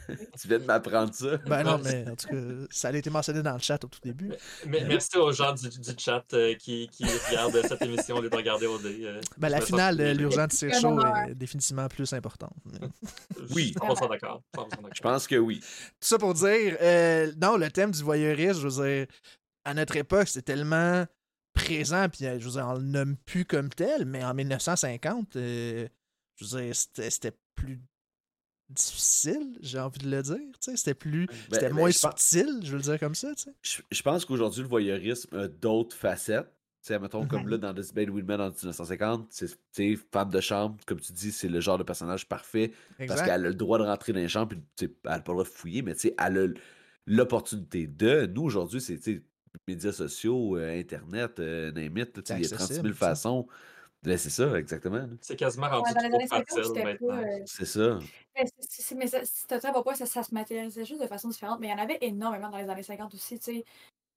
[0.39, 1.37] Tu viens de m'apprendre ça.
[1.47, 2.35] Ben non, mais en tout cas,
[2.69, 4.31] ça a été mentionné dans le chat au tout début.
[4.67, 8.29] Mais merci aux gens du, du chat euh, qui, qui regardent cette émission au lieu
[8.29, 8.85] de regarder OD.
[8.85, 12.53] euh, Ben, la finale l'urgent de Vraiment, show est définitivement plus importante.
[13.53, 13.73] Oui.
[13.77, 14.41] 100% d'accord.
[14.55, 14.89] 100% d'accord.
[14.95, 15.59] Je pense que oui.
[15.59, 15.65] Tout
[16.01, 19.07] ça pour dire, euh, non, le thème du voyeurisme, je veux dire,
[19.63, 21.05] à notre époque, c'était tellement
[21.53, 25.35] présent, puis euh, je veux dire, on le nomme plus comme tel, mais en 1950,
[25.35, 25.87] euh,
[26.35, 27.79] je veux dire, c'était plus
[28.70, 31.99] difficile, j'ai envie de le dire, tu sais, c'était plus, Ben, c'était ben, moins je
[31.99, 33.30] pense- subtil, je veux le dire comme ça.
[33.61, 36.47] Je, je pense qu'aujourd'hui, le voyeurisme a d'autres facettes.
[36.82, 37.49] Tu sais, mettons, comme Mhm.
[37.49, 41.59] là, dans Bad Women en 1950, c'est, femme de chambre, comme tu dis, c'est le
[41.59, 42.72] genre de personnage parfait
[43.07, 45.36] parce qu'elle a le droit de rentrer dans les chambres, puis elle n'a pas le
[45.38, 46.47] droit de fouiller, mais tu sais, elle a
[47.07, 48.26] l'opportunité de.
[48.28, 48.99] Nous, aujourd'hui, c'est,
[49.68, 53.16] médias sociaux, euh, Internet, euh, name it, il y a 36 000 accessible, ça.
[54.05, 55.07] Ben, c'est ça, exactement.
[55.21, 57.07] C'est quasiment rendu Ouais, dans les trop années 50, facile c'était maintenant.
[57.07, 57.21] pas.
[57.23, 57.99] euh, C'est ça.
[58.35, 59.19] mais c'est- mais ça,
[59.63, 61.59] à bon point, ça, ça se matérialisait juste de façon différente.
[61.59, 63.39] Mais il y en avait énormément dans les années 50 aussi.
[63.39, 63.65] Tu sais,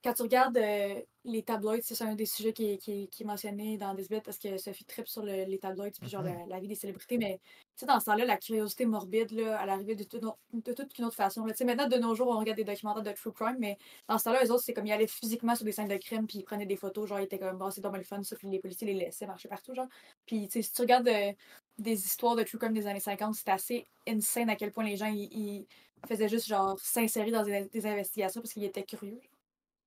[0.05, 3.23] quand tu regardes euh, les tabloïds, c'est un des sujets qui, est- qui, est- qui
[3.23, 6.39] est mentionné dans Disbet parce que Sophie trip sur le- les tabloïds puis genre Mhm.
[6.49, 7.19] la, la vie des célébrités.
[7.19, 10.39] Mais tu sais, dans ce temps-là, la curiosité morbide, là, elle arrivait de, toute autre-
[10.53, 11.45] de toute une autre façon.
[11.45, 11.53] là.
[11.53, 13.79] Tu sais, maintenant, de nos jours, on regarde des documentaires de true crime, mais
[14.09, 16.27] dans ce temps-là, eux autres, c'est comme ils allaient physiquement sur des scènes de crime
[16.27, 17.09] puis ils prenaient des photos.
[17.09, 18.37] Genre, ils étaient comme, bon, c'est dommage le fun, ça.
[18.37, 19.89] Puis les policiers les laissaient marcher partout, genre.
[20.27, 21.33] Puis, tu sais, si tu regardes euh,
[21.79, 24.97] des histoires de true crime des années 50, c'est assez insane à quel point les
[24.97, 25.67] gens, ils,
[26.07, 29.21] faisaient juste, genre, s'insérer dans des, des investigations parce qu'ils étaient curieux.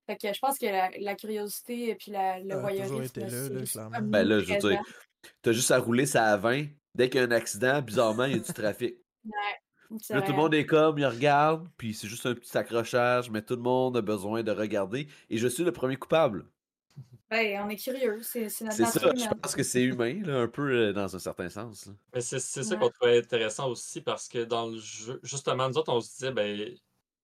[0.07, 2.61] Fait que je pense que la, la curiosité et puis la, le Ça a toujours
[2.61, 4.81] voyeurisme, là, là, Ben là, je veux dire,
[5.41, 6.65] t'as juste à rouler ça à 20.
[6.95, 8.95] Dès qu'il y a un accident, bizarrement, il y a du trafic.
[9.99, 13.29] C'est Là, tout le monde est comme, il regarde, puis c'est juste un petit accrochage,
[13.29, 15.07] mais tout le monde a besoin de regarder.
[15.29, 16.45] Et je suis le premier coupable.
[17.29, 20.47] Ben, on est curieux, c'est notre C'est ça, je pense que c'est humain, là, un
[20.47, 21.85] peu euh, dans un certain sens.
[21.87, 21.93] là.
[22.13, 22.77] Mais c'est ça Ouais.
[22.77, 26.31] qu'on trouvait intéressant aussi parce que dans le jeu, justement, nous autres, on se disait,
[26.31, 26.73] ben,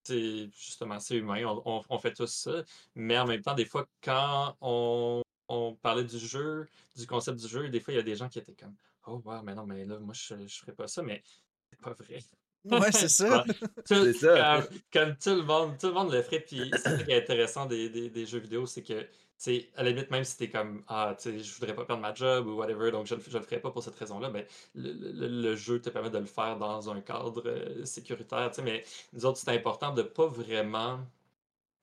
[0.03, 2.63] c'est justement, c'est humain, on, on- on fait tous ça.
[2.95, 7.47] Mais en même temps, des fois, quand on, on parlait du jeu, du concept du
[7.47, 8.75] jeu, des fois, il y a des gens qui étaient comme,
[9.07, 11.21] oh, wow, mais non, mais là, moi, je, je ferais pas ça, mais
[11.71, 12.19] c'est pas vrai.
[12.65, 13.43] Ouais, c'est ça.
[13.87, 14.61] Tout- C'est ça.
[14.67, 16.41] Comme, comme tout le monde, tout le monde le ferait.
[16.41, 19.07] Puis c'est ça qui est intéressant des, des- des jeux vidéo, c'est que
[19.37, 22.01] c'est à la limite, même si t'es comme Ah, tu sais, je voudrais pas perdre
[22.01, 24.47] ma job ou whatever, donc je le, je le ferai pas pour cette raison-là, mais
[24.75, 28.49] le, le- le jeu te permet de le faire dans un cadre euh, sécuritaire.
[28.49, 30.99] tu sais, Mais nous autres, c'est important de pas vraiment.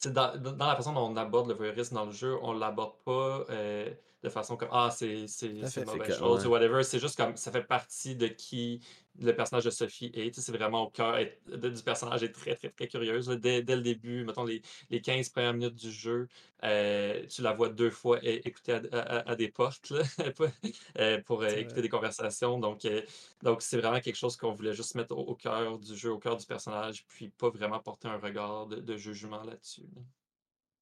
[0.00, 2.36] tu sais, Dans, dans dans la façon dont on aborde le voyeurisme dans le jeu,
[2.42, 3.90] on l'aborde pas euh,
[4.24, 6.46] de façon comme Ah, c'est une mauvaise chose ouais.
[6.48, 6.82] ou whatever.
[6.82, 8.80] C'est juste comme ça fait partie de qui
[9.20, 10.30] le personnage de Sophie est.
[10.30, 12.22] Tu sais, C'est vraiment au cœur du personnage.
[12.24, 13.28] Est très, très, très curieuse.
[13.28, 16.26] Dès, dès le début, mettons les, les 15 premières minutes du jeu,
[16.64, 20.02] euh, tu la vois deux fois écouter à, à- à des portes là,
[20.98, 21.82] euh, pour euh, écouter vrai.
[21.82, 22.58] des conversations.
[22.58, 23.02] Donc, euh,
[23.42, 26.18] donc c'est vraiment quelque chose qu'on voulait juste mettre au, au cœur du jeu, au
[26.18, 29.82] cœur du personnage, puis pas vraiment porter un regard de, de jugement là-dessus.
[29.94, 30.02] là.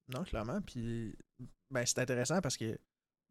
[0.08, 0.60] Non, clairement.
[0.60, 1.16] Puis,
[1.70, 2.78] ben, c'est intéressant parce que,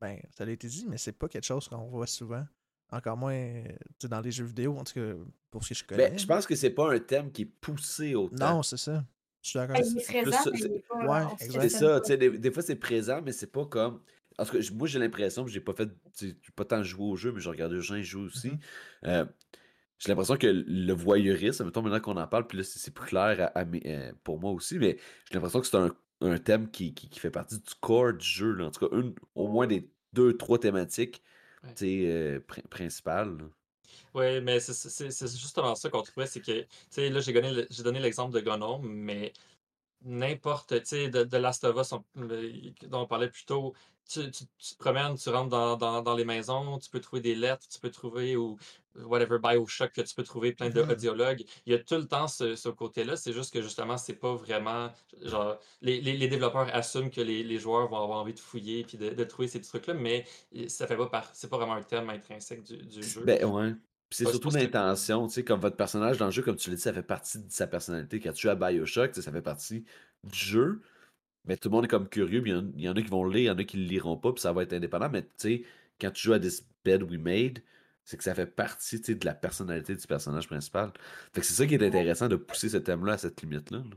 [0.02, 2.44] ben, ça a été dit, mais c'est pas quelque chose qu'on voit souvent.
[2.92, 3.64] Encore moins
[4.04, 5.14] dans les jeux vidéo, en tout cas,
[5.50, 6.10] pour ce que je connais.
[6.10, 8.56] Ben, je pense que c'est pas un thème qui est poussé autant.
[8.56, 9.06] Non, c'est ça.
[9.42, 11.30] Je suis d'accord Ben.
[11.40, 12.02] C'est ça, pas.
[12.02, 14.02] tu sais, des, des fois c'est présent, mais c'est pas comme.
[14.38, 15.90] En tout cas, moi j'ai l'impression, j'ai pas fait,
[16.56, 18.50] pas tant joué au jeu, mais j'ai regardé les gens jouer aussi.
[18.50, 18.60] Mhm.
[19.06, 19.26] Euh,
[19.98, 23.06] j'ai l'impression que le voyeurisme, mettons maintenant qu'on en parle, puis là c'est c'est plus
[23.06, 24.98] clair à- à mes- euh, pour moi aussi, mais
[25.30, 28.26] j'ai l'impression que c'est un, un thème qui, qui, qui fait partie du corps du
[28.26, 28.66] jeu, là.
[28.68, 31.22] en tout cas, une, au moins des deux, trois thématiques
[31.64, 31.78] Ouais.
[31.84, 33.38] euh, prin- principales.
[33.38, 33.46] là.
[34.14, 38.00] Oui, mais c'est justement ça qu'on trouvait, c'est que, tu sais, là, j'ai donné, donné
[38.00, 39.34] l'exemple de Gnome, mais
[40.04, 42.04] n'importe, tu sais, de, de Last of Us, on-
[42.88, 43.74] dont on parlait plus tôt,
[44.10, 47.22] tu, tu- tu te promènes, tu rentres dans, dans- dans les maisons, tu peux trouver
[47.22, 48.58] des lettres, tu peux trouver, ou
[49.06, 50.90] whatever, Bioshock, que tu peux trouver plein de Mhm.
[50.92, 51.46] audiologues.
[51.66, 54.36] Il y a tout le temps ce, ce côté-là, c'est juste que justement, c'est pas
[54.36, 54.92] vraiment,
[55.22, 58.84] genre, les, les- les développeurs assument que les, les joueurs vont avoir envie de fouiller
[58.84, 60.26] puis de, de trouver ces petits trucs-là, mais
[60.68, 63.22] ça fait pas par, c'est pas vraiment un thème intrinsèque du, du jeu.
[63.24, 63.74] Ben ouais.
[64.12, 66.76] Puis c'est surtout l'intention, tu sais, comme votre personnage dans le jeu, comme tu l'as
[66.76, 68.20] dit, ça fait partie de sa personnalité.
[68.20, 69.86] Quand tu joues à Bioshock, tu sais, ça fait partie
[70.26, 70.82] du jeu.
[71.46, 73.02] Mais tout le monde est comme curieux, puis il y en- il y, en a
[73.02, 74.64] qui vont le lire, il y en a qui le liront pas, puis ça va
[74.64, 75.10] être indépendant.
[75.10, 75.64] Mais tu sais,
[76.00, 77.64] quand tu joues à This Bed We Made,
[78.04, 80.92] c'est que ça fait partie, tu sais, de la personnalité du personnage principal.
[81.34, 83.78] Fait que c'est ça qui est intéressant de pousser ce thème-là à cette limite-là.
[83.80, 83.96] là.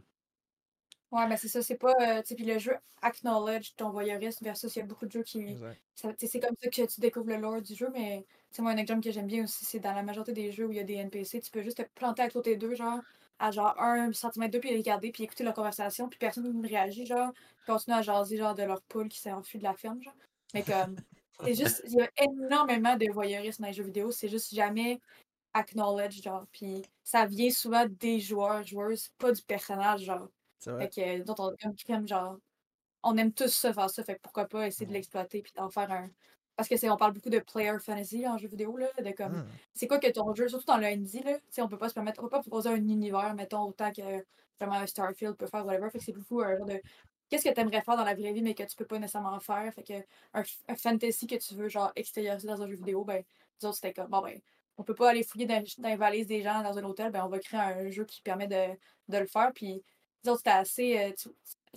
[1.11, 1.93] Ouais, mais c'est ça, c'est pas.
[2.01, 2.73] euh, tu sais, puis le jeu
[3.03, 5.57] acknowledge ton voyeurisme versus il y a beaucoup de jeux qui.
[5.95, 9.03] C'est comme ça que tu découvres le lore du jeu, mais sais, moi, un exemple
[9.03, 10.95] que j'aime bien aussi, c'est dans la majorité des jeux où il y a des
[10.95, 13.01] NPC, tu peux juste te planter à côté d'eux, genre,
[13.39, 16.69] à genre un centimètre d'eux, puis les regarder, puis écouter leur conversation, puis personne ne
[16.69, 19.75] réagit, genre, puis continuer à jaser, genre, de leur poule qui s'est enfuie de la
[19.75, 20.15] ferme, genre.
[20.53, 20.97] Mais comme.
[21.43, 21.83] C'est juste.
[21.87, 25.01] Il y a énormément de voyeurisme dans les jeux vidéo, c'est juste jamais
[25.53, 26.47] acknowledge, genre.
[26.53, 30.29] Puis ça vient souvent des joueurs, joueuses, pas du personnage, genre.
[30.65, 30.89] Vrai.
[30.93, 31.53] Fait que, dont on,
[31.87, 32.39] comme, genre,
[33.03, 35.91] on aime tous ça faire ça, fait pourquoi pas essayer de l'exploiter puis d'en faire
[35.91, 36.09] un.
[36.57, 39.39] Parce que c'est, on parle beaucoup de player fantasy en jeu vidéo, là, de comme,
[39.39, 39.45] Hmm.
[39.75, 41.89] c'est quoi que ton jeu, surtout dans le indie, là, tu sais, on peut pas
[41.89, 44.25] se permettre, on peut pas proposer un univers, mettons, autant que
[44.61, 46.81] vraiment Starfield peut faire, whatever, fait que c'est beaucoup un genre de,
[47.29, 49.41] qu'est-ce que tu aimerais faire dans la vraie vie, mais que tu peux pas nécessairement
[49.41, 49.95] faire, fait que
[50.35, 53.25] un, un fantasy que tu veux, genre, extérioriser dans un jeu vidéo, ben,
[53.63, 54.41] autres, c'était comme, bon, ben,
[54.77, 57.25] on peut pas aller fouiller dans, dans les valises des gens dans un hôtel, ben,
[57.25, 58.77] on va créer un jeu qui permet de,
[59.09, 59.83] de le faire, puis
[60.27, 61.31] autres, c'était assez, euh, tu-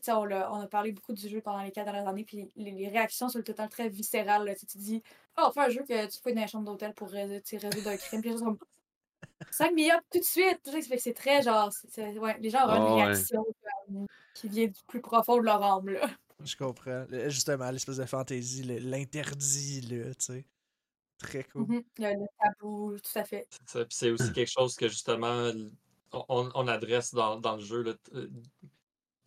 [0.10, 2.72] on, l'a- on a parlé beaucoup du jeu pendant les quatre dernières années, puis les,
[2.72, 4.46] les réactions sur le total très viscérales.
[4.46, 4.56] là.
[4.56, 5.04] Tu tu dis,
[5.38, 7.90] oh, on fait un jeu que tu fais dans la chambre d'hôtel pour sais, résoudre
[7.90, 8.68] un crime, puis les gens sont comme
[9.52, 10.60] 5 millions tout de suite.
[11.00, 13.04] C'est très genre, ouais, les gens ont Ah une ouais.
[13.06, 13.46] réaction
[14.34, 15.90] qui vient du plus profond de leur âme.
[15.90, 16.08] Là.
[16.44, 17.06] Je comprends.
[17.10, 20.46] Le- Justement, l'espèce de fantaisie, l'interdit, là, tu sais.
[21.18, 21.64] Très cool.
[21.64, 21.84] Mhm.
[21.98, 23.48] Le, le tabou, tout à fait.
[23.68, 24.12] C'est ça.
[24.12, 25.52] Aussi quelque chose que justement
[26.12, 27.82] on, on adresse dans, dans le jeu.
[27.82, 28.30] là, euh,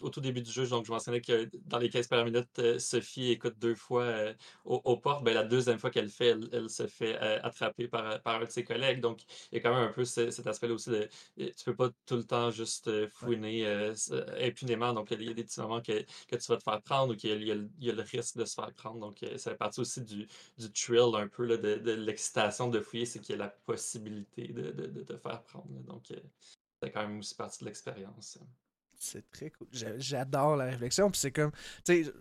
[0.03, 2.79] au tout début du jeu, donc je mentionnais que dans les 15 premières minutes, euh,
[2.79, 5.25] Sophie écoute deux fois euh, aux, aux portes.
[5.25, 8.41] Ben, la deuxième fois qu'elle le fait, elle, elle se fait euh, attraper par, par
[8.41, 9.01] un de ses collègues.
[9.01, 9.23] Donc
[9.53, 11.09] il y a quand même un peu ce- cet aspect-là aussi de
[11.41, 14.93] euh, tu peux pas tout le temps juste euh, fouiner euh, euh, impunément.
[14.93, 17.17] Donc il y a des petits moments que, que tu vas te faire prendre ou
[17.17, 18.99] qu'il y a, y le- il y a le risque de se faire prendre.
[19.01, 20.27] Donc euh, ça fait partie aussi du,
[20.59, 23.49] du thrill un peu là, de, de l'excitation de fouiller, c'est qu'il y a la
[23.49, 25.69] possibilité de, de, de te faire prendre.
[25.75, 25.81] là.
[25.87, 26.17] Donc euh,
[26.83, 28.39] c'est quand même aussi partie de l'expérience.
[29.03, 29.67] C'est très cool.
[29.73, 31.11] J'a- J'adore la réflexion.
[31.11, 31.53] Puis c'est comme,
[31.85, 32.13] tu sais,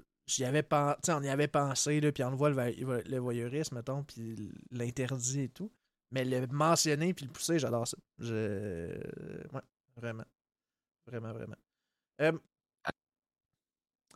[1.13, 5.41] on y avait pensé, là, puis on voit le, voy- le voyeurisme, mettons, puis l'interdit
[5.41, 5.71] et tout.
[6.11, 7.97] Mais le mentionner puis le pousser, j'adore ça.
[8.17, 8.97] Je...
[9.53, 9.61] Ouais,
[9.97, 10.25] vraiment.
[11.07, 11.57] Vraiment, vraiment.
[12.21, 12.33] Euh,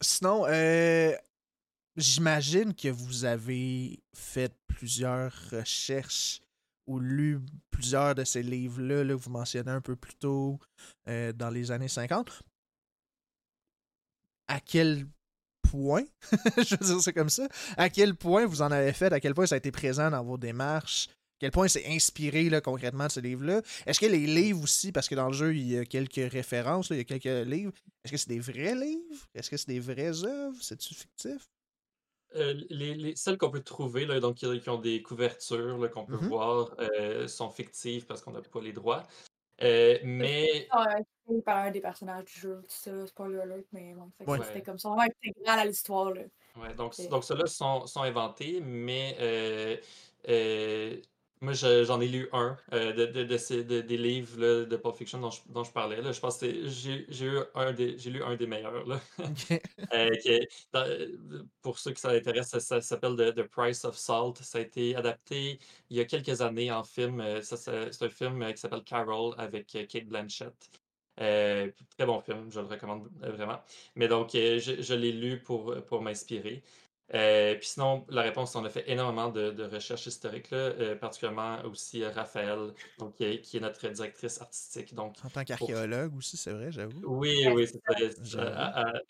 [0.01, 1.13] Sinon, euh,
[1.95, 6.41] j'imagine que vous avez fait plusieurs recherches
[6.87, 7.39] ou lu
[7.71, 10.59] plusieurs de ces livres-là là, que vous mentionnez un peu plus tôt
[11.07, 12.43] euh, dans les années 50.
[14.47, 15.07] À quel
[15.63, 16.03] point,
[16.57, 17.47] je veux dire c'est comme ça,
[17.77, 20.23] à quel point vous en avez fait, à quel point ça a été présent dans
[20.23, 23.61] vos démarches, à quel point c'est inspiré là, concrètement de ce livre-là.
[23.85, 26.89] Est-ce que les livres aussi, parce que dans le jeu, il y a quelques références,
[26.89, 29.25] là, il y a quelques livres, est-ce que c'est des vrais livres?
[29.33, 30.57] Est-ce que c'est des vraies œuvres?
[30.61, 31.47] C'est-tu fictif?
[32.35, 36.05] euh, les, les- celles qu'on peut trouver, là, donc qui, qui ont des couvertures qu'on
[36.05, 36.27] peut Mhm.
[36.27, 39.03] voir, euh, sont fictives parce qu'on n'a pas les droits.
[39.61, 40.67] Euh, mais
[41.45, 44.39] par un des personnages du jeu, tout ça, spoiler alert, mais bon, Ouais.
[44.43, 46.13] c'était comme ça, vraiment intégral à l'histoire.
[46.55, 49.77] Ouais, donc, donc ceux-là sont, sont inventés, mais euh,
[50.29, 51.01] euh,
[51.43, 54.65] moi je- j'en ai lu un euh, de, de- de ces- de- des livres là,
[54.65, 56.01] de Pulp Fiction dont je, dont je parlais.
[56.01, 56.11] Là.
[56.11, 57.05] Je pense que j'ai
[58.11, 58.85] lu un des meilleurs.
[58.87, 59.01] Là.
[59.19, 59.51] Ok.
[59.93, 63.95] Euh, est- dans- pour ceux qui ça intéresse, ça, ça s'appelle The, The Price of
[63.97, 64.37] Salt.
[64.41, 65.59] Ça a été adapté
[65.89, 67.19] il y a quelques années en film.
[67.21, 70.53] Euh, c'est un film euh, qui s'appelle Carol avec Kate Blanchett.
[71.19, 73.61] Euh, très bon film, je le recommande vraiment.
[73.95, 76.63] Mais donc, je, je l'ai lu pour, pour m'inspirer.
[77.13, 80.95] Euh, puis sinon, la réponse, on a fait énormément de, de recherches historiques, là, euh,
[80.95, 84.95] particulièrement aussi euh, Raphaël, donc, qui, est, qui est notre directrice artistique.
[84.95, 87.01] Donc, En tant qu'archéologue aussi, c'est vrai, j'avoue.
[87.05, 87.67] oui, oui,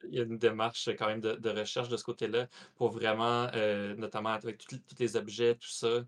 [0.10, 3.48] Il y a une démarche quand même de, de recherche de ce côté-là pour vraiment,
[3.54, 6.04] euh, notamment avec tous les objets, tout ça.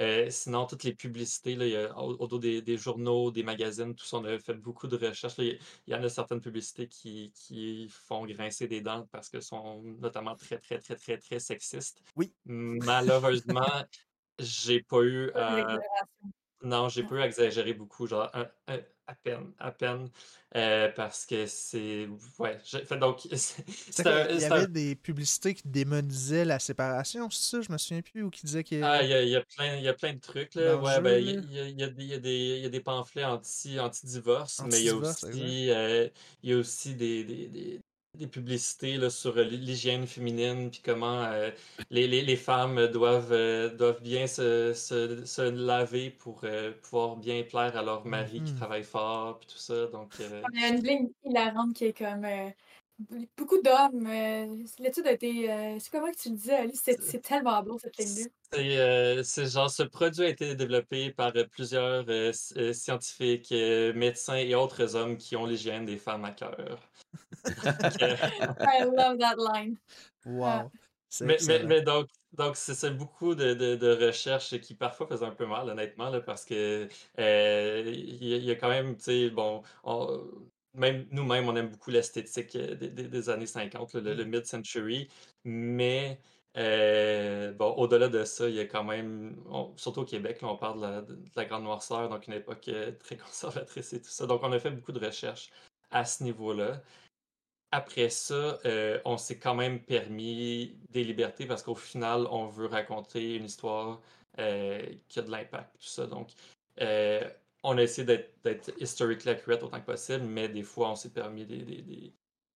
[0.00, 3.42] Euh, sinon, toutes les publicités, là, il y a, au, dos des, des journaux, des
[3.42, 5.36] magazines, tout ça, on a fait beaucoup de recherches.
[5.36, 5.44] là.
[5.44, 5.58] Il
[5.88, 10.34] y, en a certaines publicités qui, qui font grincer des dents parce qu'elles sont notamment
[10.36, 12.02] très, très, très, très, très sexistes.
[12.16, 12.32] Oui.
[12.46, 13.84] Malheureusement,
[14.38, 16.32] j'ai pas eu d'exagération.
[16.62, 18.80] non, j'ai pas exagéré beaucoup, genre un- un-
[19.10, 20.08] à peine, à peine,
[20.56, 22.08] euh, parce que c'est...
[22.38, 23.26] Ouais, fait donc...
[23.32, 23.64] c'est-
[24.32, 27.60] il y avait un- des publicités qui démonisaient la séparation, c'est ça?
[27.60, 28.80] Je me souviens plus, ou qui disaient que.
[28.82, 30.76] Ah, il y a, il y a plein, il y a plein de trucs, là.
[30.76, 32.62] Dans Ouais, ben, il y a, il y a des, il y a des, il
[32.62, 36.08] y a des pamphlets anti, anti-divorce, mais il y a aussi, euh,
[36.42, 37.82] il y a aussi des, des, des,
[38.14, 41.50] des publicités là, sur euh, l'hygiène féminine, puis comment euh,
[41.90, 47.16] les, les, les femmes doivent, euh, doivent bien se, se, se laver pour euh, pouvoir
[47.16, 48.54] bien plaire à leur mari qui Mhm.
[48.54, 49.86] travaille fort, puis tout ça.
[49.86, 52.50] Donc, euh, Il y a une ligne hilarante qui est comme euh,
[53.36, 54.06] beaucoup d'hommes.
[54.06, 55.50] euh, L'étude a été.
[55.50, 56.80] euh, c'est comment que tu le disais, Alice?
[56.84, 58.26] C'est c'est tellement beau cette ligne-là.
[58.52, 62.04] C'est euh, c'est genre, ce produit a été développé par plusieurs
[62.34, 66.80] scientifiques, euh, médecins et autres hommes qui ont l'hygiène des femmes à cœur.
[67.44, 69.78] I love that line.
[70.24, 70.70] Wow.
[71.08, 75.24] C'est mais, mais, donc, donc c'est c'est beaucoup de, de, de recherches qui parfois faisaient
[75.26, 78.68] un peu mal, honnêtement, là, parce que euh, il y, a- il y a quand
[78.68, 83.28] même, tu sais, bon, on- même nous-mêmes, on aime beaucoup l'esthétique euh, des, des- des
[83.30, 84.28] années 50, là, le, le Mm.
[84.30, 85.08] mid-century,
[85.44, 86.20] mais
[86.56, 90.48] euh, bon, au-delà de ça, il y a quand même, on- surtout au Québec, là,
[90.48, 94.00] on parle de la, de la Grande Noirceur, donc une époque euh, très conservatrice et
[94.02, 94.26] tout ça.
[94.26, 95.50] Donc, on a fait beaucoup de recherches
[95.90, 96.82] à ce niveau-là.
[97.72, 102.66] Après ça, euh, on s'est quand même permis des libertés parce qu'au final, on veut
[102.66, 104.00] raconter une histoire
[104.38, 106.06] euh, qui a de l'impact, tout ça.
[106.06, 106.30] Donc,
[107.62, 108.06] on a essayé
[108.42, 112.12] d'être historically accurate autant que possible, mais des fois, on s'est permis des,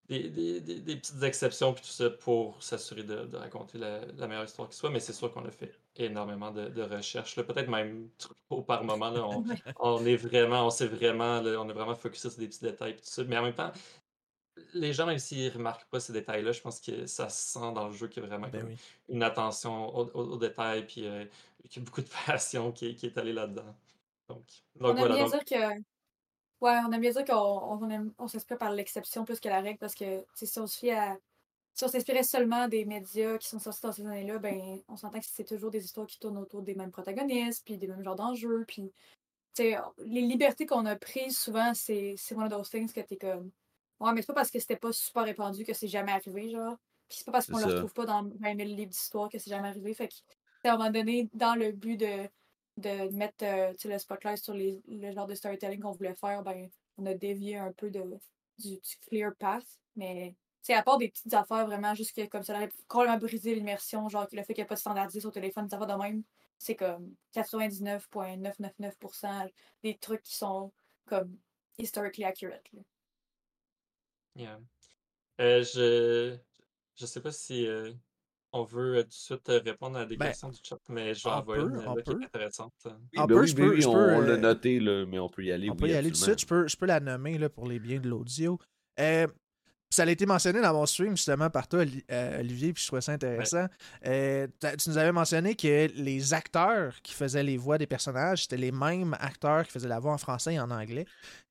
[0.07, 4.77] petites exceptions puis tout ça pour s'assurer de, de raconter la, la meilleure histoire qui
[4.77, 4.91] soit.
[4.91, 8.09] Mais c'est sûr qu'on a fait énormément de, de recherches, peut-être même
[8.49, 9.11] trop par moment.
[9.11, 9.27] Là,
[9.79, 12.97] on, est vraiment, on s'est vraiment, là, on est vraiment focusé sur des petits détails
[12.97, 13.25] tout ça.
[13.25, 13.73] Mais en même temps,
[14.73, 17.89] les gens, même s'ils remarquent pas ces détails-là, je pense que ça se sent dans
[17.89, 18.77] le jeu qu'il y a vraiment Ben oui.
[19.09, 21.25] une attention aux, aux- aux détails, puis euh,
[21.69, 23.75] qu'il y a beaucoup de passion qui, qui est allée là-dedans.
[24.29, 24.45] Donc,
[24.81, 25.15] On aime voilà.
[25.15, 25.75] bien Donc, dire que.
[26.61, 29.61] Ouais, on aime bien dire qu'on on, aime- on s'inspire par l'exception plus que la
[29.61, 31.19] règle parce que si on se fie à.
[31.75, 35.19] Si on s'inspirait seulement des médias qui sont sortis dans ces années-là, ben on s'entend
[35.19, 38.15] que c'est toujours des histoires qui tournent autour des mêmes protagonistes, puis des mêmes genres
[38.15, 38.93] d'enjeux, puis
[39.59, 43.51] les libertés qu'on a prises souvent, c'est one of those things que t'es comme.
[44.01, 46.77] Ouais, mais c'est pas parce que c'était pas super répandu que c'est jamais arrivé, genre.
[47.09, 49.51] Puis c'est pas parce qu'on le retrouve pas dans 20 000 livres d'histoire que c'est
[49.51, 49.95] jamais arrivé.
[49.95, 50.15] Fait que,
[50.69, 52.29] à un moment donné, dans le but de,
[52.77, 56.69] de mettre euh, le spotlight sur les, le genre de storytelling qu'on voulait faire, ben,
[56.99, 58.03] on a dévié un peu de,
[58.59, 58.79] du,
[59.09, 59.65] clear path.
[59.97, 60.35] Mais,
[60.69, 64.27] à part des petites affaires vraiment, juste que comme ça aurait complètement brisé l'immersion, genre
[64.33, 66.23] le fait qu'il n'y a pas de standardisé sur téléphone, des affaires de même,
[66.59, 69.51] c'est comme 99,999%
[69.83, 70.73] des trucs qui sont
[71.07, 71.37] comme
[71.79, 72.65] historically accurate.
[72.73, 72.81] là.
[74.37, 74.59] yeah.
[75.41, 76.37] Euh, je
[76.95, 77.93] je sais pas si euh,
[78.57, 81.13] on veut euh, tout de suite euh, répondre à des Ben, questions du chat, mais
[81.15, 82.25] je vais on envoyer peut, une on là, qui est peut.
[82.25, 82.73] intéressante.
[82.87, 84.37] Oui, On ben peut, oui, je ben peux- oui, je on, peux, on l'a euh,
[84.37, 85.69] noté, là, mais on peut y aller.
[85.69, 86.41] On oui, peut y aller tout de suite.
[86.41, 88.59] Je peux, je peux la nommer là, pour les biens de l'audio.
[89.01, 89.27] Euh,
[89.91, 92.05] ça a été mentionné dans mon stream justement par toi, Oli-
[92.41, 93.67] Olivier, puis je trouvais ça intéressant.
[94.07, 98.57] Euh, tu nous avais mentionné que les acteurs qui faisaient les voix des personnages, c'était
[98.57, 101.07] les mêmes acteurs qui faisaient la voix en français et en anglais.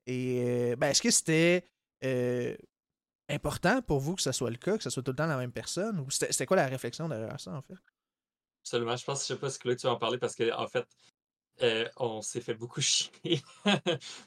[0.08, 1.64] Et euh, ben, est-ce que c'était
[2.04, 2.54] euh,
[3.30, 5.38] important pour vous que ce soit le cas, que ce soit tout le temps la
[5.38, 6.00] même personne?
[6.00, 7.76] Ou c'était quoi la réflexion derrière ça, en fait?
[8.64, 8.96] Absolument.
[8.96, 10.88] Je pense, je sais pas si Chloé, tu vas en parler parce que, en fait,
[11.62, 13.42] euh, on s'est fait beaucoup chier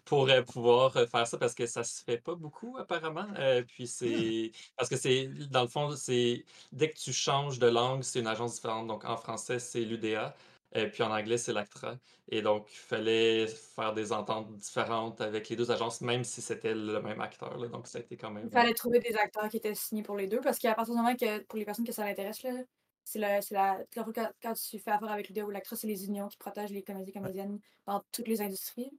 [0.05, 3.27] pour euh, pouvoir euh, faire ça parce que ça se fait pas beaucoup apparemment.
[3.67, 3.87] puis Hmm.
[3.87, 8.21] c'est parce que c'est dans le fond c'est dès que tu changes de langue c'est
[8.21, 8.87] une agence différente.
[8.87, 10.37] Donc en français c'est l'UDA,
[10.73, 11.97] et puis en anglais c'est l'ACTRA.
[12.29, 16.75] Et donc il fallait faire des ententes différentes avec les deux agences même si c'était
[16.75, 17.57] le même acteur.
[17.59, 17.69] là.
[17.69, 18.51] Donc ça a été quand Il même.
[18.51, 21.15] fallait trouver des acteurs qui étaient signés pour les deux parce qu'à partir du moment
[21.17, 22.51] que pour les personnes que ça l'intéresse, là,
[23.05, 26.37] c'est la, la, quand, tu fais affaire avec l'UDA ou l'actrice, c'est les unions qui
[26.37, 28.91] protègent les comédiens comédiennes dans toutes les industries.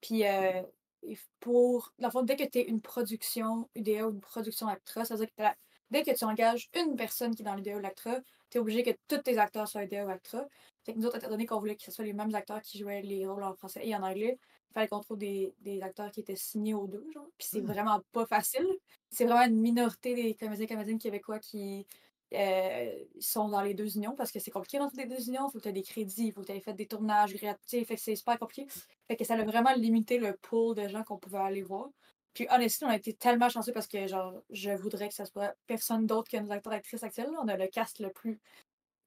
[0.00, 0.62] Puis euh,
[1.04, 4.66] f- pour, dans le fond, dès que tu es une production UDA ou une production
[4.68, 5.42] ACTRA, ça veut dire que
[5.90, 8.16] dès que tu engages une personne qui est dans l'UDA ou l'ACTRA,
[8.50, 10.46] tu es obligé que tous tes acteurs soient UDA ou ACTRA.
[10.84, 12.78] Fait que nous autres, étant donné qu'on voulait que ce soit les mêmes acteurs qui
[12.78, 14.38] jouaient les rôles en français et en anglais,
[14.70, 17.28] il fallait qu'on trouve des, des acteurs qui étaient signés aux deux, genre.
[17.38, 17.66] Puis c'est Hmm.
[17.66, 18.66] vraiment pas facile.
[19.10, 21.86] C'est vraiment une minorité des comédiens et comédiennes québécois qui
[22.32, 25.48] euh, sont dans les deux unions parce que c'est compliqué dans les deux unions.
[25.48, 27.34] Il faut que tu aies des crédits, il faut que tu aies fait des tournages
[27.34, 27.84] gratuits.
[27.84, 28.66] Fait que c'est super compliqué.
[29.08, 31.88] Fait que ça a vraiment limité le pool de gens qu'on pouvait aller voir.
[32.34, 35.54] Puis honnêtement, on a été tellement chanceux parce que genre, je voudrais que ça soit
[35.66, 37.30] personne d'autre que nos acteurs et actrices actuels.
[37.42, 38.40] On a le cast le plus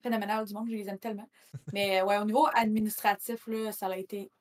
[0.04, 1.28] phénoménal du monde, je les aime tellement.
[1.72, 4.32] Mais ouais, au niveau administratif, là, ça a été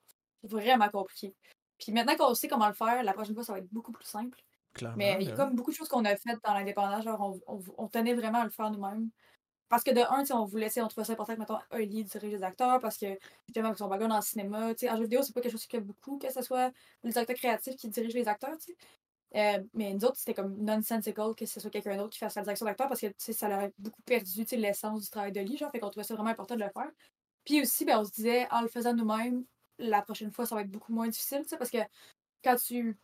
[0.43, 1.35] vraiment compliqué.
[1.79, 4.05] Puis maintenant qu'on sait comment le faire, la prochaine fois, ça va être beaucoup plus
[4.05, 4.39] simple.
[4.73, 4.97] Clairement.
[4.97, 7.55] Mais il y a comme beaucoup de choses qu'on a faites dans l'indépendance, genre on,
[7.55, 9.09] on- on tenait vraiment à le faire nous-mêmes.
[9.69, 12.31] Parce que de un, on voulait, on trouvait ça important que, mettons, un lead dirige
[12.33, 13.17] les acteurs, parce que,
[13.47, 15.63] justement, avec son background en cinéma, tu sais, en jeu vidéo, c'est pas quelque chose
[15.65, 16.71] qui fait beaucoup, que ce soit
[17.03, 18.77] les directeurs créatifs qui dirigent les acteurs, tu sais.
[19.35, 22.43] Euh, mais nous autres, c'était comme nonsensical que ce soit quelqu'un d'autre qui fasse la
[22.43, 25.79] direction d'acteur, parce que, ça aurait beaucoup perdu, l'essence du travail de lead, genre, fait
[25.79, 26.91] qu'on trouvait ça vraiment important de le faire.
[27.45, 29.43] Puis aussi, ben, on se disait, en le faisant nous-mêmes,
[29.79, 31.79] la prochaine fois, ça va être beaucoup moins difficile, parce que
[32.43, 32.95] quand tu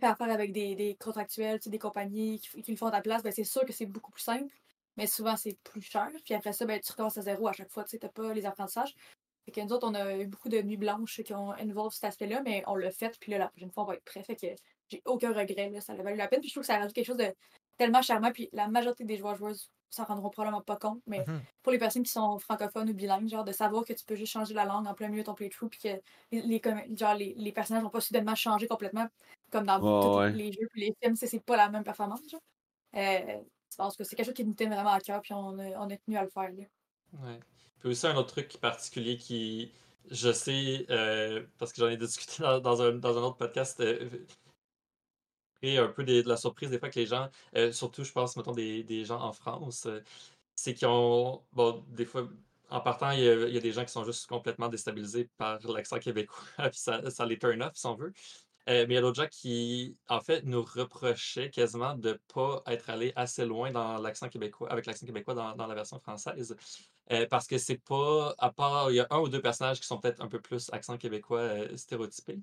[0.00, 3.32] fais affaire avec des, des contractuels, des compagnies qui, le font à ta place, ben,
[3.32, 4.52] c'est sûr que c'est beaucoup plus simple,
[4.96, 6.08] mais souvent c'est plus cher.
[6.24, 8.46] Puis après ça, ben, tu recommences à zéro à chaque fois, tu t'as pas les
[8.46, 8.94] apprentissages.
[9.44, 12.04] Fait que nous autres, on a eu beaucoup de nuits blanches qui ont involve cet
[12.04, 14.22] aspect-là, mais on l'a fait, puis là, la prochaine fois, on va être prêt.
[14.22, 14.46] Fait que
[14.90, 16.40] j'ai aucun regret, là, ça a valu la peine.
[16.40, 17.32] Puis je trouve que ça rajoute quelque chose de
[17.76, 21.40] tellement charmant, puis la majorité des joueurs joueuses s'en rendront probablement pas compte, mais Mhm.
[21.62, 24.32] pour les personnes qui sont francophones ou bilingues, genre de savoir que tu peux juste
[24.32, 26.00] changer la langue en plein milieu de ton playthrough, puis que
[26.30, 26.62] les,
[26.96, 29.08] genre, les, les personnages vont pas soudainement changer complètement,
[29.50, 30.30] comme dans tous ouais.
[30.32, 32.20] les jeux puis les films, c'est c'est pas la même performance.
[32.28, 32.40] Genre.
[32.96, 33.40] Euh,
[33.70, 35.70] je pense que c'est quelque chose qui nous tenait vraiment à cœur, puis on a,
[35.78, 36.50] on a tenu à le faire.
[36.50, 36.64] Là.
[37.14, 37.40] Ouais.
[37.80, 39.72] Puis aussi un autre truc particulier qui,
[40.10, 43.80] je sais, euh, parce que j'en ai discuté dans, dans un, dans un autre podcast,
[43.80, 44.08] euh,
[45.62, 48.36] et un peu de la surprise des fois que les gens, euh, surtout je pense,
[48.36, 50.00] mettons, des, des gens en France, euh,
[50.54, 52.28] c'est qu'ils ont, bon, des fois,
[52.70, 56.38] en partant, il y, a, des gens qui sont juste complètement déstabilisés par l'accent québécois,
[56.70, 58.12] puis ça, ça les turn off, si on veut.
[58.68, 62.18] Euh, mais il y a d'autres gens qui, en fait, nous reprochaient quasiment de ne
[62.32, 66.56] pas être allés assez loin dans l'accent québécois, avec l'accent québécois dans, la version française.
[67.28, 69.98] Parce que c'est pas, à part, il y a un ou deux personnages qui sont
[69.98, 72.38] peut-être un peu plus accent québécois euh, stéréotypés.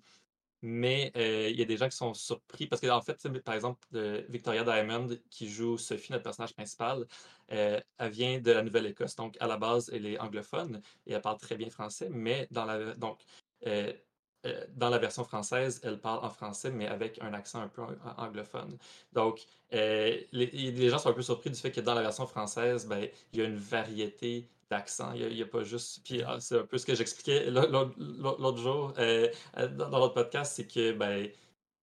[0.61, 3.79] Mais il y a des gens qui sont surpris parce que, en fait, par exemple,
[3.93, 7.05] euh, Victoria Diamond, qui joue Sophie, notre personnage principal,
[7.47, 9.15] elle vient de la Nouvelle-Écosse.
[9.15, 12.65] Donc, à la base, elle est anglophone et elle parle très bien français, mais dans
[12.65, 13.19] la, donc,
[13.63, 17.97] dans la version française, elle parle en français, mais avec un accent un peu ang-
[18.17, 18.77] anglophone.
[19.13, 22.87] Donc, les, les gens sont un peu surpris du fait que dans la version française,
[22.87, 25.13] ben, il y a une variété d'accents.
[25.13, 26.01] Il n'y a, pas juste.
[26.03, 28.93] Puis, ah, c'est un peu ce que j'expliquais l'autre jour.
[28.97, 29.27] euh,
[29.57, 31.29] euh, dans, l'autre podcast, c'est que ben,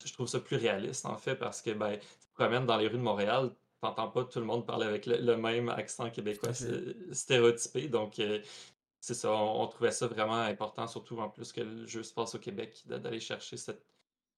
[0.05, 2.89] je trouve ça plus réaliste, en fait, parce que ben, tu te promènes dans les
[2.89, 3.51] rues de Montréal,
[3.81, 6.53] t'entends pas tout le monde parler avec le, le même accent québécois
[7.13, 7.89] stéréotypé.
[7.89, 8.41] Donc, euh,
[9.01, 12.13] c'est ça, on, on trouvait ça vraiment important, surtout en plus que le jeu se
[12.15, 13.85] passe au Québec, d'a- d'aller chercher cette,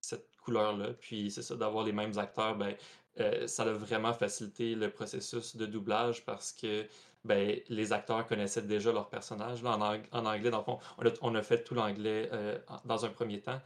[0.00, 0.92] cette couleur-là.
[0.94, 2.74] Puis, c'est ça, d'avoir les mêmes acteurs, ben,
[3.20, 6.86] euh, ça a vraiment facilité le processus de doublage parce que
[7.26, 9.62] ben, les acteurs connaissaient déjà leur personnage.
[9.62, 12.28] Là, en, ang- en anglais, dans le fond, on a, on a fait tout l'anglais
[12.32, 13.60] euh, dans un premier temps.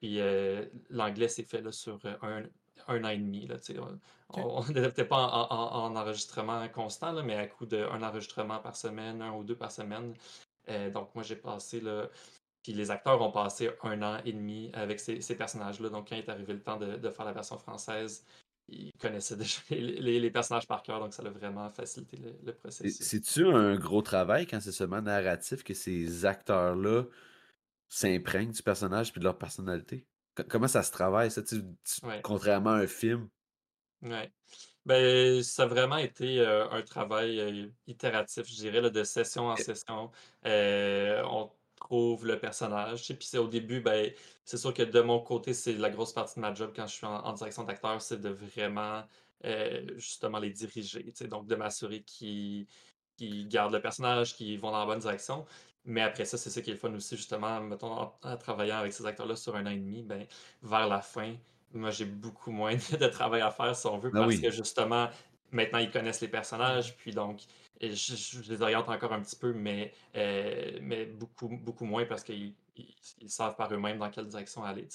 [0.00, 2.42] Puis euh, l'anglais s'est fait là, sur euh, un,
[2.88, 3.46] un an et demi.
[3.46, 3.56] Là,
[4.32, 8.76] on n'était pas en, en- en enregistrement constant, là, mais à coup d'un enregistrement par
[8.76, 10.14] semaine, un ou deux par semaine.
[10.68, 12.06] Euh, donc moi j'ai passé là,
[12.62, 15.88] puis les acteurs ont passé un an et demi avec ces, ces personnages-là.
[15.88, 18.24] Donc quand il est arrivé le temps de, de faire la version française,
[18.70, 22.52] ils connaissaient déjà les, les- les personnages par cœur, donc ça a vraiment facilité le,
[22.54, 23.04] processus.
[23.06, 27.04] C'est-tu un gros travail quand c'est seulement narratif que ces acteurs-là
[27.88, 30.06] s'imprègnent du personnage puis de leur personnalité?
[30.34, 32.20] Co- Comment ça se travaille, ça, tu- tu- Ouais.
[32.22, 33.28] contrairement à un film?
[34.02, 34.32] Ouais.
[34.86, 39.48] Ben, ça a vraiment été euh, un travail euh, itératif, je dirais, là, de session
[39.48, 40.10] en session.
[40.46, 41.50] Euh, on
[41.80, 43.08] trouve le personnage.
[43.08, 44.12] Puis c'est au début, ben,
[44.44, 46.94] c'est sûr que de mon côté, c'est la grosse partie de ma job quand je
[46.94, 49.02] suis en, en direction d'acteur, c'est de vraiment
[49.44, 51.04] euh, justement les diriger.
[51.28, 52.66] Donc de m'assurer qu'ils
[53.48, 55.44] gardent le personnage, qu'ils vont dans la bonne direction.
[55.84, 58.76] Mais après ça, c'est ça qui est le fun aussi, justement, mettons, en, en travaillant
[58.76, 60.26] avec ces acteurs-là sur un an et demi, ben,
[60.62, 61.34] vers la fin,
[61.72, 64.40] moi, j'ai beaucoup moins de travail à faire, si on veut, Ben parce oui.
[64.40, 65.08] que justement,
[65.50, 67.40] maintenant, ils connaissent les personnages, puis donc,
[67.80, 72.54] je, les oriente encore un petit peu, mais, euh, mais beaucoup, beaucoup moins parce qu'ils
[72.76, 74.86] ils- ils savent par eux-mêmes dans quelle direction aller.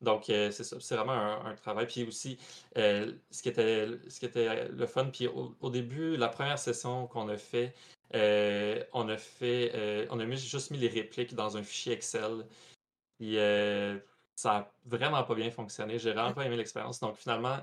[0.00, 1.86] Donc, euh, c'est ça, c'est vraiment un, travail.
[1.86, 2.38] Puis aussi,
[2.78, 7.06] euh, ce qui était, ce qui était le fun, puis au, début, la première session
[7.08, 7.74] qu'on a fait,
[8.92, 12.46] on a fait, on a juste mis les répliques dans un fichier Excel.
[14.36, 15.98] Ça a vraiment pas bien fonctionné.
[15.98, 17.00] J'ai vraiment pas aimé l'expérience.
[17.00, 17.56] Donc finalement,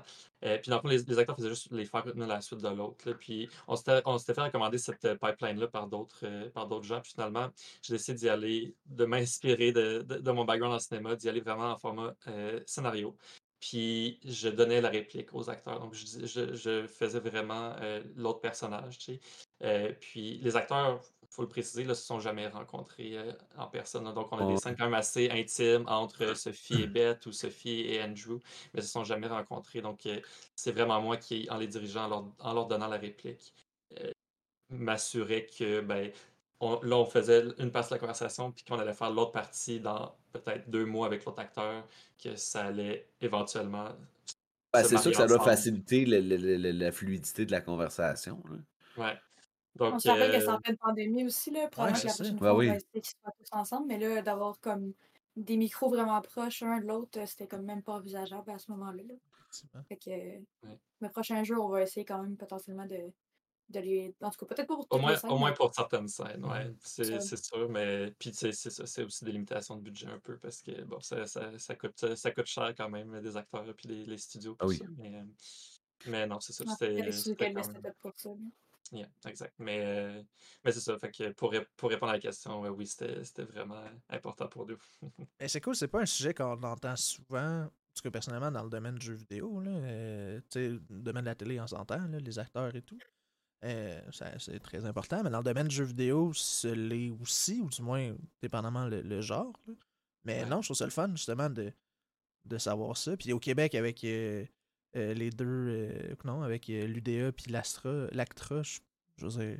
[0.44, 2.60] euh, puis dans le fond, les, acteurs faisaient juste les faire une à la suite
[2.60, 3.12] de l'autre.
[3.12, 7.00] Puis on s'était fait recommander cette euh, pipeline-là par d'autres euh, par d'autres gens.
[7.00, 7.48] Puis finalement,
[7.80, 11.70] j'ai décidé d'y aller, de m'inspirer de, de- mon background en cinéma, d'y aller vraiment
[11.70, 12.12] en format
[12.66, 13.16] scénario.
[13.60, 15.78] Puis je donnais la réplique aux acteurs.
[15.78, 17.76] Donc je, je, faisais vraiment
[18.16, 18.98] l'autre personnage.
[20.00, 21.00] puis les acteurs,
[21.34, 24.04] faut le préciser, ne se sont jamais rencontrés euh, en personne.
[24.04, 24.12] là.
[24.12, 24.50] Donc on a Oh.
[24.50, 28.38] des scènes quand même assez intimes entre euh, Sophie et Beth ou Sophie et Andrew,
[28.72, 29.80] mais ils se sont jamais rencontrés.
[29.80, 30.20] Donc euh,
[30.54, 33.52] c'est vraiment moi qui, en les dirigeant, en leur, en leur donnant la réplique,
[34.00, 34.10] euh,
[34.70, 36.10] m'assurais que ben,
[36.60, 39.80] on- là, on faisait une partie de la conversation, puis qu'on allait faire l'autre partie
[39.80, 41.84] dans peut-être deux mois avec l'autre acteur,
[42.22, 43.88] que ça allait éventuellement.
[44.72, 45.50] Ben, c'est sûr que ça marier doit ensemble.
[45.56, 48.42] faciliter le- le- le- le- la fluidité de la conversation.
[48.48, 49.04] là.
[49.04, 49.18] Ouais.
[49.88, 51.68] On se rappelle que c'est euh, en pleine pandémie aussi, là.
[51.68, 52.78] Probablement c'est que la prochaine Ouais, fois, oui.
[52.92, 54.94] qu'ils soient tous ensemble, mais là, d'avoir comme
[55.36, 58.70] des micros vraiment proches un de l'autre, euh, c'était comme même pas envisageable à ce
[58.72, 59.02] moment-là.
[59.88, 60.10] Fait que
[61.00, 63.12] le prochain jour, on va essayer quand même potentiellement de,
[63.70, 64.14] de les.
[64.22, 66.08] En tout cas, peut-être pas pour Au toutes moins, les scènes, au moins pour certaines
[66.08, 66.74] scènes, ouais.
[66.80, 70.20] C'est sûr, mais puis tu sais, c'est ça, c'est aussi des limitations de budget un
[70.20, 73.74] peu parce que bon, ça, ça, ça coûte, ça coûte cher quand même, des acteurs
[73.76, 74.78] puis les, les studios, Ah oui.
[74.78, 74.84] ça.
[74.96, 75.24] Mais, euh,
[76.06, 77.10] mais non, c'est ça, c'était
[78.92, 79.54] Yeah, exact.
[79.58, 80.22] Mais, euh,
[80.64, 83.82] mais c'est ça, fait que pour, ré- pour répondre à la question, oui, c'était vraiment
[84.08, 84.78] important pour nous.
[85.40, 88.70] Mais c'est cool, c'est pas un sujet qu'on entend souvent, parce que personnellement, dans le
[88.70, 92.06] domaine du jeu vidéo, là, euh, tu sais, le domaine de la télé, on s'entend,
[92.06, 92.98] les acteurs et tout.
[93.64, 94.00] Euh,
[94.38, 97.80] c'est très important, mais dans le domaine du jeu vidéo, ce l'est aussi, ou du
[97.82, 99.52] moins, dépendamment le, le genre.
[99.66, 99.74] là.
[100.24, 100.46] Mais Ouais.
[100.48, 101.72] non, je trouve ça le fun, justement, de,
[102.44, 103.16] de savoir ça.
[103.16, 104.44] Puis au Québec, avec euh,
[104.94, 108.78] les deux, euh, non, avec euh, l'UDA puis l'Astra, l'Actra, je,
[109.16, 109.58] je veux dire,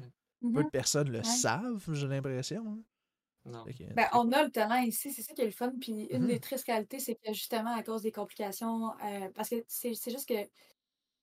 [0.52, 0.64] peu Mhm.
[0.64, 1.24] de personnes le Ouais.
[1.24, 2.64] savent, j'ai l'impression.
[2.66, 2.82] hein.
[3.46, 3.68] Non.
[3.94, 5.72] Ben, on a le talent ici, c'est ça qui est le fun.
[5.80, 6.26] Puis une Mhm.
[6.26, 10.10] des tristes qualités, c'est que justement, à cause des complications, euh, parce que c'est c'est
[10.10, 10.48] juste que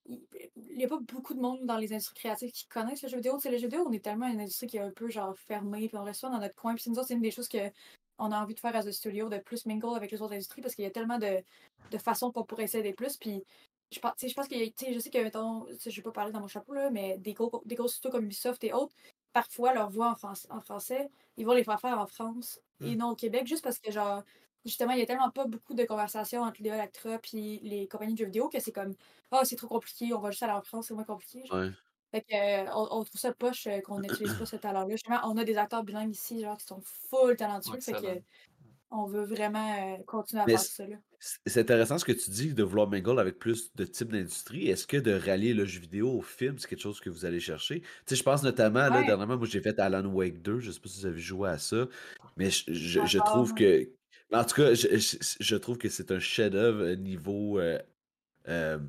[0.07, 3.17] il n'y a pas beaucoup de monde dans les industries créatives qui connaissent le jeu
[3.17, 3.35] vidéo.
[3.37, 5.37] Tu sais, le jeu vidéo, on est tellement une industrie qui est un peu genre
[5.37, 6.75] fermée, puis on reste souvent dans notre coin.
[6.75, 7.71] Puis nous autres, c'est une des choses que
[8.17, 10.61] on a envie de faire à The Studio, de plus mingle avec les autres industries,
[10.61, 11.43] parce qu'il y a tellement de,
[11.91, 13.17] de façons qu'on pourrait essayer des plus.
[13.17, 13.43] Puis
[13.91, 16.47] je pense, je pense que, je sais que, mettons, je vais pas parler dans mon
[16.47, 18.95] chapeau, là, mais des gros, des gros studios comme Ubisoft et autres,
[19.33, 22.95] parfois, leur voix en, France, en français, ils vont les faire faire en France et
[22.95, 24.23] non au Québec, juste parce que, genre,
[24.65, 28.13] justement, il y a tellement pas beaucoup de conversations entre l'IA, l'ACTRA puis les compagnies
[28.13, 28.95] de jeux vidéo que c'est comme,
[29.31, 31.45] ah, c'est trop compliqué, on va juste aller en France, c'est moins compliqué.
[31.45, 31.59] genre.
[31.59, 31.69] Ouais.
[32.11, 34.89] Fait que, euh, on, on trouve ça poche euh, qu'on n'utilise pas ce talent-là.
[34.91, 37.79] Justement, on a des acteurs bilingues ici, genre, qui sont full talentueux.
[37.79, 38.21] Fait que.
[38.91, 40.83] On veut vraiment euh, continuer à Mais faire ça.
[41.45, 44.67] C'est intéressant ce que tu dis de vouloir mingle avec plus de types d'industrie.
[44.69, 47.39] Est-ce que de rallier le jeu vidéo au film, c'est quelque chose que vous allez
[47.39, 47.81] chercher?
[47.81, 50.79] Tu sais, je pense notamment, là, dernièrement, moi j'ai fait Alan Wake 2, je sais
[50.79, 51.87] pas si vous avez joué à ça,
[52.37, 53.87] mais je, je- trouve que.
[54.33, 54.87] En tout cas, je,
[55.39, 57.77] je- trouve que c'est un chef-d'œuvre euh, niveau euh,
[58.47, 58.79] euh,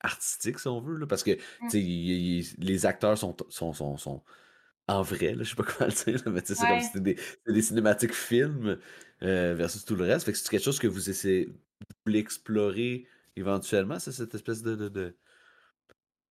[0.00, 3.72] artistique, si on veut, là, parce que tu sais, il- il- les acteurs sont, sont,
[3.72, 4.22] sont, sont
[4.88, 7.16] en vrai, là, je sais pas comment le dire, mais c'est comme si c'était
[7.46, 8.78] des, cinématiques films
[9.22, 10.26] euh, versus tout le reste.
[10.26, 13.06] Fait que c'est quelque chose que vous essayez vous voulez explorer
[13.36, 14.74] éventuellement, c'est cette espèce de.
[14.74, 15.16] de, de-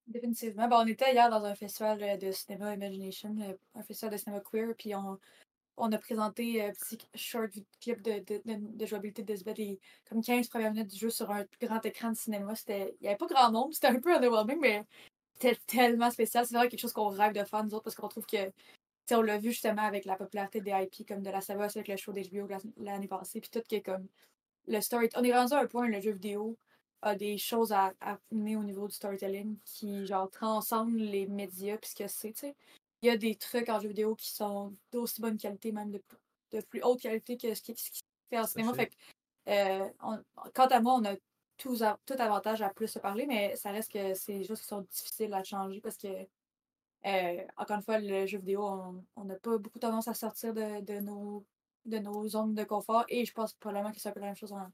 [0.08, 0.68] Définitivement.
[0.68, 4.18] Ben, on était hier dans un festival euh, de cinéma Imagination, euh, un festival de
[4.18, 5.18] cinéma queer, puis on,
[5.78, 9.80] on a présenté un petit short clip de, de, de, de jouabilité de Sbeth, les
[10.10, 12.54] comme 15 premières minutes du jeu sur un grand écran de cinéma.
[12.56, 14.84] C'était, il n'y avait pas grand nombre, c'était un peu underwhelming, mais
[15.44, 16.46] c'était tellement spécial.
[16.46, 18.54] C'est vraiment quelque chose qu'on rêve de faire, nous autres, parce qu'on trouve que, tu
[19.08, 21.88] sais, on l'a vu justement avec la popularité des IP, comme de la Savas avec
[21.88, 24.08] le show d'HBO de la- l'année passée, puis tout qui est comme
[24.68, 25.10] le story.
[25.16, 26.58] On est rendu à un point, le jeu vidéo
[27.02, 31.78] a des choses à, à mener au niveau du storytelling qui, genre, transcendent les médias,
[31.78, 32.56] puis ce que c'est, tu sais.
[33.02, 35.98] Il y a des trucs en jeu vidéo qui sont d'aussi bonne qualité, même de,
[35.98, 36.18] plus-
[36.54, 38.74] de plus haute qualité que ce qui, ce qui se fait en cinéma.
[38.74, 38.78] fait.
[38.78, 41.16] Fait que, euh, on- quant à moi, on a
[41.58, 44.62] tous a- tout avantage à plus se parler, mais ça reste que c'est des choses
[44.62, 46.08] qui sont difficiles à changer parce que,
[47.06, 50.54] euh, encore une fois, le jeu vidéo, on on n'a pas beaucoup tendance à sortir
[50.54, 51.46] de, de nos,
[51.86, 54.36] de nos zones de confort et je pense probablement que c'est un peu la même
[54.36, 54.72] chose en,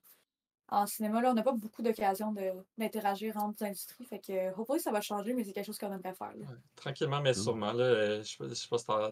[0.69, 1.21] en cinéma.
[1.21, 4.05] Là, on n'a pas beaucoup d'occasions de- d'interagir entre les industries.
[4.05, 6.33] Fait que, hopefully, ça va changer, mais c'est quelque chose qu'on aimerait faire.
[6.35, 6.45] là.
[6.45, 7.71] Ouais, Tranquillement, mais sûrement.
[7.73, 9.11] Là, euh, je, je sais pas si t'as-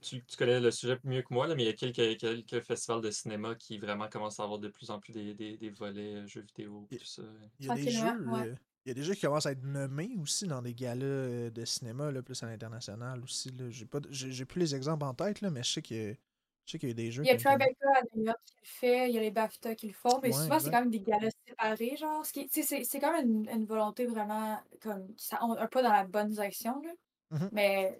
[0.00, 2.60] tu, tu connais le sujet mieux que moi, là, mais il y a quelques, quelques
[2.64, 5.70] festivals de cinéma qui vraiment commencent à avoir de plus en plus des, des, des
[5.70, 7.22] volets euh, jeux vidéo, Et- tout ça.
[7.60, 8.30] Il y a des Tranquillement, jeux.
[8.42, 8.48] ouais.
[8.50, 8.54] euh,
[8.84, 11.50] il y a des jeux qui commencent à être nommés aussi dans des galas euh,
[11.50, 13.50] de cinéma, là, plus à l'international aussi.
[13.50, 13.68] là.
[13.70, 16.14] J'ai pas, de- j'ai j'ai plus les exemples en tête, là, mais je sais que
[16.66, 17.22] je sais qu'il y a des jeux.
[17.22, 19.30] Il y a qui Tribeca à New York qui le fait, il y a les
[19.30, 22.26] BAFTA qui le font, mais Ouais, souvent c'est quand même des galas séparés, genre.
[22.26, 25.82] ce qui- C'est c'est quand même une, une volonté vraiment comme ça, on- un pas
[25.82, 26.90] dans la bonne direction, là.
[27.38, 27.48] Mhm.
[27.52, 27.98] Mais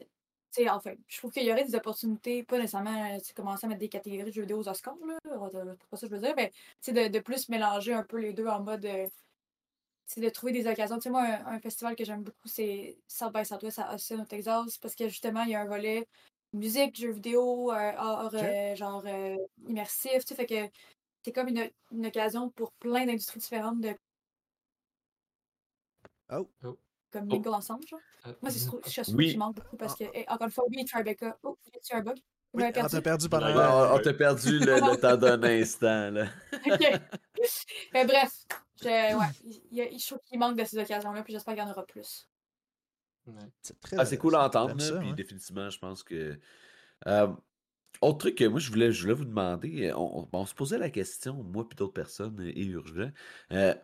[0.62, 3.80] sais, enfin, je trouve qu'il y aurait des opportunités, pas nécessairement euh, commencer à mettre
[3.80, 5.18] des catégories de jeux vidéo aux Oscars, là.
[5.24, 8.02] C'est pas ça que je veux dire, mais tu sais, de, de plus mélanger un
[8.04, 9.06] peu les deux en mode euh,
[10.06, 10.96] c'est de trouver des occasions.
[10.96, 14.20] Tu sais, moi, un, un festival que j'aime beaucoup, c'est South by Southwest à Austin,
[14.22, 16.06] au Texas, parce que justement, il y a un volet
[16.52, 19.36] musique, jeux vidéo, euh, art, euh, genre euh,
[19.68, 20.70] immersif, tu sais, fait que
[21.24, 23.96] c'est comme une, une occasion pour plein d'industries différentes de
[26.28, 26.78] Oh.
[27.18, 27.34] Comme Oh.
[27.34, 28.00] mingle ensemble, genre.
[28.26, 29.30] Euh, Moi, c'est ce que je trouve Oui.
[29.32, 31.38] qui manque beaucoup parce que, eh, encore une fois, oui, Tribeca.
[31.42, 31.56] Oh,
[31.88, 32.16] j'ai un bug.
[32.52, 32.90] Oui, on perdu.
[32.90, 33.46] t'a perdu pendant.
[33.48, 36.10] Ouais, Bon, euh, on t'a perdu le, le temps d'un instant.
[36.10, 36.26] Là.
[36.66, 37.00] Ok.
[37.92, 38.32] Mais bref,
[38.80, 41.54] je, ouais, il, il y a- je trouve qu'il manque de ces occasions-là, puis j'espère
[41.54, 42.28] qu'il y en aura plus.
[43.26, 43.34] ouais.
[43.60, 45.14] c'est très Ah, c'est cool à entendre, ça, puis ouais.
[45.14, 46.38] définitivement, je pense que.
[47.06, 47.28] Euh,
[48.00, 50.78] autre truc que moi, je voulais, je voulais vous demander, on, on- on se posait
[50.78, 53.10] la question, moi puis d'autres personnes, et Urgent.
[53.52, 53.74] euh,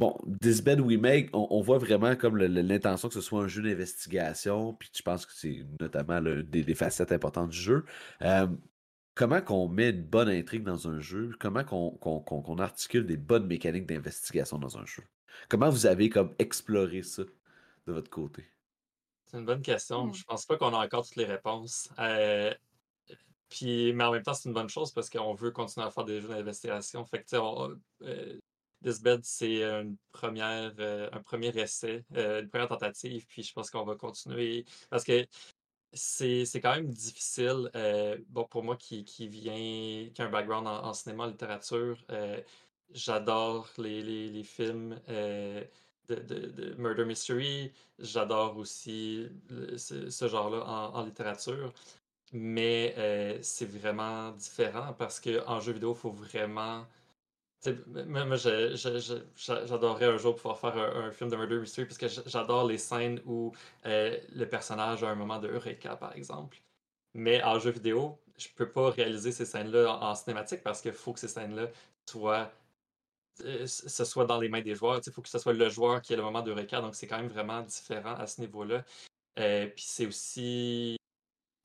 [0.00, 3.48] bon, This Bed We Make, on, on voit vraiment comme l'intention que ce soit un
[3.48, 7.84] jeu d'investigation, puis je pense que c'est notamment le- des, des facettes importantes du jeu.
[8.22, 8.48] Euh,
[9.14, 11.32] comment qu'on met une bonne intrigue dans un jeu?
[11.38, 15.02] Comment qu'on articule des bonnes mécaniques d'investigation dans un jeu?
[15.48, 17.22] Comment vous avez comme exploré ça
[17.86, 18.44] de votre côté?
[19.26, 20.06] C'est une bonne question.
[20.06, 20.14] Hmm.
[20.14, 21.88] Je pense pas qu'on a encore toutes les réponses.
[21.98, 22.52] Euh,
[23.50, 26.04] puis, mais en même temps, c'est une bonne chose parce qu'on veut continuer à faire
[26.04, 27.04] des jeux d'investigation.
[27.04, 28.38] Fait que, tu sais, on- euh,
[28.82, 33.26] This Bed, c'est une première, euh, un premier essai, euh, une première tentative.
[33.26, 35.26] Puis, je pense qu'on va continuer parce que
[35.92, 37.70] c'est quand même difficile.
[37.74, 42.40] euh, bon, pour moi qui, qui qui a un background en, cinéma, en littérature, euh,
[42.90, 45.64] j'adore les, les, films euh,
[46.08, 47.72] de, de- de Murder Mystery.
[47.98, 49.28] J'adore aussi
[49.76, 51.72] ce, genre-là en, littérature.
[52.32, 56.86] Mais euh, c'est vraiment différent parce qu'en jeu vidéo, il faut vraiment.
[58.06, 62.78] Moi, j'adorerais un jour pouvoir faire un, film de Murder Mystery parce que j'adore les
[62.78, 63.52] scènes où
[63.84, 66.58] euh, le personnage a un moment de Eureka, par exemple.
[67.14, 71.12] Mais en jeu vidéo, je peux pas réaliser ces scènes-là en, cinématique parce qu'il faut
[71.12, 71.68] que ces scènes-là
[72.08, 72.50] soient
[73.44, 75.00] euh, ce soit dans les mains des joueurs.
[75.06, 76.82] Il faut que ce soit le joueur qui ait le moment de recap.
[76.82, 78.84] Donc, c'est quand même vraiment différent à ce niveau-là.
[79.38, 80.96] Euh, puis c'est aussi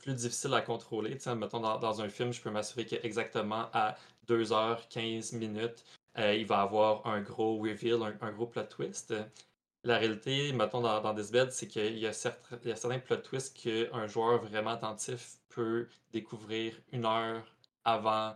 [0.05, 1.17] plus difficile à contrôler.
[1.35, 3.95] Mettons, dans, un film, je peux m'assurer qu'exactement à
[4.27, 5.85] 2h15 minutes,
[6.17, 9.13] euh, il va avoir un gros reveal, un, gros plot twist.
[9.83, 11.15] La réalité, mettons, dans, dans
[11.51, 17.45] c'est qu'il y, a certains plot twists qu'un joueur vraiment attentif peut découvrir une heure
[17.83, 18.35] avant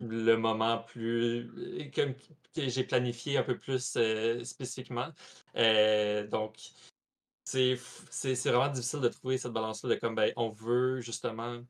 [0.00, 2.14] le moment plus comme
[2.54, 5.08] que j'ai planifié un peu plus euh, spécifiquement.
[5.56, 6.56] Euh, donc,
[7.44, 7.74] c'est
[8.44, 11.60] vraiment difficile de trouver cette balance-là de comme ben, on veut justement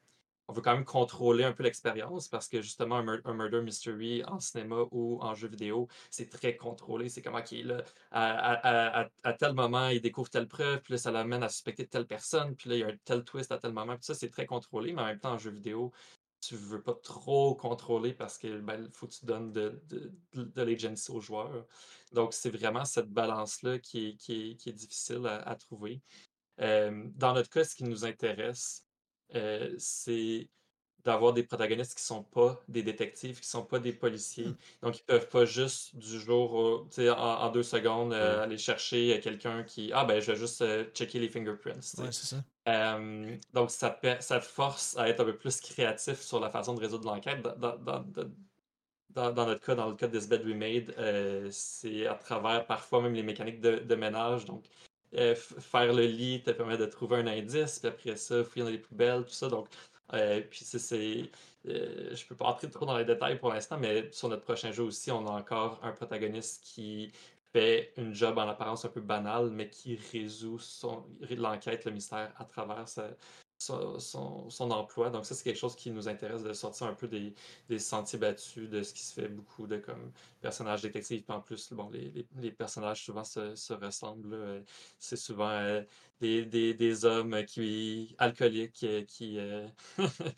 [0.50, 3.62] on veut quand même contrôler un peu l'expérience parce que justement un, mur- un murder
[3.62, 7.08] mystery en cinéma ou en jeu vidéo, c'est très contrôlé.
[7.08, 7.84] C'est comment qu'il est là.
[8.10, 12.56] À, tel moment, il découvre telle preuve, puis là, ça l'amène à suspecter telle personne,
[12.56, 13.94] puis là, il y a un tel twist à tel moment.
[13.94, 15.92] Puis ça, c'est très contrôlé, mais en même temps, en jeu vidéo,
[16.40, 19.80] tu veux pas trop contrôler parce que ben, faut que tu donnes de,
[20.32, 21.64] de, l'agency aux joueurs.
[22.12, 26.02] Donc, c'est vraiment cette balance-là qui est, qui est, difficile à, à trouver.
[26.60, 28.84] Euh, dans notre cas, ce qui nous intéresse,
[29.34, 30.48] euh, c'est
[31.02, 34.48] d'avoir des protagonistes qui sont pas des détectives, qui sont pas des policiers.
[34.48, 34.56] Hmm.
[34.82, 39.16] Donc, ils peuvent pas juste du jour au, en, en deux secondes euh, aller chercher
[39.16, 41.94] euh, quelqu'un qui ah ben je vais juste euh, checker les fingerprints.
[41.98, 42.44] Ouais, c'est ça.
[42.68, 46.80] Euh, donc, ça, ça force à être un peu plus créatif sur la façon de
[46.80, 47.40] résoudre l'enquête.
[47.40, 48.30] Dans, dans- dans- dans-
[49.08, 52.66] dans- dans notre cas, dans le cas de This Bed We Made, c'est à travers
[52.66, 54.44] parfois même les mécaniques de, de ménage.
[54.44, 54.66] Donc,
[55.14, 58.70] euh, faire le lit te permet de trouver un indice, puis après ça, fouiller dans
[58.70, 59.48] les poubelles, tout ça.
[59.48, 59.68] Donc,
[60.12, 61.30] euh, puis c'est,
[61.66, 64.72] euh, je peux pas entrer trop dans les détails pour l'instant, mais sur notre prochain
[64.72, 67.12] jeu aussi, on a encore un protagoniste qui
[67.52, 70.58] fait une job en apparence un peu banale, mais qui résout
[71.30, 73.10] l'enquête, le mystère à travers sa-
[73.60, 75.10] son, son- son emploi.
[75.10, 77.34] Donc ça, c'est quelque chose qui nous intéresse de sortir un peu des,
[77.68, 81.22] des sentiers battus, de ce qui se fait beaucoup de comme personnages détectives.
[81.24, 84.30] Puis en plus, bon, les, les- les personnages souvent se, se ressemblent.
[84.36, 84.60] là.
[84.98, 85.82] C'est souvent euh,
[86.20, 89.68] des, des- des hommes qui alcooliques euh, qui, euh,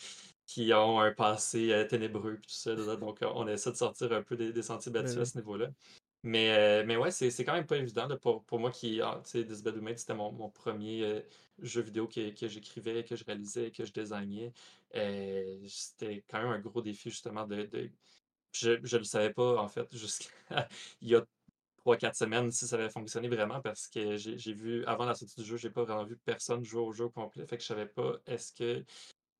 [0.47, 2.75] qui ont un passé euh, ténébreux puis tout ça.
[2.97, 5.27] Donc, euh, on essaie de sortir un peu des, des sentiers battus Ben à oui.
[5.27, 5.69] ce niveau-là.
[6.25, 6.51] Mais,
[6.83, 9.97] euh, mais ouais, c'est quand même pas évident pour, pour moi qui, ah, tu sais,
[9.97, 11.23] c'était mon, mon premier euh,
[11.59, 14.53] jeu vidéo que, que j'écrivais, que je réalisais, que je désignais.
[14.95, 17.69] Euh, c'était quand même un gros défi justement de,
[18.53, 20.69] Je, je le savais pas en fait jusqu'à
[21.01, 21.25] il y a
[21.85, 25.41] 3-4 semaines si ça avait fonctionné vraiment parce que j'ai j'ai vu, avant la sortie
[25.43, 27.47] du jeu, j'ai pas vraiment vu personne jouer au jeu au complet.
[27.47, 28.85] Fait que je savais pas est-ce que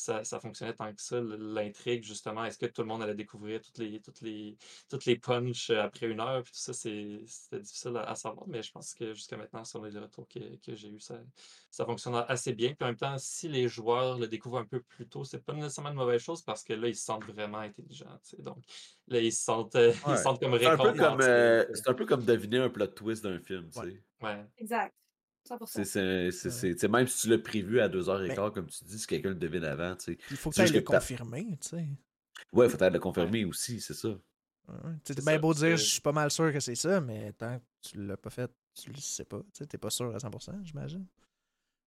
[0.03, 2.45] ça, ça fonctionnait tant que ça, l'intrigue, justement?
[2.45, 4.57] Est-ce que tout le monde allait découvrir toutes les, toutes les,
[4.89, 6.43] toutes les punches euh, après une heure?
[6.43, 9.65] Puis tout ça, c'est- c'était difficile à, à savoir, mais je pense que jusqu'à maintenant,
[9.65, 11.21] sur les retours que, que j'ai eu, ça,
[11.71, 12.71] ça fonctionne assez bien.
[12.75, 15.53] Puis en même temps, si les joueurs le découvrent un peu plus tôt, c'est pas
[15.53, 18.19] nécessairement une mauvaise chose parce que là, ils se sentent vraiment intelligents.
[18.29, 18.43] tu sais.
[18.43, 18.59] Donc
[19.09, 20.17] là, ils se sentent, euh, ils Ouais.
[20.17, 21.29] se sentent comme C'est un, peu comme, récompensés.
[21.31, 23.91] euh, c'est un peu comme deviner un plot twist d'un film, tu Ouais.
[23.91, 24.03] sais.
[24.27, 24.45] Ouais.
[24.59, 24.95] Exact.
[25.49, 25.85] 100%.
[25.85, 29.35] C'est, même si tu l'as prévu à 2h15, Mais- comme tu dis, si quelqu'un le
[29.35, 30.19] devine avant, tu sais.
[30.31, 31.89] Il faut que tu juste le confirmer, tu sais.
[32.53, 34.09] Ouais, il faut peut-être le confirmer aussi, c'est ça.
[35.05, 37.65] C'est bien beau dire, je suis pas mal sûr que c'est ça, mais tant que
[37.89, 39.41] tu l'as pas fait, tu le sais pas.
[39.41, 41.07] Tu sais, t'es pas sûr à 100%, j'imagine.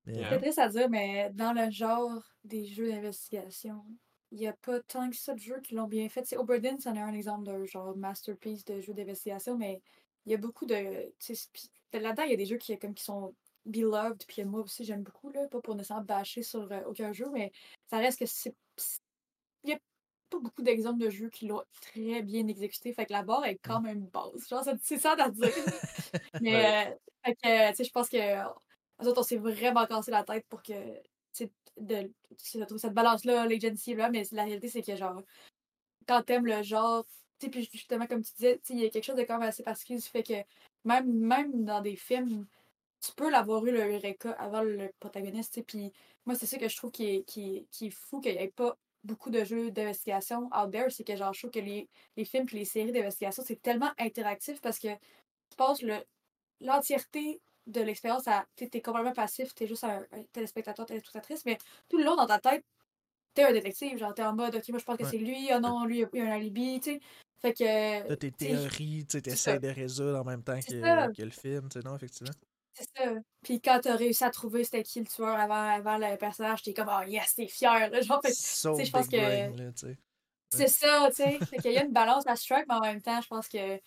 [0.06, 0.22] Mais.
[0.30, 3.84] C'est triste à dire, mais dans le genre des jeux d'investigation,
[4.32, 6.26] il n'y a pas tant que ça de jeux qui l'ont bien fait.
[6.26, 9.82] C'est Oberdin, c'en est un exemple d'un genre masterpiece de jeu d'investigation, mais
[10.26, 10.76] il y a beaucoup de.
[11.94, 13.34] Là-dedans, il y a des jeux qui, comme, qui sont
[13.66, 17.30] beloved, puis moi aussi j'aime beaucoup, là, pas pour nécessairement bâcher sur euh, aucun jeu,
[17.32, 17.52] mais
[17.90, 18.56] ça reste que c'est.
[19.64, 19.80] Il n'y a
[20.30, 23.58] pas beaucoup d'exemples de jeux qui l'ont très bien exécuté, fait que la barre est
[23.64, 24.48] quand même basse.
[24.50, 25.50] Genre, c'est ça à dire.
[26.42, 26.88] mais, Ouais.
[26.94, 28.18] euh, fait que, tu sais, je pense que.
[29.02, 30.74] Nous autres, on s'est vraiment cassé la tête pour que.
[30.74, 31.02] tu
[31.34, 32.04] sais, De,
[32.56, 35.22] de trouver cette balance-là, l'agency, là, mais la réalité, c'est que, genre,
[36.08, 37.06] quand t'aimes le genre,
[37.40, 39.24] tu sais, puis justement, comme tu disais, tu sais, il y a quelque chose de
[39.24, 40.34] quand même assez particulier du fait que
[40.86, 42.46] même, même dans des films,
[43.06, 45.92] tu peux l'avoir eu le Eureka avant le protagoniste, puis
[46.26, 48.42] moi, c'est ça que je trouve qui est, qui est, qui est fou, qu'il n'y
[48.42, 51.88] ait pas beaucoup de jeux d'investigation out there, c'est que genre, je trouve que les,
[52.18, 55.98] les films puis les séries d'investigation, c'est tellement interactif parce que tu passes le,
[56.62, 58.46] l'entièreté de l'expérience à.
[58.56, 61.58] Tu es complètement passif, tu es juste un, un téléspectateur, téléspectatrice, mais
[61.90, 62.64] tout le long dans ta tête,
[63.34, 63.98] t'es un détective.
[63.98, 65.10] Genre, t'es en mode, ok, moi je pense que Ouais.
[65.12, 67.00] c'est lui, oh non, lui, il a un alibi, tu sais.
[67.42, 68.10] Fait que.
[68.10, 71.70] Là, tes théories, tu sais, t'essaies de résoudre en même temps que, que le film,
[71.70, 72.34] tu sais, non, effectivement.
[72.78, 73.12] C'est ça.
[73.42, 76.74] Puis quand t'as réussi à trouver c'était qui le tueur avant, avant le personnage, t'es
[76.74, 77.90] comme, oh yes, t'es fier.
[77.90, 78.02] Là.
[78.02, 79.86] Genre, Sauf je pense que-.
[80.52, 81.40] C'est ça, tu sais.
[81.46, 83.80] Fait qu'il y a une balance à Strike, mais en même temps, je pense que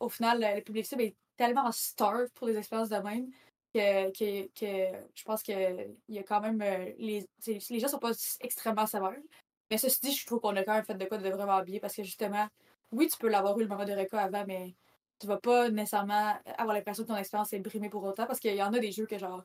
[0.00, 3.30] au final, le, le public cible est tellement starve pour les expériences de même
[3.74, 5.52] que, que, que je pense que
[6.08, 9.16] il y a quand même euh, les, les gens sont pas extrêmement sévères.
[9.70, 11.78] Mais ceci dit, je trouve qu'on a quand même fait de quoi de vraiment bien
[11.78, 12.46] parce que justement,
[12.92, 14.74] oui, tu peux l'avoir eu le moment de réco avant, mais
[15.18, 18.54] tu vas pas nécessairement avoir l'impression que ton expérience est brimée pour autant parce qu'il
[18.54, 19.44] y en a des jeux que genre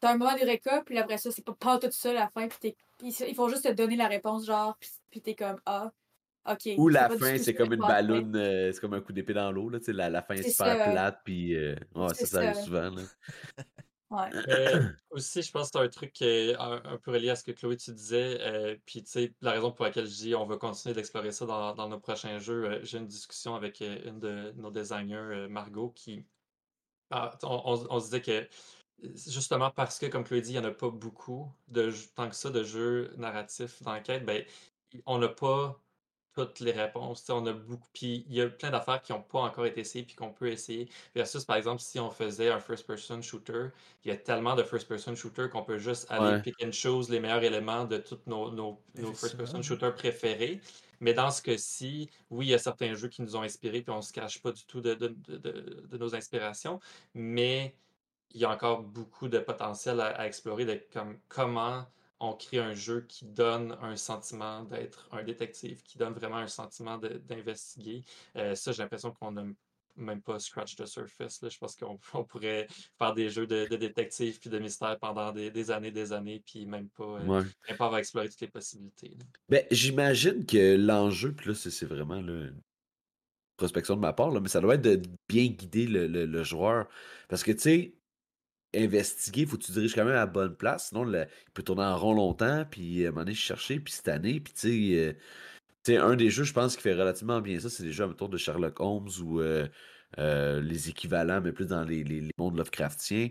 [0.00, 2.46] t'as un moment de réca, puis après ça, c'est pas, pas tout ça la fin,
[2.48, 5.56] puis t'es- ils, ils font juste te donner la réponse, genre, puis, puis t'es comme
[5.66, 5.90] Ah,
[6.48, 6.74] ok.
[6.76, 9.68] Ou la fin, c'est comme une balloune, euh, c'est comme un coup d'épée dans l'eau,
[9.68, 10.84] là, tu sais, la, la fin est super ça.
[10.84, 13.02] plate, puis euh, ouais, ça, arrive souvent, là.
[14.46, 17.36] Mais aussi, je pense que c'est un truc qui est un, un peu relié à
[17.36, 18.38] ce que Chloé tu disais.
[18.42, 21.46] euh, puis, tu sais, la raison pour laquelle je dis on va continuer d'explorer ça
[21.46, 22.64] dans, dans nos prochains jeux.
[22.66, 26.26] euh, J'ai une discussion avec euh, une de nos designers, euh, Margot, qui.
[27.10, 28.32] ah, on, on- se disait que
[29.04, 32.28] euh, justement parce que, comme Chloé dit, il n'y en a pas beaucoup, de, tant
[32.28, 34.44] que ça, de jeux narratifs d'enquête, ben,
[35.06, 35.82] on n'a pas
[36.46, 37.24] toutes les réponses.
[37.30, 37.88] On a beaucoup.
[37.92, 40.48] Puis il y a plein d'affaires qui n'ont pas encore été essayées puis qu'on peut
[40.48, 40.88] essayer.
[41.14, 43.68] Versus, par exemple, si on faisait un first-person shooter,
[44.04, 46.42] il y a tellement de first-person shooter qu'on peut juste aller Ouais.
[46.42, 49.14] pick and choose les meilleurs éléments de tous nos, nos, nos Effectivement.
[49.14, 50.60] first-person shooters préférés.
[51.00, 53.92] Mais dans ce cas-ci, oui, il y a certains jeux qui nous ont inspirés, puis
[53.92, 56.80] on ne se cache pas du tout de, de, de- de- de nos inspirations.
[57.14, 57.76] Mais
[58.32, 61.86] il y a encore beaucoup de potentiel à, à explorer de comme, comment
[62.20, 66.48] on crée un jeu qui donne un sentiment d'être un détective, qui donne vraiment un
[66.48, 68.02] sentiment d'investiguer.
[68.36, 69.44] Euh, ça, j'ai l'impression qu'on n'a
[69.96, 71.42] même pas scratch the surface.
[71.42, 71.48] là.
[71.48, 72.66] Je pense qu'on on pourrait
[72.98, 76.40] faire des jeux de, de détective puis de mystère pendant des, des années, des années,
[76.44, 77.42] puis même pas, euh, Ouais.
[77.68, 79.08] même pas avoir exploré toutes les possibilités.
[79.18, 79.24] là.
[79.48, 82.60] Ben, j'imagine que l'enjeu, puis là, c'est c'est vraiment là, une
[83.56, 86.44] prospection de ma part, là, mais ça doit être de bien guider le, le- le
[86.44, 86.86] joueur.
[87.28, 87.94] Parce que, tu sais,
[88.74, 90.88] investiguer, faut que tu diriges quand même à la bonne place.
[90.88, 94.08] Sinon, il peut tourner en rond longtemps, puis à un moment donné, chercher, puis cette
[94.08, 95.12] année, puis tu sais, euh,
[95.84, 98.04] tu sais, un des jeux, je pense, qui fait relativement bien ça, c'est les jeux
[98.04, 99.66] autour de Sherlock Holmes ou euh,
[100.18, 103.28] euh, les équivalents, mais plus dans les, mondes Lovecraftiens,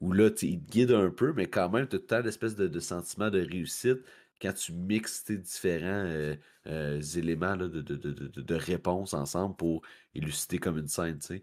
[0.00, 2.56] où là, tu il te guide un peu, mais quand même, tu as tout l'espèce
[2.56, 4.00] de, sentiment de réussite
[4.40, 6.36] quand tu mixes tes différents euh,
[6.66, 9.82] euh, éléments de, réponse ensemble pour
[10.14, 11.42] élucider comme une scène, tu sais.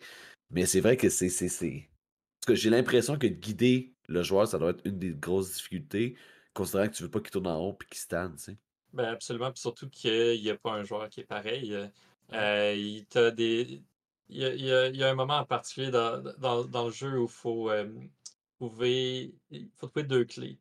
[0.51, 1.29] Mais c'est vrai que c'est...
[2.45, 5.53] Tout cas, j'ai l'impression que de guider le joueur, ça doit être une des grosses
[5.53, 6.15] difficultés,
[6.53, 8.57] considérant que tu veux pas qu'il tourne en rond puis qu'il stanne, tu sais.
[8.93, 11.75] Ben absolument, puis surtout qu'il n'y a pas un joueur qui est pareil.
[12.33, 13.05] Euh, il
[13.35, 13.83] des.
[14.29, 16.63] il y a, il y a- il y a un moment en particulier dans, dans-
[16.65, 17.91] dans le jeu où il faut, euh,
[18.59, 20.59] trouver, il faut trouver deux clés.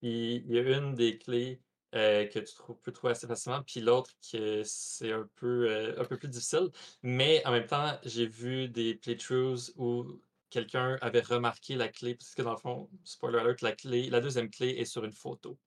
[0.00, 1.62] Puis il y a une des clés
[1.94, 6.00] euh, que tu trou- peux trouver assez facilement, puis l'autre que c'est un peu, euh,
[6.00, 6.70] un peu plus difficile.
[7.02, 10.20] Mais en même temps, j'ai vu des playthroughs où
[10.50, 14.20] quelqu'un avait remarqué la clé, parce que dans le fond, spoiler alert, la clé, la
[14.20, 15.58] deuxième clé est sur une photo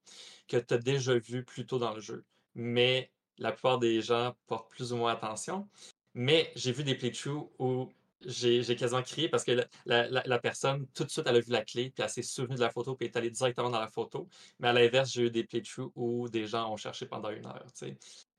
[0.48, 2.26] que tu as déjà vue plus tôt dans le jeu.
[2.56, 5.68] Mais la plupart des gens portent plus ou moins attention.
[6.14, 7.90] Mais j'ai vu des playthroughs où
[8.26, 11.92] j'ai quasiment crié parce que la, personne, tout de suite, elle a vu la clé,
[11.92, 14.28] puis elle s'est souvenue de la photo, puis elle est allée directement dans la photo.
[14.60, 17.66] Mais à l'inverse, j'ai eu des playthroughs où des gens ont cherché pendant une heure.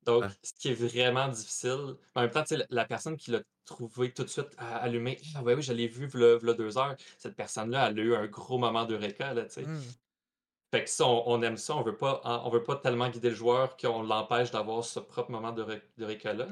[0.07, 0.31] Donc, Ah.
[0.43, 3.41] ce qui est vraiment difficile, mais en même temps, tu sais, la, personne qui l'a
[3.67, 6.97] trouvé tout de suite allumé, ah ouais, oui, je l'ai vu, v'là, v'là deux heures.
[7.19, 9.63] Cette personne-là, elle a eu un gros moment d'eureka, là, tu sais.
[9.67, 9.81] Hmm.
[10.73, 13.09] Fait que ça, on, on aime ça, on veut pas, en- on veut pas tellement
[13.09, 15.65] guider le joueur qu'on l'empêche d'avoir ce propre moment de,
[15.99, 16.49] de récolte-là.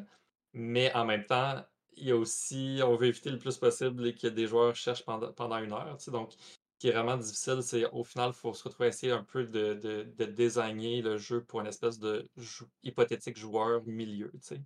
[0.52, 1.64] Mais en même temps,
[1.96, 5.32] il y a aussi, on veut éviter le plus possible que des joueurs cherchent pendant,
[5.32, 5.96] pendant une heure.
[5.98, 6.10] tu sais.
[6.10, 6.34] Donc,
[6.78, 9.44] qui est vraiment difficile, c'est au final, il faut se retrouver à essayer un peu
[9.44, 14.30] de, de, de designer le jeu pour une espèce de jou- hypothétique joueur milieu.
[14.34, 14.60] tu sais.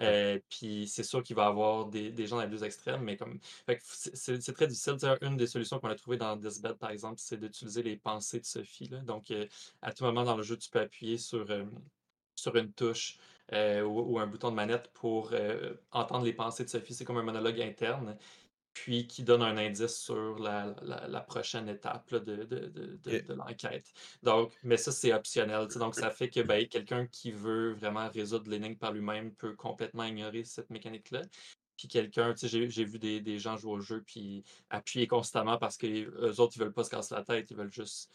[0.00, 3.02] Euh, puis c'est sûr qu'il va y avoir des, des gens dans les deux extrêmes,
[3.02, 3.38] mais comme.
[3.84, 4.96] C'est très difficile.
[5.20, 8.46] Une des solutions qu'on a trouvées dans Disbed, par exemple, c'est d'utiliser les pensées de
[8.46, 8.88] Sophie.
[8.88, 9.00] là.
[9.00, 9.46] Donc, euh,
[9.82, 11.64] à tout moment dans le jeu, tu peux appuyer sur, euh,
[12.36, 13.18] sur une touche
[13.52, 15.34] ou, ou un bouton de manette pour
[15.90, 16.94] entendre les pensées de Sophie.
[16.94, 18.16] C'est comme un monologue interne,
[18.74, 22.98] puis qui donne un indice sur la, la- la prochaine étape là, de, de- de-
[23.02, 23.26] de- Ok.
[23.26, 23.92] de l'enquête.
[24.22, 25.66] Donc, mais ça, c'est optionnel.
[25.76, 30.04] Donc, ça fait que ben, quelqu'un qui veut vraiment résoudre l'énigme par lui-même peut complètement
[30.04, 31.22] ignorer cette mécanique-là.
[31.76, 35.06] Puis quelqu'un, tu sais, j'ai j'ai vu des, des gens jouer au jeu puis appuyer
[35.06, 38.10] constamment parce que eux autres, ils veulent pas se casser la tête, ils veulent juste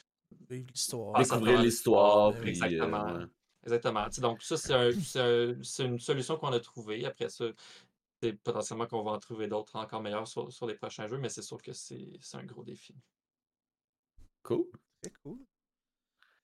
[0.49, 1.17] l'histoire.
[1.21, 2.49] Découvrir l'histoire, puis.
[2.49, 3.07] exactement.
[3.09, 3.25] euh.
[3.63, 4.05] Exactement.
[4.05, 7.05] Tu sais, donc, ça, c'est un- c'est un- c'est une solution qu'on a trouvée.
[7.05, 7.45] Après ça,
[8.43, 11.41] potentiellement qu'on va en trouver d'autres encore meilleures sur, sur les prochains jeux, mais c'est
[11.41, 12.95] sûr que c'est c'est un gros défi.
[14.43, 14.65] Cool.
[15.03, 15.39] C'est cool.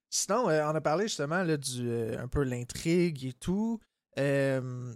[0.09, 3.79] Sinon, euh, on a parlé justement là, du euh, un peu l'intrigue et tout.
[4.19, 4.93] Euh,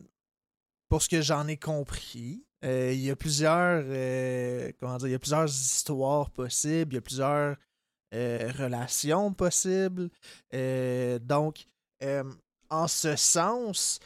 [0.89, 5.11] pour ce que j'en ai compris, euh, il y a plusieurs euh, comment dire, il
[5.11, 7.57] y a plusieurs histoires possibles, il y a plusieurs
[8.13, 10.09] euh, relations possibles.
[10.53, 11.65] Euh, donc,
[12.03, 12.23] euh,
[12.69, 13.99] en ce sens,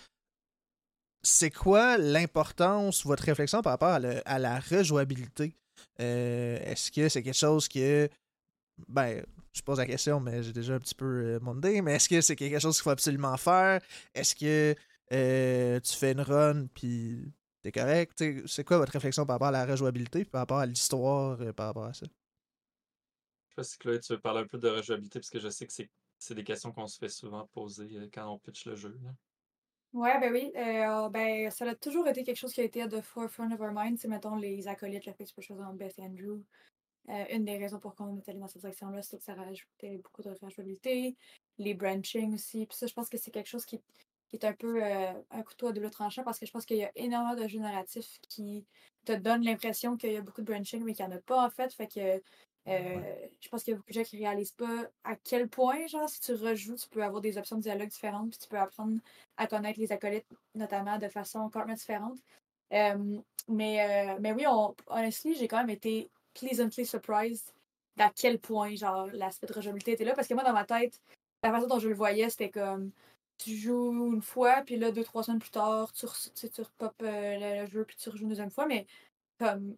[1.24, 5.56] c'est quoi l'importance, votre réflexion par rapport à, la rejouabilité?
[6.00, 8.10] Euh, Est-ce que c'est quelque chose que
[8.88, 9.24] ben,
[9.54, 12.22] je pose la question, mais j'ai déjà un petit peu euh, mondé, mais est-ce que
[12.22, 13.82] c'est quelque chose qu'il faut absolument faire?
[14.14, 14.76] Est-ce que
[15.12, 17.32] euh, tu fais une run puis
[17.62, 18.24] t'es correct?
[18.48, 21.68] C'est quoi votre réflexion par rapport à la rejouabilité par rapport à l'histoire euh, par
[21.68, 22.06] rapport à ça?
[22.06, 25.50] Je sais pas si Chloé, tu veux parler un peu de rejouabilité, parce que je
[25.50, 28.98] sais que c'est des questions qu'on se fait souvent poser quand on pitch le jeu.
[29.94, 30.52] Ouais, ben oui.
[30.56, 33.60] euh, ben, ça a toujours été quelque chose qui a été à the forefront of
[33.60, 33.98] our mind.
[34.00, 36.42] C'est, mettons, les acolytes, le fait que tu peux choisir Beth et Andrew.
[37.10, 39.98] Euh, une des raisons pour qu'on est allé dans cette direction-là, c'est que ça rajoutait
[39.98, 41.18] beaucoup de rejouabilité.
[41.58, 42.68] Les branching aussi.
[42.68, 43.82] Puis ça, je pense que c'est quelque chose qui,
[44.30, 46.78] qui est un peu euh, un couteau à double tranchant parce que je pense qu'il
[46.78, 48.66] y a énormément de jeux narratifs qui
[49.06, 51.46] te donnent l'impression qu'il y a beaucoup de branching, mais qu'il n'y en a pas
[51.46, 51.74] en fait.
[51.74, 52.22] Fait que
[52.68, 55.88] euh, je pense qu'il y a beaucoup de gens qui réalisent pas à quel point,
[55.88, 58.60] genre, si tu rejoues, tu peux avoir des options de dialogue différentes, puis tu peux
[58.60, 59.00] apprendre
[59.38, 62.20] à connaître les acolytes, notamment de façon complètement différente.
[63.48, 67.54] Mais, euh, mais oui, on, honestly, j'ai quand même été pleasantly surprised
[67.98, 70.14] d'à quel point, genre, l'aspect de rejouabilité était là.
[70.14, 71.02] Parce que moi, dans ma tête,
[71.44, 72.92] la façon dont je le voyais, c'était comme
[73.38, 76.06] tu joues une fois, puis là, deux, trois semaines plus tard, tu,
[76.36, 78.68] tu, tu repopes euh, le, le jeu, puis tu rejoues une deuxième fois.
[78.68, 78.86] Mais
[79.40, 79.76] comme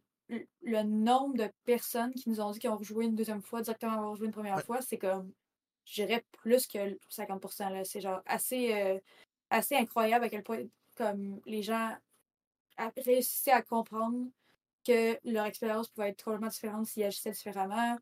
[0.61, 3.93] le- nombre de personnes qui nous ont dit qu'ils ont rejoué une deuxième fois directement
[3.93, 4.63] avoir joué une première Ouais.
[4.63, 5.31] fois, c'est comme,
[5.85, 7.69] je dirais plus que le 50%.
[7.69, 7.83] là.
[7.83, 8.99] C'est genre assez, euh,
[9.49, 10.63] assez incroyable à quel point
[10.95, 11.95] comme les gens
[12.97, 14.27] réussissaient à comprendre
[14.85, 17.97] que leur expérience pouvait être complètement différente s'ils agissaient différemment.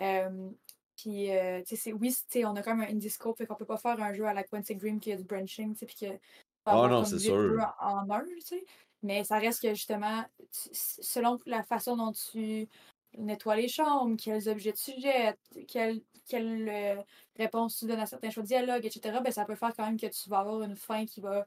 [0.00, 0.50] Euh,
[0.96, 3.54] puis, euh, tu sais, c'est- oui, on a quand même un indie scope, fait qu'on
[3.56, 5.86] peut pas faire un jeu à la Quantic Dream qui a du branching, tu sais,
[5.86, 6.18] puis que
[6.64, 7.58] avoir non, comme c'est sûr.
[7.80, 8.64] en en un, tu sais.
[9.02, 12.68] Mais ça reste que justement, tu- selon la façon dont tu
[13.16, 17.02] nettoies les chambres, quels objets tu jettes, quelle, quelle euh,
[17.36, 19.98] réponse tu donnes à certains choix de dialogue, etc., ben, ça peut faire quand même
[19.98, 21.46] que tu vas avoir une fin qui va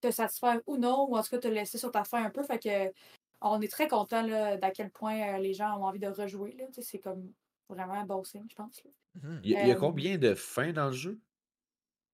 [0.00, 2.42] te satisfaire ou non, ou en tout cas te laisser sur ta fin un peu.
[2.42, 2.92] Fait que
[3.42, 6.56] on est très content d'à quel point euh, les gens ont envie de rejouer.
[6.80, 7.32] C'est comme
[7.68, 8.82] vraiment un bon signe, je pense.
[9.14, 9.40] Mhm.
[9.44, 11.20] Il y, a- il y a Euh, combien de fins dans le jeu?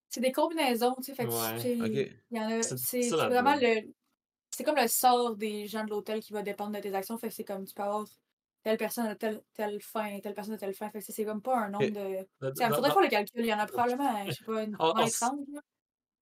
[0.09, 1.15] C'est des combinaisons, tu sais.
[1.15, 1.59] Fait que Ouais.
[1.61, 2.17] c'est- Ok.
[2.31, 3.93] il y en a- C'est vraiment le.
[4.57, 7.19] C'est comme le sort des gens de l'hôtel qui va dépendre de tes actions.
[7.19, 8.07] Fait que c'est comme tu peux avoir
[8.63, 10.89] telle personne à telle, telle fin, telle personne à telle fin.
[10.91, 12.27] Fait que c'est- c'est comme pas un nombre de.
[12.43, 13.41] Il faudrait faire le calcul.
[13.41, 15.39] Il y en a probablement, je sais pas, une On- on 20, s- 30.
[15.53, 15.61] là.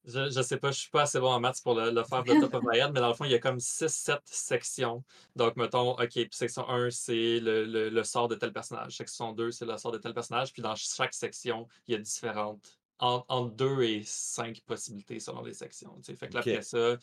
[0.07, 2.23] Je, je sais pas, je suis pas assez bon en maths pour le, le faire
[2.25, 5.03] de top of my head, mais dans le fond, il y a comme 6-7 sections.
[5.37, 8.97] Donc, mettons, OK, puis section 1, c'est le, le- le sort de tel personnage.
[8.97, 10.53] Section 2, c'est le sort de tel personnage.
[10.53, 12.79] Puis dans chaque section, il y a différentes.
[12.99, 15.97] en- Entre 2 et 5 possibilités selon les sections.
[15.97, 16.17] tu sais.
[16.17, 16.97] Fait que là, après ça,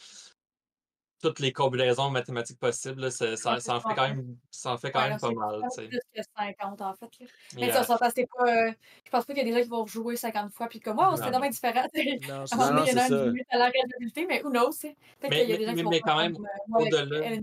[1.22, 4.78] toutes les combinaisons mathématiques possibles, là, ça, ça, ça en fait quand même, ça en
[4.78, 5.62] fait quand Ouais, même pas mal.
[5.78, 7.20] plus que 50 en fait.
[7.20, 7.26] là.
[7.56, 7.74] Mais Yeah.
[7.74, 8.46] ça, ça passe, c'est pas.
[8.48, 8.72] euh,
[9.06, 10.98] je pense pas qu'il y a des gens qui vont rejouer 50 fois puis comme
[10.98, 11.86] wow, c'était dommage différent.
[12.28, 12.92] Non, À c'est un moment ça.
[12.92, 13.24] Il y en a c'est un ça.
[13.24, 14.72] qui limite à la réhabilité, mais who knows.
[14.82, 17.40] Peut-être qu'il y a des gens mais, qui vont mais faire quand même, euh, au-delà.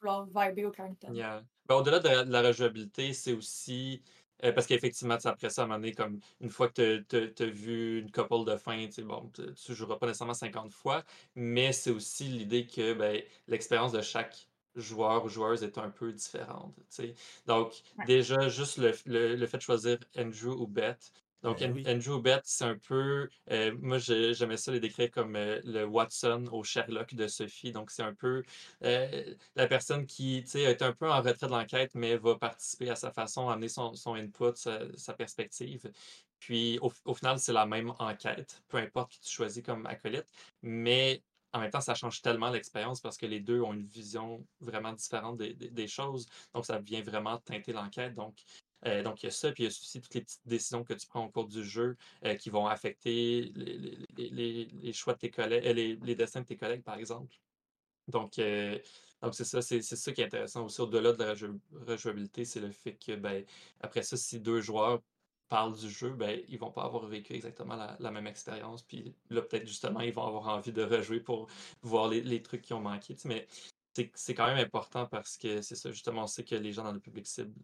[0.00, 0.26] Vouloir
[0.66, 1.12] au Carrington.
[1.12, 1.42] Yeah.
[1.66, 4.02] Ben, au-delà de, la de la rejouabilité, c'est aussi.
[4.44, 7.46] Euh, parce qu'effectivement, après ça, à un moment donné, comme une fois que tu as
[7.46, 11.04] vu une couple de fin, tu sais, bon, tu tu joueras pas nécessairement 50 fois,
[11.34, 16.12] mais c'est aussi l'idée que ben, l'expérience de chaque joueur ou joueuse est un peu
[16.12, 16.74] différente.
[16.76, 17.14] tu sais.
[17.46, 18.06] Donc, Ouais.
[18.06, 21.12] déjà, juste le, le- le fait de choisir Andrew ou Beth.
[21.46, 21.84] Donc, Ben oui.
[21.86, 23.28] Andrew ou Beth, c'est un peu.
[23.50, 27.72] euh, moi, j'ai- j'aimais ça les décrire comme euh, le Watson au Sherlock de Sophie.
[27.72, 28.42] Donc, c'est un peu
[28.82, 32.36] euh, la personne qui tu sais, est un peu en retrait de l'enquête, mais va
[32.36, 35.90] participer à sa façon, amener son, son input, sa, sa perspective.
[36.38, 40.26] Puis au, au final, c'est la même enquête, peu importe qui tu choisis comme acolyte,
[40.62, 44.46] mais en même temps, ça change tellement l'expérience parce que les deux ont une vision
[44.60, 46.26] vraiment différente des, des- des choses.
[46.52, 48.14] Donc, ça vient vraiment teinter l'enquête.
[48.14, 48.36] Donc,
[48.86, 50.84] euh, donc, il y a ça, puis il y a aussi toutes les petites décisions
[50.84, 55.30] que tu prends au cours du jeu euh, qui vont affecter les, choix de tes
[55.30, 57.34] collègues, euh, les, destins de tes collègues, par exemple.
[58.08, 58.40] Donc,
[59.20, 62.60] donc c'est ça, c'est ça qui est intéressant aussi au-delà de la rejou- rejouabilité, c'est
[62.60, 63.44] le fait que ben,
[63.80, 65.02] après ça, si deux joueurs
[65.48, 68.82] parlent du jeu, ben, ils vont pas avoir vécu exactement la, même expérience.
[68.82, 71.48] Puis là, peut-être justement, ils vont avoir envie de rejouer pour
[71.82, 73.14] voir les, trucs qui ont manqué.
[73.14, 73.46] tu sais, Mais
[74.14, 76.92] c'est quand même important parce que c'est ça, justement, on sait que les gens dans
[76.92, 77.54] le public cible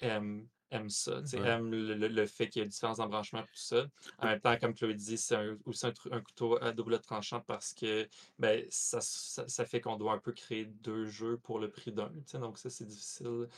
[0.00, 1.48] aiment, aiment ça, Ouais.
[1.48, 3.86] aiment le, le- le fait qu'il y a différents embranchements et tout ça.
[4.18, 5.36] En même temps, comme Chloé dit, c'est
[5.66, 8.08] aussi un, couteau à double tranchant parce que
[8.38, 11.92] ben, ça, ça, ça fait qu'on doit un peu créer deux jeux pour le prix
[11.92, 12.10] d'un.
[12.34, 13.48] Donc ça, c'est difficile euh,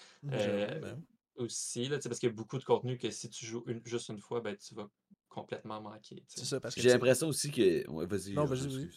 [0.68, 1.02] J'avoue, ben.
[1.36, 4.08] aussi, là, parce qu'il y a beaucoup de contenu que si tu joues une- juste
[4.08, 4.88] une fois, ben, tu vas
[5.28, 6.22] complètement manquer.
[6.28, 6.80] C'est ça, parce que.
[6.80, 7.88] J'ai l'impression aussi que.
[7.88, 8.34] Ouais, vas-y.
[8.34, 8.90] Non, euh, vas-y.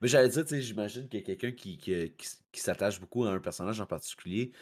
[0.00, 3.00] Mais j'allais dire, tu sais, j'imagine qu'il y a quelqu'un qui, qui, qui qui s'attache
[3.00, 4.52] beaucoup à un personnage en particulier.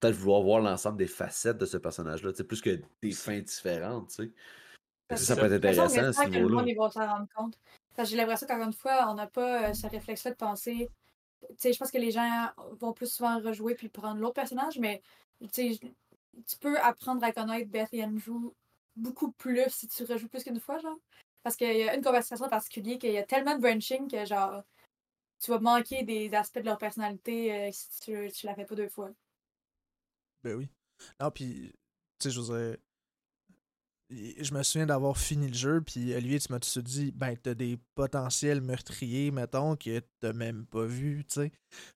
[0.00, 4.30] Peut-être vouloir voir l'ensemble des facettes de ce personnage-là, plus que des fins différentes, que
[5.10, 6.56] Ça, ça peut être intéressant à ce que le niveau-là.
[6.56, 7.58] monde ils vont s'en rendre compte.
[7.94, 10.90] Parce que j'ai l'impression qu'encore une fois, on n'a pas euh, ce réflexe-là de penser.
[11.42, 12.48] Tu sais, je pense que les gens
[12.80, 15.02] vont plus souvent rejouer puis prendre l'autre personnage, mais
[15.52, 15.78] tu
[16.60, 18.52] peux apprendre à connaître Beth et Andrew
[18.96, 20.98] beaucoup plus si tu rejoues plus qu'une fois, genre.
[21.42, 24.24] Parce qu'il y a une conversation en particulier qu'il y a tellement de branching que
[24.24, 24.62] genre
[25.40, 28.74] tu vas manquer des aspects de leur personnalité euh, si tu, tu la fais pas
[28.74, 29.10] deux fois.
[30.44, 30.68] Ben oui.
[31.20, 31.72] Non, puis,
[32.20, 32.76] tu sais, je
[34.10, 37.54] je me souviens d'avoir fini le jeu, puis Olivier, tu m'as tout dit, ben, t'as
[37.54, 41.52] des potentiels meurtriers, mettons, que t'as même pas vu, tu sais.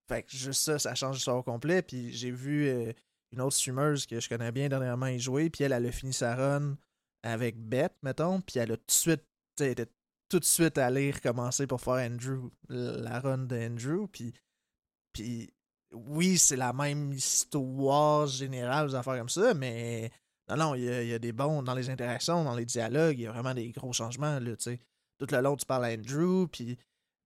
[0.09, 2.93] Fait que juste ça, ça change l'histoire complet, puis j'ai vu euh,
[3.31, 6.13] une autre streameuse que je connais bien dernièrement y jouer, puis elle, elle a fini
[6.13, 6.77] sa run
[7.23, 9.23] avec Beth, mettons, puis elle a tout de suite,
[9.57, 9.93] tu sais, était
[10.29, 14.33] tout de suite allée recommencer pour faire Andrew, la run d'Andrew, puis
[15.13, 15.53] puis
[15.93, 20.11] oui, c'est la même histoire générale, des affaires comme ça, mais
[20.49, 22.65] non, non, il y, a- il y a des bons dans les interactions, dans les
[22.67, 24.79] dialogues, il y a vraiment des gros changements, là, tu sais.
[25.19, 26.79] Tout le long, tu parles à Andrew, puis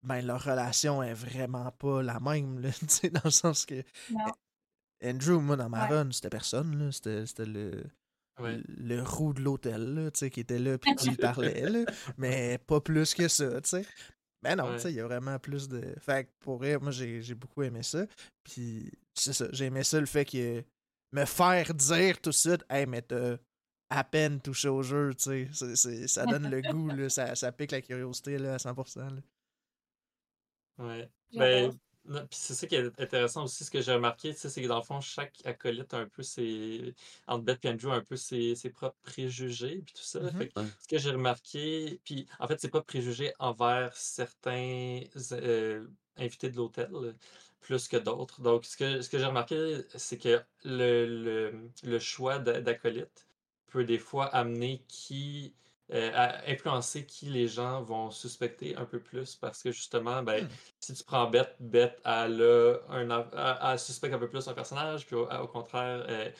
[0.02, 3.82] ben, leur relation est vraiment pas la même, là, tu sais, dans le sens que
[4.10, 4.32] Non.
[5.04, 5.98] Andrew, moi, dans ma Ouais.
[5.98, 7.84] run, c'était personne, là, c'était c'était le,
[8.40, 8.60] Ouais.
[8.66, 11.84] le roux de l'hôtel, là, tu sais, qui était là, puis qui parlait, là,
[12.16, 13.86] mais pas plus que ça, tu sais.
[14.42, 14.76] Ben non, Ouais.
[14.76, 15.94] tu sais, il y a vraiment plus de.
[16.00, 18.04] Fait que pour vrai, moi, j'ai j'ai beaucoup aimé ça.
[18.42, 20.64] Puis, c'est ça, j'ai aimé ça, le fait que
[21.12, 23.36] me faire dire tout de suite, hey, mais t'as
[23.90, 26.06] à peine touché au jeu, tu sais.
[26.08, 28.98] Ça donne le goût, là, ça, ça pique la curiosité, là, à 100%.
[29.14, 29.22] Là.
[30.78, 31.08] Ouais.
[31.34, 31.72] Ben,
[32.30, 35.00] c'est ça qui est intéressant aussi, ce que j'ai remarqué, c'est que dans le fond,
[35.00, 36.94] chaque acolyte a un peu ses.
[37.26, 40.20] Entre Beth et Andrew, a un peu ses, ses propres préjugés, puis tout ça.
[40.20, 40.30] Mhm.
[40.30, 40.66] Fait que Ouais.
[40.80, 45.00] ce que j'ai remarqué, puis en fait, c'est pas préjugés envers certains
[45.32, 46.90] euh, invités de l'hôtel,
[47.60, 48.40] plus que d'autres.
[48.42, 53.28] Donc, ce que, ce que j'ai remarqué, c'est que le, le, le choix d'a- d'acolyte
[53.66, 55.54] peut des fois amener qui.
[55.92, 60.44] Euh, à influencer qui les gens vont suspecter un peu plus parce que justement, ben,
[60.44, 60.48] Hmm.
[60.80, 65.06] si tu prends Beth, Beth, elle, a un, elle suspecte un peu plus un personnage,
[65.06, 66.30] puis au, au contraire, euh,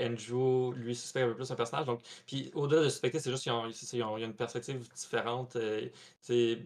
[0.00, 1.86] Andrew, lui, suspecte un peu plus un personnage.
[1.86, 5.56] Donc, puis au-delà de suspecter, c'est juste qu'ils ont, ils ont- y une perspective différente.
[5.56, 5.88] euh,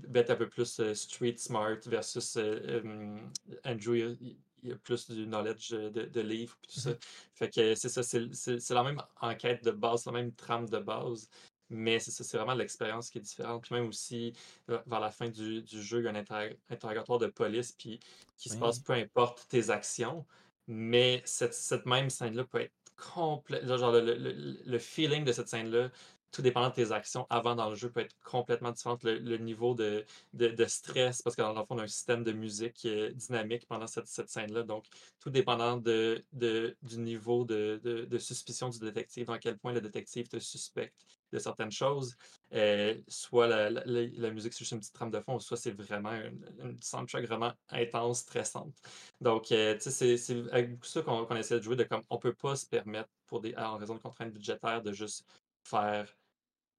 [0.09, 3.19] Beth un peu plus euh, street smart versus euh, euh,
[3.65, 6.91] Andrew, il, il- il a plus du knowledge de, de livres, tout ça.
[7.35, 11.29] Fait que c'est ça, c'est la même enquête de base, la même trame de base.
[11.73, 13.63] Mais c'est ça, c'est vraiment l'expérience qui est différente.
[13.63, 14.33] Puis même aussi,
[14.69, 17.99] vers la fin du, jeu, il y a un interrogatoire de police puis
[18.37, 20.25] qui se passe peu importe tes actions,
[20.67, 23.77] mais cette, cette même scène-là peut être complètement.
[23.77, 25.91] Genre, le, le, le, feeling de cette scène-là
[26.33, 28.99] tout dépendant de tes actions avant dans le jeu peut être complètement différent.
[29.03, 32.33] Le, niveau de, de, stress, parce que dans le fond, on a un système de
[32.33, 34.63] musique dynamique pendant cette, cette scène-là.
[34.63, 34.87] Donc,
[35.21, 40.29] tout dépendant de, de du niveau de, suspicion du détective, dans quel point le détective
[40.29, 40.97] te suspecte
[41.33, 42.17] de certaines choses.
[42.53, 46.13] Euh, soit la, la, musique, c'est juste une petite trame de fond, soit c'est vraiment
[46.13, 48.75] une, une, soundtrack vraiment intense, stressante.
[49.21, 52.35] Donc, euh, tu sais, c'est avec ça qu'on essaie de jouer, de comme on peut
[52.35, 55.27] pas se permettre, pour des, en raison de contraintes budgétaires, de juste
[55.65, 56.07] faire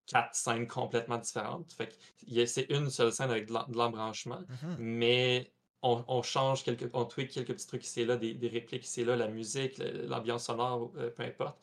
[0.05, 1.73] quatre scènes complètement différentes.
[1.73, 1.97] Fait
[2.45, 5.51] c'est une seule scène avec de l'embranchement, mmh mais
[5.84, 9.05] on, change quelques, on tweak quelques petits trucs ici et là, des, répliques ici et
[9.05, 11.59] là, la musique, l'ambiance sonore, euh, peu importe,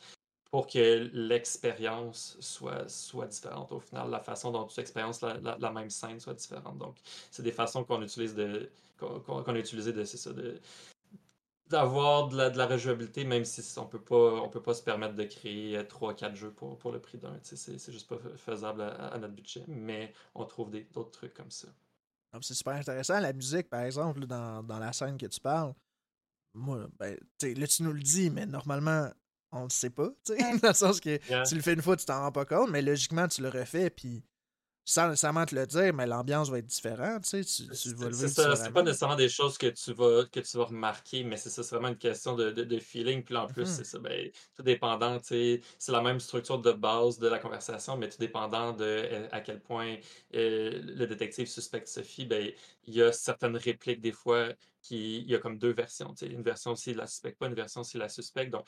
[0.50, 3.70] pour que l'expérience soit, soit différente.
[3.72, 6.76] Au final, la façon dont tu expériences la, même scène soit différente.
[6.78, 6.96] Donc,
[7.30, 10.60] c'est des façons qu'on utilise de qu'on a utilisé de, ça, de,
[11.68, 14.82] d'avoir de la, de la rejouabilité, même si on peut pas on peut pas se
[14.82, 17.38] permettre de créer 3-4 jeux pour, pour le prix d'un.
[17.42, 21.68] C'est juste pas faisable à, notre budget, mais on trouve d'autres trucs comme ça.
[22.42, 23.18] C'est super intéressant.
[23.20, 25.74] La musique, par exemple, dans, dans, la scène que tu parles,
[26.54, 29.10] moi, ben, là, tu nous le dis, mais normalement,
[29.52, 30.08] on le sait pas.
[30.62, 31.16] Dans le sens que
[31.48, 33.90] tu le fais une fois, tu t'en rends pas compte, mais logiquement, tu le refais,
[33.90, 34.22] puis
[34.84, 38.12] sans nécessairement te le dire, mais l'ambiance va être différente, tu sais, tu, vas le
[38.12, 41.36] C'est ça, c'est pas nécessairement des choses que tu vas, que tu vas remarquer, mais
[41.36, 43.98] c'est ça, c'est vraiment une question de, de, feeling, puis en plus, mmh c'est ça,
[43.98, 48.08] ben, tout dépendant, tu sais, c'est la même structure de base de la conversation, mais
[48.08, 49.96] tout dépendant de euh, à quel point
[50.34, 52.50] euh, le détective suspecte Sophie, ben,
[52.86, 54.48] il y a certaines répliques des fois
[54.82, 57.46] qui, il y a comme deux versions, tu sais, une version s'il la suspecte pas,
[57.46, 58.66] une version s'il la suspecte, donc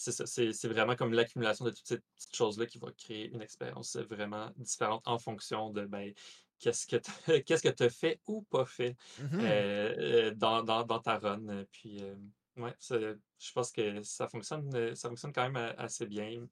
[0.00, 4.50] c'est vraiment comme l'accumulation de toutes ces petites choses-là qui va créer une expérience vraiment
[4.56, 6.12] différente en fonction de ben,
[6.58, 11.64] qu'est-ce que tu as fait ou pas fait mmh euh, euh, dans, dans, ta run.
[11.70, 12.14] Puis, euh,
[12.56, 16.46] ouais, je pense que ça fonctionne, ça fonctionne quand même assez bien.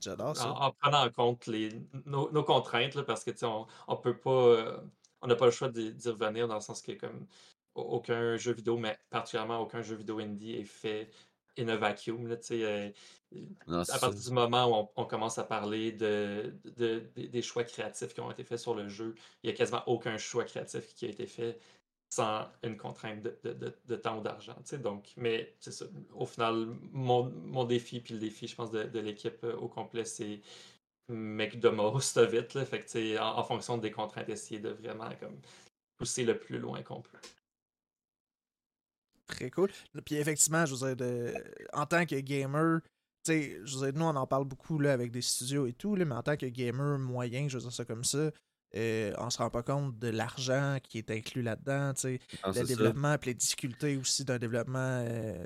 [0.00, 0.50] J'adore ça.
[0.50, 1.70] En, prenant en compte les,
[2.06, 4.82] nos, contraintes, parce que on, on peut pas.
[5.22, 7.26] on n'a pas le choix d'y revenir dans le sens que comme
[7.74, 11.10] aucun jeu vidéo, mais particulièrement aucun jeu vidéo indie est fait
[11.58, 12.26] in a vacuum.
[12.26, 12.90] Là, euh,
[13.70, 16.54] à partir du moment où on, commence à parler de,
[17.16, 20.18] des choix créatifs qui ont été faits sur le jeu, il n'y a quasiment aucun
[20.18, 21.58] choix créatif qui a été fait
[22.08, 24.56] sans une contrainte de, temps ou d'argent.
[24.82, 25.84] Donc, mais c'est ça.
[26.12, 30.40] Au final, mon, défi, puis le défi, je pense, de, l'équipe euh, au complet, c'est
[31.08, 32.64] make the most of it.
[32.64, 35.38] Fait en, en, fonction des contraintes, essayer de vraiment comme,
[35.98, 37.18] pousser le plus loin qu'on peut
[39.30, 39.70] très cool.
[40.04, 41.34] Puis effectivement, je veux dire,
[41.72, 42.80] en tant que gamer,
[43.24, 45.72] tu sais, je veux dire, nous, on en parle beaucoup là, avec des studios et
[45.72, 48.30] tout, là, mais en tant que gamer moyen, je veux dire ça comme ça,
[48.76, 52.64] euh, on se rend pas compte de l'argent qui est inclus là-dedans, tu sais, le
[52.64, 55.44] développement, puis les difficultés aussi d'un développement euh,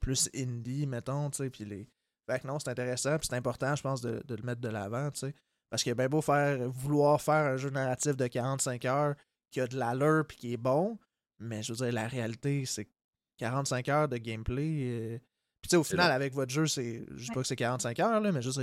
[0.00, 1.88] plus indie, mettons, tu sais, puis les...
[2.28, 4.68] Fait que non, c'est intéressant, puis c'est important, je pense, de, de, le mettre de
[4.68, 5.34] l'avant, tu sais,
[5.70, 9.14] parce qu'il est bien beau faire, vouloir faire un jeu narratif de 45 heures
[9.50, 10.98] qui a de l'allure puis qui est bon,
[11.38, 12.88] mais je veux dire, la réalité, c'est
[13.36, 14.80] 45 heures de gameplay.
[14.84, 15.18] Euh,
[15.60, 17.06] puis tu sais, au final, avec votre jeu, c'est.
[17.14, 18.60] Je sais pas que c'est 45 heures, là, mais juste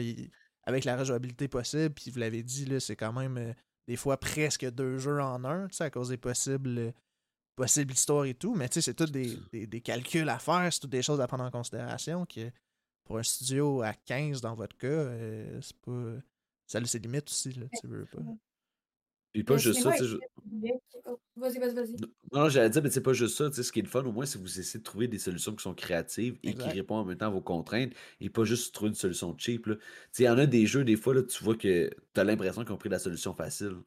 [0.66, 3.54] avec la rejouabilité possible, puis vous l'avez dit, là, c'est quand même euh,
[3.88, 6.92] des fois presque deux jeux en un, tu sais, à cause des possibles, euh,
[7.56, 8.56] possibles histoires et tout.
[8.56, 11.28] Mais tu sais, c'est tout des, des, calculs à faire, c'est toutes des choses à
[11.28, 12.50] prendre en considération que
[13.04, 15.10] pour un studio à 15 dans votre cas,
[15.62, 16.14] c'est pas.
[16.66, 18.22] Ça a ses limites aussi, là, tu veux pas.
[19.34, 20.18] Puis pas juste ça, tu sais.
[21.06, 21.96] Oh, vas-y, vas-y, vas-y.
[22.32, 23.50] Non, j'allais dire, mais c'est pas juste ça.
[23.50, 25.08] Tu sais, ce qui est le fun, au moins, c'est que vous essayez de trouver
[25.08, 28.30] des solutions qui sont créatives et qui répondent en même temps à vos contraintes et
[28.30, 29.64] pas juste trouver une solution cheap.
[29.66, 29.74] Tu
[30.12, 32.24] sais, il y en a des jeux, des fois, là, tu vois que tu as
[32.24, 33.78] l'impression qu'ils ont pris la solution facile.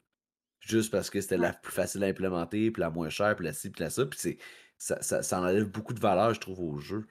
[0.59, 3.53] Juste parce que c'était la plus facile à implémenter, puis la moins chère, puis la
[3.53, 4.05] ci, puis la ça.
[4.05, 4.37] Puis
[4.77, 7.07] ça, ça, ça enlève beaucoup de valeur, je trouve, au jeu.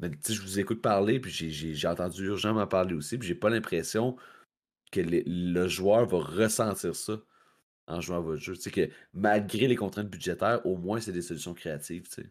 [0.00, 3.28] Mais tu sais, je vous écoute parler, puis j'ai entendu Urgent m'en parler aussi, puis
[3.28, 4.16] j'ai pas l'impression
[4.90, 7.20] que le joueur va ressentir ça
[7.88, 8.54] en jouant à votre jeu.
[8.54, 12.30] Tu sais que malgré les contraintes budgétaires, au moins c'est des solutions créatives, tu sais.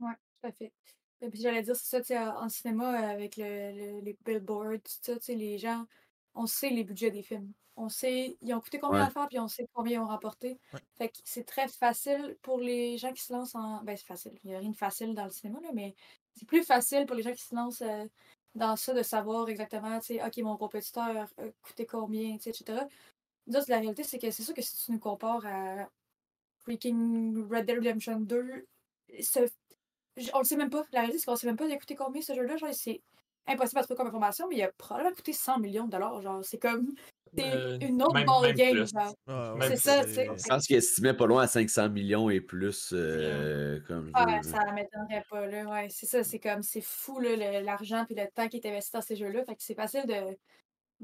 [0.00, 0.72] Ouais, tout à fait.
[1.20, 5.22] Et puis j'allais dire, c'est ça, en cinéma, avec le, les billboards, tout ça, tu
[5.22, 5.86] sais, les gens,
[6.34, 7.52] on sait les budgets des films.
[7.76, 10.60] On sait, ils ont coûté combien à faire, puis on sait combien ils ont rapporté.
[10.96, 13.82] Fait que c'est très facile pour les gens qui se lancent en.
[13.82, 14.38] Ben, c'est facile.
[14.44, 15.96] Il n'y a rien de facile dans le cinéma, là, mais
[16.36, 18.04] c'est plus facile pour les gens qui se lancent euh,
[18.54, 22.86] dans ça de savoir exactement, tu sais, OK, mon compétiteur a coûté combien, etc
[23.46, 25.88] la réalité, c'est que c'est sûr que si tu nous compares à
[26.64, 28.66] freaking Red Dead Redemption 2,
[30.32, 30.84] on le sait même pas.
[30.92, 32.56] La réalité, c'est qu'on sait même pas d'écouter combien ce jeu-là.
[32.56, 33.02] Genre, c'est
[33.46, 36.22] impossible à trouver comme information, mais il a probablement coûté 100 millions de dollars.
[36.22, 36.94] Genre, c'est comme.
[37.36, 38.84] C'est Euh, une autre même- ball même game.
[39.26, 42.90] Ah, C'est ça, c'est- Je pense qu'il estimait pas loin à 500 millions et plus.
[42.92, 45.64] euh, comme Ouais, jeu, ça m'étonnerait pas, là.
[45.64, 49.00] Ouais, c'est ça, c'est comme, c'est fou, l'argent puis le temps qui est investi dans
[49.02, 49.44] ces jeux-là.
[49.44, 50.36] Fait que c'est facile de.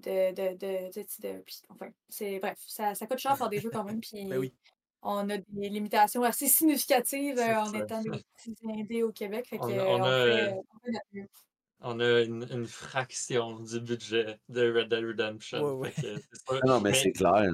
[0.01, 3.61] De, de, de, de- de- puis, enfin, c'est, bref, ça, ça coûte cher faire des
[3.61, 4.01] jeux quand même.
[4.01, 4.53] Puis Ben oui.
[5.03, 7.79] on a des limitations assez significatives euh, en ça.
[7.79, 9.47] étant des petits indés au Québec.
[9.49, 11.29] Fait que, On a- euh, on on a, fait- euh, on fait notre mieux.
[11.83, 15.63] On a une, une fraction du budget de Red Dead Redemption.
[15.63, 15.93] Ouais, ouais.
[16.03, 16.21] Que.
[16.51, 17.51] Ah non, mais, Mais- c'est clair.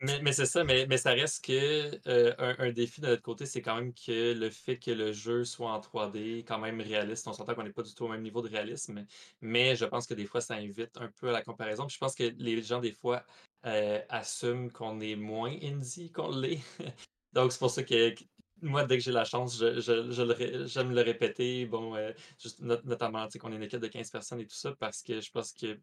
[0.00, 3.74] Mais, c'est ça, mais, ça reste que euh, un, défi de notre côté, c'est quand
[3.74, 7.54] même que le fait que le jeu soit en 3D, quand même réaliste, on s'entend
[7.54, 9.04] qu'on n'est pas du tout au même niveau de réalisme,
[9.40, 11.88] mais je pense que des fois ça invite un peu à la comparaison.
[11.88, 13.24] Je pense que les gens des fois
[13.66, 16.60] euh, assument qu'on est moins indie qu'on l'est.
[17.32, 18.14] Donc c'est pour ça que
[18.62, 21.66] moi, dès que j'ai la chance, j'aime le répéter.
[21.66, 24.74] Bon, euh, juste not- notamment, qu'on est une équipe de 15 personnes et tout ça,
[24.78, 25.78] parce que je pense que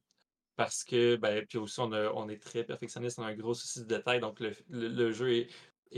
[0.55, 1.91] parce que, ben, puis aussi, on,
[2.29, 5.33] est très perfectionniste, on a un gros souci de détail, donc le, le- le jeu
[5.33, 5.47] est,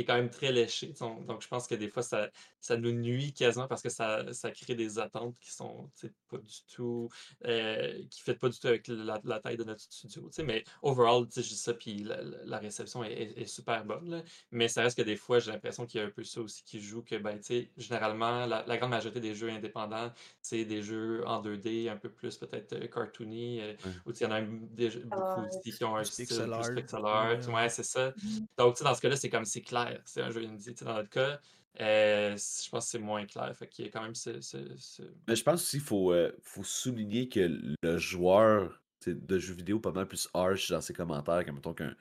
[0.02, 0.94] est quand même très léché.
[1.02, 2.30] on- Donc, je pense que des fois, ça,
[2.60, 5.90] ça nous nuit quasiment parce que ça, ça crée des attentes qui sont
[6.30, 7.10] pas du tout,
[7.46, 10.24] euh, qui ne pas du tout avec la, la taille de notre studio.
[10.30, 13.86] tu sais, Mais overall, je dis ça, puis la, la- réception est, est- est super
[13.86, 14.10] bonne.
[14.10, 14.24] là.
[14.52, 16.64] Mais ça reste que des fois, j'ai l'impression qu'il y a un peu ça aussi
[16.64, 20.12] qui joue, que, ben, tu sais, généralement, la, la grande majorité des jeux indépendants,
[20.42, 23.92] c'est des jeux en 2D, un peu plus peut-être euh, cartoony, euh, Ouais.
[24.06, 25.96] ou tu sais, il y en a même des jeux- beaucoup Ah, aussi qui ont
[25.96, 26.36] un style plus
[26.76, 27.50] pixel art.
[27.50, 28.14] Ouais, c'est ça.
[28.22, 28.48] Mhm.
[28.58, 29.87] Donc, tu sais, dans ce cas-là, c'est comme c'est clair.
[30.06, 30.74] C'est un jeu indie.
[30.74, 31.40] Tu sais, Dans notre cas,
[31.80, 33.56] euh, je pense que c'est moins clair.
[33.56, 34.42] Fait qu'il y a quand même ce.
[34.42, 37.50] ce- ce- Mais je pense aussi qu'il faut, euh, faut souligner que
[37.84, 41.96] le joueur de jeux vidéo pas mal plus harsh dans ses commentaires que, mettons, qu'un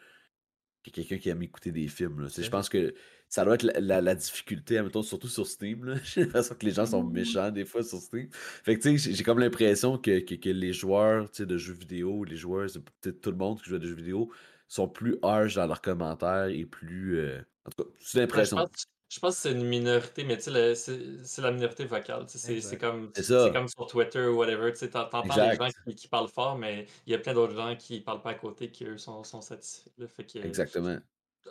[0.84, 2.20] que quelqu'un qui aime écouter des films.
[2.22, 2.28] là.
[2.36, 2.94] Je pense que
[3.28, 6.00] ça doit être la, la- la difficulté, mettons, surtout sur Steam.
[6.04, 7.12] J'ai l'impression que les gens sont Mhm.
[7.12, 8.28] méchants des fois sur Steam.
[8.32, 12.22] Fait que tu sais, j'ai- comme l'impression que, que, que les joueurs de jeux vidéo,
[12.24, 14.30] les joueurs, c'est peut-être tout le monde qui joue à des jeux vidéo,
[14.68, 17.18] sont plus harsh dans leurs commentaires et plus.
[17.18, 18.56] euh, En tout cas, c'est l'impression.
[18.56, 22.26] pense, je pense que c'est une minorité, mais tu sais, c'est c'est la minorité vocale.
[22.26, 23.12] tu sais, C'est comme,
[23.52, 24.72] comme sur Twitter ou whatever.
[24.72, 25.62] Tu sais, t'en- t'entends les Exact.
[25.62, 28.30] gens qui, qui parlent fort, mais il y a plein d'autres gens qui parlent pas
[28.30, 29.90] à côté qui, eux, sont, sont satisfaits.
[29.98, 30.08] là.
[30.08, 30.98] Fait que, Exactement.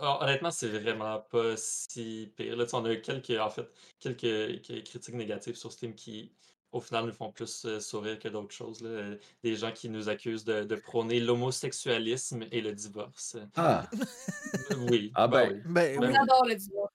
[0.01, 2.55] Ah, honnêtement, c'est vraiment pas si pire.
[2.57, 3.67] Là, on a eu quelques, en fait,
[3.99, 6.31] quelques, quelques critiques négatives sur Steam qui,
[6.71, 8.81] au final, nous font plus euh, sourire que d'autres choses.
[8.81, 9.15] là.
[9.43, 13.37] Des gens qui nous accusent de, de prôner l'homosexualisme et le divorce.
[13.55, 13.89] Ah,
[14.89, 15.11] Oui.
[15.15, 15.53] Ah ben ben.
[15.53, 15.61] oui.
[15.65, 16.07] Ben, On Ben oui.
[16.13, 16.17] oui.
[16.17, 16.91] adore le divorce.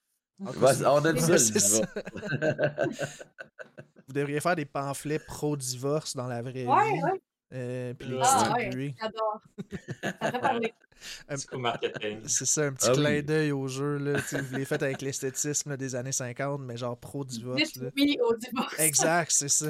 [0.82, 1.80] Cas, on aime ça, le c'est ça.
[1.86, 3.24] divorce.
[4.08, 7.02] Vous devriez faire des pamphlets pro-divorce dans la vraie Ouais, vie.
[7.02, 7.22] ouais,
[7.52, 8.94] euh, puis les Ah, ouais.
[9.00, 9.42] j'adore.
[10.02, 10.74] Ça ferait parler.
[11.28, 12.20] Un- Petit coup marketing.
[12.26, 13.22] C'est ça, un petit Ah clin oui.
[13.22, 13.96] d'œil au jeu.
[13.96, 17.78] Là, vous les faites avec l'esthétisme des années 50, mais genre pro-divorce.
[17.96, 18.78] Oui au divorce.
[18.78, 19.66] Exact, c'est ça.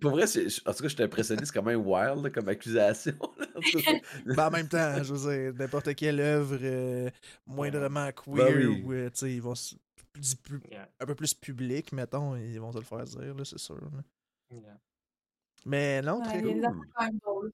[0.00, 3.14] Pour vrai, en tout cas, je suis impressionné, c'est quand même wild là, comme accusation.
[4.26, 7.10] Ben, en même temps, je veux dire, n'importe quelle œuvre euh,
[7.46, 8.84] moindrement queer Ben oui.
[8.96, 9.54] euh, tu sais, ils vont
[10.70, 13.78] Yeah, un peu plus public, mettons, ils vont se le faire dire, là, c'est sûr.
[14.50, 14.60] yeah.
[15.66, 16.64] Mais non, Ouais, très il y a des cool.
[16.64, 17.52] affaires quand même drôles.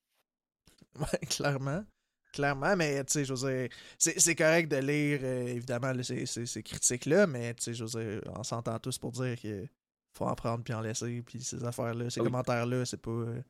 [0.98, 1.84] Ouais, clairement.
[2.32, 3.68] Clairement, mais tu sais, je veux dire,
[3.98, 7.84] c'est c'est correct de lire euh, évidemment ces, ces- ces critiques-là, mais tu sais, je
[7.84, 7.90] veux
[8.20, 9.70] dire, on s'entend tous pour dire qu'il
[10.16, 12.26] faut en prendre puis en laisser, puis ces affaires-là, ces oui.
[12.26, 13.40] commentaires-là, c'est pas, euh,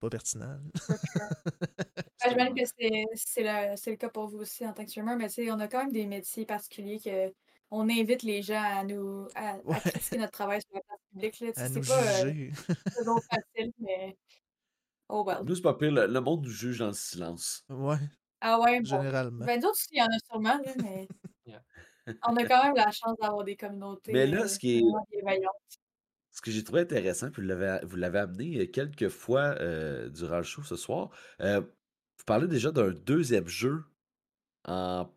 [0.00, 0.58] pas pertinent.
[2.24, 4.90] Ouais, J'imagine que c'est- c'est le, c'est le cas pour vous aussi en tant que
[4.90, 7.32] streamer, mais tu sais, on a quand même des métiers particuliers que
[7.74, 11.40] on invite les gens à nous à, critiquer notre travail sur la place publique.
[11.40, 11.48] là.
[11.56, 12.52] À C'est nous pas euh, juger.
[12.96, 14.16] toujours facile, mais
[15.08, 15.38] oh well.
[15.44, 17.64] Nous, c'est pas pire, le, le monde nous juge dans le silence.
[17.70, 17.96] ouais,
[18.40, 18.84] Ah ouais, bon.
[18.84, 19.44] généralement.
[19.44, 21.08] Ben d'autres, il y en a sûrement, là, mais
[21.46, 21.62] Yeah.
[22.28, 24.82] on a quand même la chance d'avoir des communautés Mais là, euh, ce qui est-.
[26.34, 30.08] Ce que j'ai trouvé intéressant, puis vous l'avez, vous l'avez amené euh, quelques fois euh,
[30.08, 33.84] durant le show ce soir, euh, vous parlez déjà d'un deuxième jeu
[34.66, 35.08] en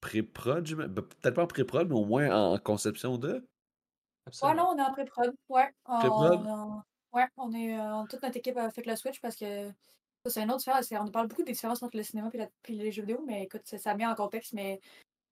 [0.00, 3.46] pré-prod, ben, peut-être pas en pré-prod, mais au moins en conception de?
[4.42, 5.34] Ouais, non, on est en pré-prod.
[5.48, 6.46] Ouais, on, Pré-prod?
[6.46, 6.82] on-
[7.12, 9.68] ouais, on est, euh, toute notre équipe a fait le switch parce que
[10.24, 10.90] ça, c'est une autre différence.
[10.92, 13.94] On parle beaucoup des différences entre le cinéma et, les jeux vidéo, mais écoute, ça,
[13.94, 14.52] met en contexte.
[14.52, 14.80] Mais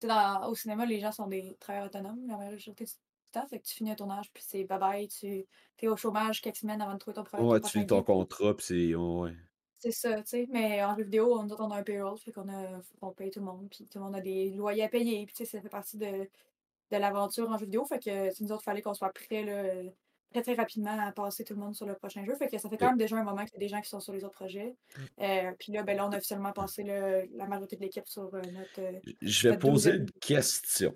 [0.01, 2.91] dans- au cinéma, les gens sont des travailleurs autonomes la majorité du
[3.31, 3.47] temps.
[3.47, 5.07] Fait que tu finis un tournage, puis c'est bye bye.
[5.07, 5.45] Tu
[5.81, 8.55] es au chômage quelques semaines avant de trouver ton, ton Ouais, tu finis ton contrat,
[8.55, 8.95] puis c'est.
[8.95, 9.35] ouais.
[9.81, 10.47] C'est ça, tu sais.
[10.51, 13.31] Mais en jeu vidéo, nous autres, on a un payroll, fait qu'on a, qu'on paye
[13.31, 15.49] tout le monde, puis tout le monde a des loyers à payer, puis tu sais,
[15.57, 17.85] ça fait partie de, de l'aventure en jeu vidéo.
[17.85, 19.89] Fait que tu nous autres, il fallait qu'on soit prêts, là,
[20.31, 22.35] très très rapidement à passer tout le monde sur le prochain jeu.
[22.35, 23.89] Fait que ça fait quand même déjà un moment qu'il y a des gens qui
[23.89, 24.75] sont sur les autres projets.
[25.21, 28.33] Euh, puis là, ben là, on a officiellement passé le- la majorité de l'équipe sur
[28.35, 28.79] euh, notre.
[28.81, 30.93] euh, Je vais Notre poser une question.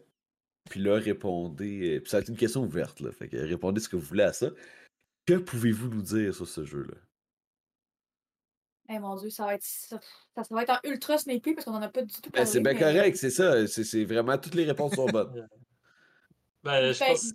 [0.70, 2.00] Puis là, répondez.
[2.02, 3.12] Puis ça va être une question ouverte, là.
[3.12, 4.50] Fait que répondez ce que vous voulez à ça.
[5.26, 6.96] Que pouvez-vous nous dire sur ce jeu-là?
[8.90, 10.00] Eh mon dieu, ça va être ça,
[10.36, 12.46] ça va être en ultra sneaky parce qu'on en a pas du tout Ben, parlé.
[12.48, 13.66] c'est bien mais- correct, c'est ça.
[13.68, 15.48] C'est c'est vraiment toutes les réponses sont bonnes.
[16.64, 17.32] Ben, je Ben- pense,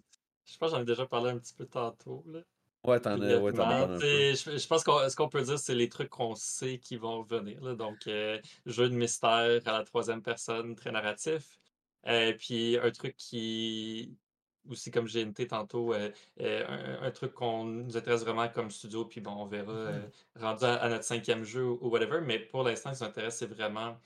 [0.47, 2.25] je pense que j'en ai déjà parlé un petit peu tantôt.
[2.27, 2.41] Là.
[2.85, 6.09] Ouais, t'en as, ouais, Je, je pense que ce qu'on peut dire, c'est les trucs
[6.09, 7.63] qu'on sait qui vont revenir.
[7.63, 7.75] là.
[7.75, 11.59] Donc, euh, jeu de mystère à la troisième personne, très narratif.
[12.07, 14.17] Euh, puis un truc qui,
[14.69, 19.05] aussi comme noté tantôt, euh, euh, un, un truc qu'on nous intéresse vraiment comme studio,
[19.05, 22.21] puis bon, on verra euh, rendu à, à notre cinquième jeu ou, ou whatever.
[22.21, 23.97] Mais pour l'instant, ce qui nous intéresse, c'est vraiment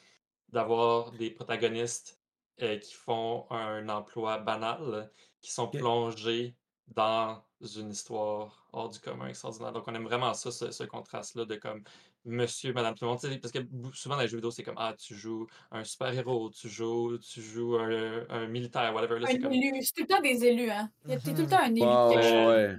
[0.48, 2.18] d'avoir des protagonistes
[2.58, 5.10] qui font un emploi banal,
[5.40, 6.54] qui sont plongés
[6.86, 9.72] dans une histoire hors du commun extraordinaire.
[9.72, 11.82] Donc, on aime vraiment ça, ce, ce contraste-là de comme
[12.24, 13.20] monsieur, madame, tout le monde.
[13.40, 13.58] Parce que
[13.94, 17.42] souvent dans les jeux vidéo, c'est comme Ah, tu joues un super-héros, tu joues, tu
[17.42, 19.18] joues un, un militaire, whatever.
[19.18, 19.52] Là, c'est Un comme.
[19.52, 20.90] élu, c'est tout le temps des élus, hein.
[21.06, 21.48] T'es t'es tout le Mhm.
[21.48, 21.80] temps un élu.
[21.80, 22.76] de Ouais.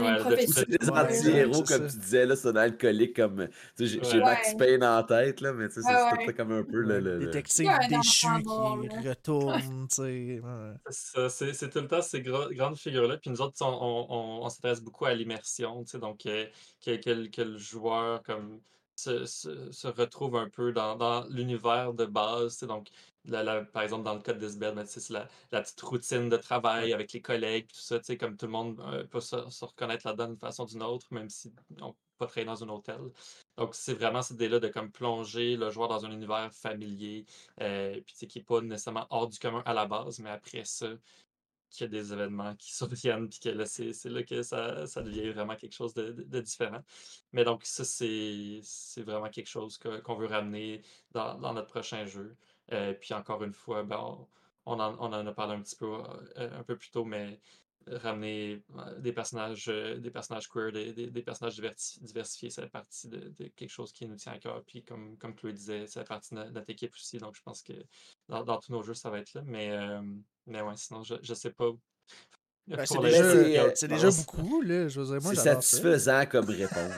[0.00, 0.66] Ouais.
[0.66, 3.48] Des anti-héros, comme tu disais, là, c'est dans le colique, comme.
[3.76, 4.24] Tu sais, j'ai Ouais.
[4.24, 4.54] Max.
[4.54, 7.00] Payne en tête, là, mais tu sais, c'est tout comme un peu le.
[7.00, 9.10] le- Détective un déchu qui là.
[9.10, 10.40] retourne, tu sais.
[11.28, 13.16] C'est c'est tout le temps ces gros- grandes figures-là.
[13.18, 16.46] Puis nous autres, on, on- on- on s'intéresse beaucoup à l'immersion, tu sais, donc euh,
[16.84, 18.60] que, que le- que le joueur comme,
[18.96, 22.60] se, se- se retrouve un peu dans, dans l'univers de base.
[22.60, 22.88] Donc,
[23.24, 26.36] la- la- par exemple, dans le cas de ben, c'est la, la petite routine de
[26.36, 30.06] travail avec les collègues, tout ça, comme tout le monde euh, peut se, se reconnaître
[30.06, 33.00] là-dedans d'une façon ou d'une autre, même si on peut pas travailler dans un hôtel.
[33.56, 37.24] Donc, c'est vraiment cette idée-là de comme plonger le joueur dans un univers familier,
[37.60, 40.88] euh, puis qui n'est pas nécessairement hors du commun à la base, mais après ça,
[41.74, 45.02] qu'il y a des événements qui surviennent, puis que là, c'est là que ça, ça
[45.02, 46.82] devient vraiment quelque chose de, différent.
[47.32, 48.60] Mais donc, ça, c'est
[49.02, 50.82] vraiment quelque chose qu'on veut ramener
[51.12, 52.36] dans, notre prochain jeu.
[52.72, 54.26] Euh, puis encore une fois, ben,
[54.66, 55.86] on, en, on en a parlé un petit peu,
[56.38, 57.40] euh, un peu plus tôt, mais
[57.86, 61.60] ramener euh, des personnages, des personnages queer, des, des- personnages
[62.00, 64.62] diversifiés, ça fait partie de, quelque chose qui nous tient à cœur.
[64.64, 67.18] Puis comme, comme Chloé disait, ça fait partie de no- notre équipe aussi.
[67.18, 67.74] Donc je pense que
[68.28, 69.42] dans, dans tous nos jeux, ça va être là.
[69.44, 69.76] Mais,
[70.46, 71.70] mais ouais, sinon, je, je sais pas.
[72.66, 74.88] Ben, c'est déjà, euh, déjà pense- beaucoup, là.
[74.88, 75.52] Je veux dire, moi, C'est ça.
[75.54, 76.92] satisfaisant comme réponse.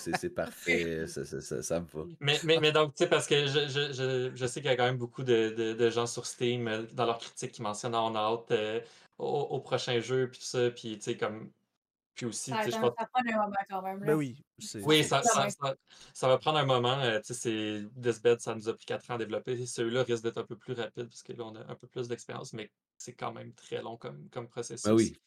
[0.00, 1.06] c'est c'est parfait.
[1.06, 2.04] Ça, ça, ça, ça me va.
[2.20, 4.72] Mais, mais, mais donc, tu sais, parce que je, je, je, je sais qu'il y
[4.72, 7.60] a quand même beaucoup de, de, de gens sur Steam euh, dans leurs critiques qui
[7.60, 8.80] mentionnent on a hâte euh,
[9.18, 11.50] au, au prochain jeu, puis tout ça, puis tu sais, comme.
[12.14, 12.94] Puis aussi, Ça, tu sais, je ça, pense.
[12.98, 13.98] ça prend un moment quand même.
[14.00, 14.16] Ben là.
[14.16, 14.42] oui.
[14.58, 15.50] c'est- Oui, ça, quand ça, même.
[15.50, 15.74] ça,
[16.14, 16.98] ça va prendre un moment.
[16.98, 19.66] euh, tu sais, c'est Deathbed, ça nous a pris 4 ans à développer.
[19.66, 22.08] Celui-là risque d'être un peu plus rapide parce que là, on a un peu plus
[22.08, 22.70] d'expérience, mais
[23.00, 24.84] c'est quand même très long comme, comme processus.
[24.84, 25.18] Ben oui.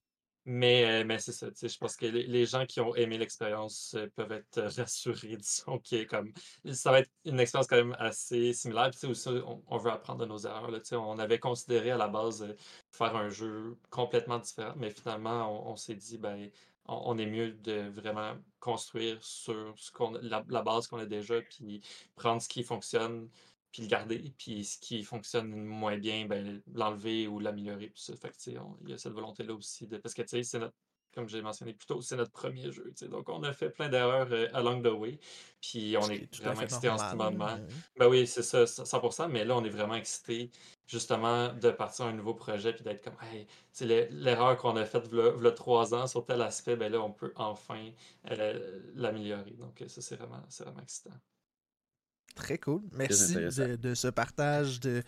[0.45, 2.93] Mais, euh, mais c'est ça, tu sais, je pense que les, les gens qui ont
[2.95, 6.33] aimé l'expérience euh, peuvent être euh, rassurés, disons, comme
[6.73, 8.89] ça va être une expérience quand même assez similaire.
[8.89, 10.69] Puis, tu sais, aussi, on, on veut apprendre de nos erreurs.
[10.69, 12.45] Là, tu sais, on avait considéré à la base
[12.91, 16.49] faire un jeu complètement différent, mais finalement, on, on s'est dit, ben,
[16.87, 21.41] on, est mieux de vraiment construire sur ce qu'on, la, la base qu'on a déjà,
[21.41, 21.81] puis
[22.15, 23.29] prendre ce qui fonctionne,
[23.73, 27.89] puis le garder, puis ce qui fonctionne moins bien, ben, l'enlever ou l'améliorer.
[27.89, 29.87] Puis ça, fait que, on- il y a cette volonté-là aussi.
[29.87, 30.75] De, parce que, tu sais, c'est notre,
[31.13, 32.93] comme j'ai mentionné plus tôt, c'est notre premier jeu.
[33.09, 35.19] Donc, on a fait plein d'erreurs euh, along the way.
[35.61, 37.59] Puis, on est vraiment excité en ce normal, moment.
[37.67, 37.81] oui.
[37.97, 39.27] Ben oui, c'est ça, 100%.
[39.29, 40.51] Mais là, on est vraiment excité,
[40.87, 43.47] justement, de partir à un nouveau projet, puis d'être comme, hey,
[43.81, 47.33] le- l'erreur qu'on a faite a trois ans sur tel aspect, ben là, on peut
[47.35, 47.91] enfin
[48.31, 49.51] euh, l'améliorer.
[49.51, 51.11] Donc, ça, c'est vraiment, c'est vraiment excitant.
[52.35, 52.81] Très cool.
[52.93, 55.03] Merci de, de ce partage de,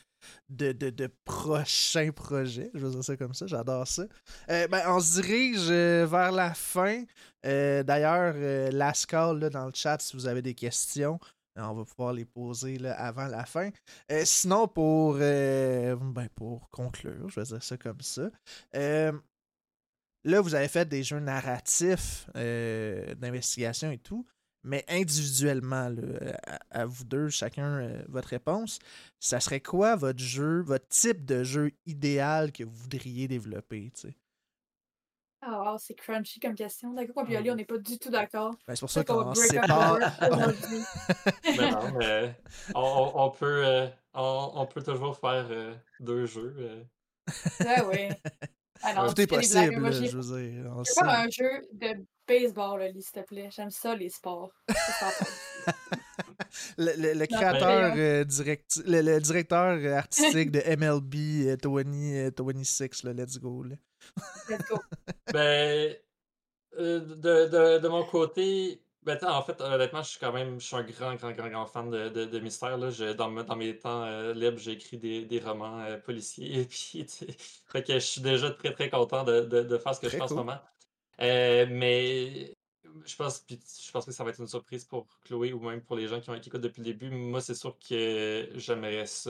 [0.49, 2.69] de, de, de prochains projets.
[2.73, 3.47] Je veux dire ça comme ça.
[3.47, 4.03] J'adore ça.
[4.49, 7.03] Euh, ben, on se dirige euh, vers la fin.
[7.45, 11.19] Euh, D'ailleurs, euh, là, dans le chat, si vous avez des questions,
[11.55, 13.69] on va pouvoir les poser là, avant la fin.
[14.23, 18.29] Sinon, pour, ben, pour conclure, je vais dire ça comme ça.
[18.73, 19.11] là,
[20.41, 24.27] vous avez fait des jeux narratifs d'investigation et tout.
[24.65, 26.37] Mais individuellement, là,
[26.71, 28.79] à, à vous deux, chacun euh, votre réponse,
[29.19, 34.09] ça serait quoi votre jeu, votre type de jeu idéal que vous voudriez développer, tu
[34.09, 34.17] sais?
[35.47, 36.93] Ah, wow, c'est crunchy comme question.
[36.93, 37.35] D'accord, puis.
[37.35, 38.55] Ali, on n'est pas du tout d'accord.
[38.67, 39.99] Ben, c'est pour ça qu'on up sépare.
[41.57, 42.35] Mais non, mais
[42.73, 46.55] on, peut, euh, on, on peut toujours faire euh, deux jeux.
[46.57, 46.83] euh.
[47.59, 48.31] Ouais, oui.
[48.81, 50.73] Ah Tout est blagues, possible, moi, je veux dire.
[50.73, 53.49] veux faire un jeu de baseball, s'il te plaît.
[53.51, 54.51] J'aime ça, les sports.
[56.77, 61.93] Le, le- le créateur, euh, direct, le, le directeur euh, artistique de MLB euh, 20,
[61.93, 63.63] euh, 26, là, let's go.
[63.63, 63.75] Là.
[64.49, 64.77] Let's go.
[65.33, 65.95] Ben,
[66.77, 70.65] euh, de, de, de mon côté, ben, en fait, honnêtement, je suis quand même je
[70.65, 72.77] suis un grand, grand, grand, grand fan de, de, de mystère.
[72.77, 72.89] Là.
[72.89, 76.61] Je- dans, dans mes temps euh, libres, j'ai écrit des, des romans euh, policiers.
[76.61, 77.05] Et puis,
[77.67, 80.15] fait que je suis déjà très, très content de, de, de faire ce que je
[80.15, 80.59] fais en ce moment.
[81.21, 82.53] Euh, mais
[83.05, 85.95] je pense, je pense que ça va être une surprise pour Chloé ou même pour
[85.95, 87.09] les gens qui, ont, qui écoutent depuis le début.
[87.09, 89.29] Moi, c'est sûr que j'aimerais ça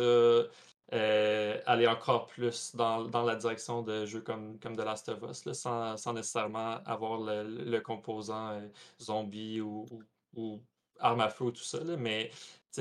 [0.94, 5.24] euh, aller encore plus dans, dans, la direction de jeux comme, comme The Last of
[5.24, 8.68] Us, sans, sans, nécessairement avoir le, composant euh,
[9.02, 10.04] zombie ou, ou,
[10.36, 10.62] ou,
[11.00, 11.84] arme à feu, tout ça.
[11.84, 12.30] Là, mais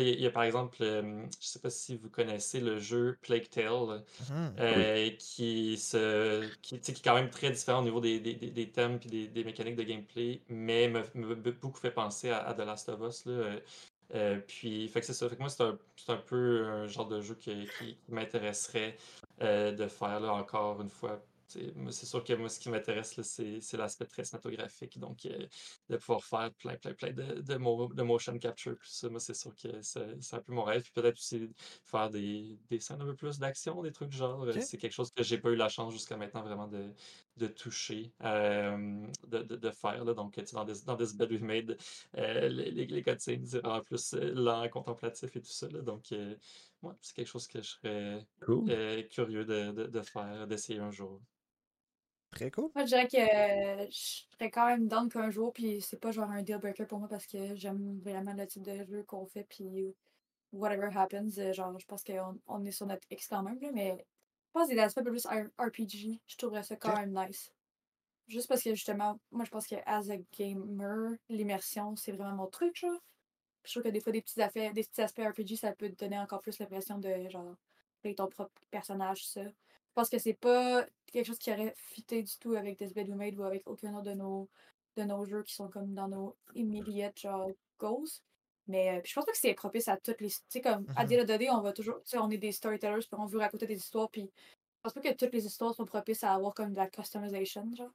[0.03, 3.49] il y a par exemple, euh, je sais pas si vous connaissez le jeu Plague
[3.49, 4.55] Tale, Mhm.
[4.61, 8.71] euh, qui, se, qui, qui est quand même très différent au niveau des, des, des-
[8.73, 12.39] thèmes et des, des mécaniques de gameplay, mais me, me be- beaucoup fait penser à,
[12.47, 13.27] à The Last of Us.
[13.27, 13.33] Là.
[13.33, 13.61] euh,
[14.15, 15.29] euh, puis, fait que c'est ça.
[15.29, 18.12] Fait que moi, c'est un, c'est un peu un genre de jeu qui, qui, qui
[18.12, 18.97] m'intéresserait
[19.43, 21.25] euh, de faire là, encore une fois.
[21.49, 24.99] C'est sûr que moi, ce qui m'intéresse, c'est l'aspect très cinématographique.
[24.99, 25.47] Donc, euh,
[25.89, 28.75] de pouvoir faire plein, plein, plein de, de, mo- de motion capture.
[28.75, 30.83] Tout ça, moi, c'est sûr que c'est un peu mon rêve.
[30.83, 31.51] Puis peut-être aussi
[31.85, 34.47] faire des, des scènes un peu plus d'action, des trucs du genre.
[34.61, 36.93] C'est quelque chose que j'ai pas eu la chance jusqu'à maintenant vraiment de,
[37.37, 40.05] de toucher, euh, de, de, faire.
[40.05, 40.15] Là.
[40.15, 41.77] Donc, dans This, dans Bed We Made,
[42.16, 45.69] euh, les, les, les cutscenes, c'est plus lent, contemplatif et tout ça.
[45.69, 45.81] Là.
[45.81, 46.12] Donc,
[46.85, 48.70] ouais, c'est quelque chose que je serais Cool.
[48.70, 51.23] euh, curieux de, de, de faire, d'essayer un jour.
[52.31, 52.70] Très cool.
[52.74, 53.16] Moi, je dirais que
[53.85, 53.97] euh, je
[54.36, 57.09] serais quand même down qu'un jour, puis c'est pas genre un deal breaker pour moi
[57.09, 59.94] parce que j'aime vraiment le type de jeu qu'on fait, puis
[60.52, 63.70] whatever happens, euh, genre, je pense qu'on on est sur notre X quand même, là,
[63.73, 64.06] mais
[64.48, 66.98] je pense que des aspects un peu plus R- RPG, je trouverais ça quand Ok.
[66.98, 67.52] même nice.
[68.28, 72.48] Juste parce que justement, moi, je pense que as a gamer, l'immersion, c'est vraiment mon
[72.48, 73.01] truc, genre.
[73.65, 75.89] Puis je trouve que des fois, des petits, affaires, des petits aspects RPG, ça peut
[75.91, 77.57] te donner encore plus l'impression de, genre,
[78.01, 79.43] créer ton propre personnage, ça.
[79.45, 83.09] Je pense que c'est pas quelque chose qui aurait fité du tout avec This Bed
[83.09, 84.49] We Made ou avec aucun autre de nos,
[84.97, 88.09] de nos jeux qui sont comme dans nos immediate genre, goals.
[88.66, 90.31] Mais euh, je pense pas que c'est propice à toutes les.
[90.31, 91.24] Tu sais, comme à Mhm.
[91.24, 91.97] dire on va toujours.
[92.03, 94.95] Tu sais, on est des storytellers, puis on veut raconter des histoires, puis je pense
[94.95, 97.93] pas que toutes les histoires sont propices à avoir comme de la customization, genre.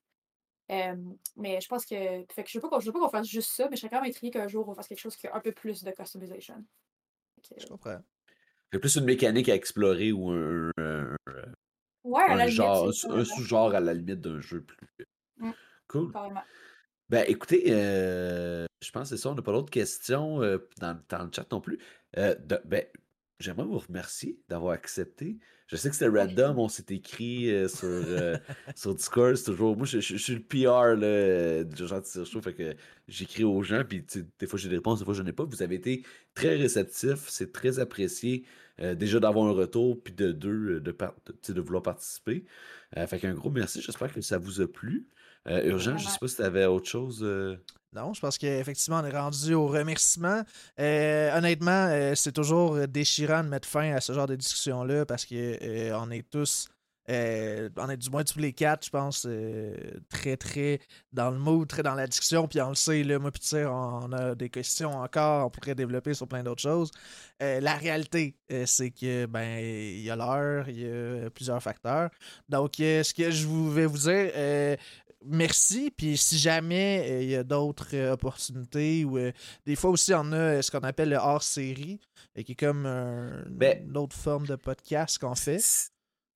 [0.72, 0.96] Euh,
[1.36, 1.96] mais je pense que.
[2.32, 3.82] Fait que je veux pas qu'on je veux pas qu'on fasse juste ça, mais je
[3.82, 5.84] serais quand même intriguée qu'un jour on fasse quelque chose qui a un peu plus
[5.84, 6.64] de customization.
[7.42, 8.00] Que, Je comprends.
[8.72, 11.16] C'est plus une mécanique à explorer ou un, un-
[12.04, 14.88] ouais, à un la limite, genre, c'est un, sous-genre à la limite d'un jeu plus.
[15.38, 15.52] Mm.
[15.88, 16.12] Cool.
[16.12, 16.44] carrément.
[17.10, 21.02] Ben écoutez, euh, je pense que c'est ça, on n'a pas d'autres questions euh, dans,
[21.10, 21.80] dans le chat non plus.
[22.18, 22.86] Euh, de- ben,
[23.40, 25.38] j'aimerais vous remercier d'avoir accepté.
[25.68, 28.38] Je sais que c'était random, on s'est écrit euh, sur, euh,
[28.76, 29.78] sur Discord, c'est toujours.
[29.78, 32.76] Moi, je, je- je suis le PR là, du genre de Show, fait que
[33.08, 34.04] j'écris aux gens, puis
[34.40, 35.44] des fois j'ai des réponses, des fois je n'ai pas.
[35.46, 36.04] Vous avez été
[36.34, 38.46] très réceptifs, c'est très apprécié.
[38.82, 42.46] euh, déjà d'avoir un retour, puis de deux, de, de, de vouloir participer.
[43.08, 45.08] Fait qu'un gros merci, j'espère que ça vous a plu.
[45.50, 46.10] Euh, Urgent, je Vraiment.
[46.10, 47.20] sais pas si tu avais autre chose.
[47.24, 47.58] euh,
[47.94, 50.44] Non, je pense qu'effectivement, on est rendu au remerciement.
[50.80, 55.92] Euh, honnêtement, c'est toujours déchirant de mettre fin à ce genre de discussion-là parce que
[55.94, 56.68] on est tous,
[57.08, 59.28] on est du moins tous les quatre, je pense,
[60.08, 60.80] très, très
[61.12, 62.48] dans le mood, très dans la discussion.
[62.48, 66.14] Puis on le sait, là, moi, sais, on, a des questions encore, on pourrait développer
[66.14, 66.92] sur plein d'autres choses.
[67.40, 68.36] La réalité,
[68.68, 72.12] c'est que, ben, il y a l'heure, il y a plusieurs facteurs.
[72.48, 74.78] Donc, ce que je vais vous dire,
[75.26, 75.92] merci.
[75.96, 79.32] Puis si jamais euh, il y a d'autres euh, opportunités ou euh,
[79.66, 82.00] des fois aussi on a ce qu'on appelle le hors-série,
[82.36, 82.84] et qui est comme
[83.50, 85.60] Ben, une autre forme de podcast qu'on fait.
[85.60, 85.90] Si,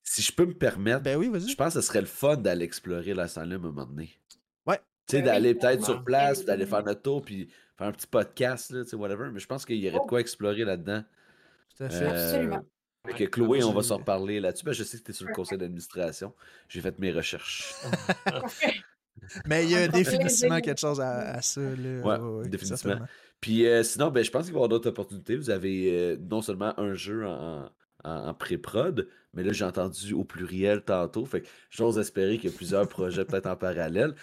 [0.03, 2.65] si je peux me permettre, Ben oui, je pense que ce serait le fun d'aller
[2.65, 4.09] explorer la salle à un moment donné.
[4.65, 4.77] Ouais.
[5.07, 7.91] Tu sais, Ben oui, d'aller peut-être sur place, d'aller faire notre tour, puis faire un
[7.91, 9.29] petit podcast, là, tu sais, whatever.
[9.31, 10.07] Mais je pense qu'il y aurait de Oh.
[10.07, 11.03] quoi explorer là-dedans.
[11.77, 12.03] Tout à fait.
[12.03, 12.65] Euh, Absolument.
[13.05, 14.63] Fait que Chloé, on va s'en reparler là-dessus.
[14.63, 16.33] Ben, je sais que tu es sur le conseil d'administration.
[16.69, 17.73] J'ai fait mes recherches.
[19.45, 21.61] Mais il y a définitivement quelque chose à, à ça.
[21.61, 21.99] Là.
[22.01, 22.99] Ouais, ouais, définitivement.
[23.41, 25.35] Puis euh, sinon, ben, je pense qu'il va y avoir d'autres opportunités.
[25.35, 27.69] Vous avez euh, non seulement un jeu en,
[28.05, 31.25] en- en pré-prod, mais là, j'ai entendu au pluriel tantôt.
[31.25, 34.15] Fait que j'ose espérer qu'il y a plusieurs projets peut-être en parallèle.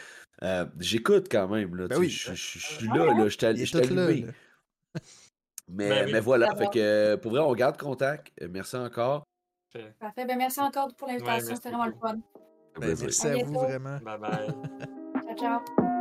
[0.43, 1.75] Euh, J'écoute quand même.
[1.77, 2.09] Là, Ben oui.
[2.09, 4.23] Je suis là, là, je suis allumé.
[4.23, 4.33] là.
[5.73, 6.13] Mais, Ben oui.
[6.13, 8.33] mais voilà, fait que euh, pour vrai, on garde contact.
[8.43, 9.25] Euh, Merci encore.
[9.73, 10.25] Fait- Parfait.
[10.25, 11.55] Ben, merci encore pour l'invitation.
[11.55, 12.17] C'était vraiment le fun.
[12.77, 13.99] Un Ben, merci À à vous vraiment.
[14.03, 14.49] Bye bye.
[15.37, 16.00] Ciao, ciao.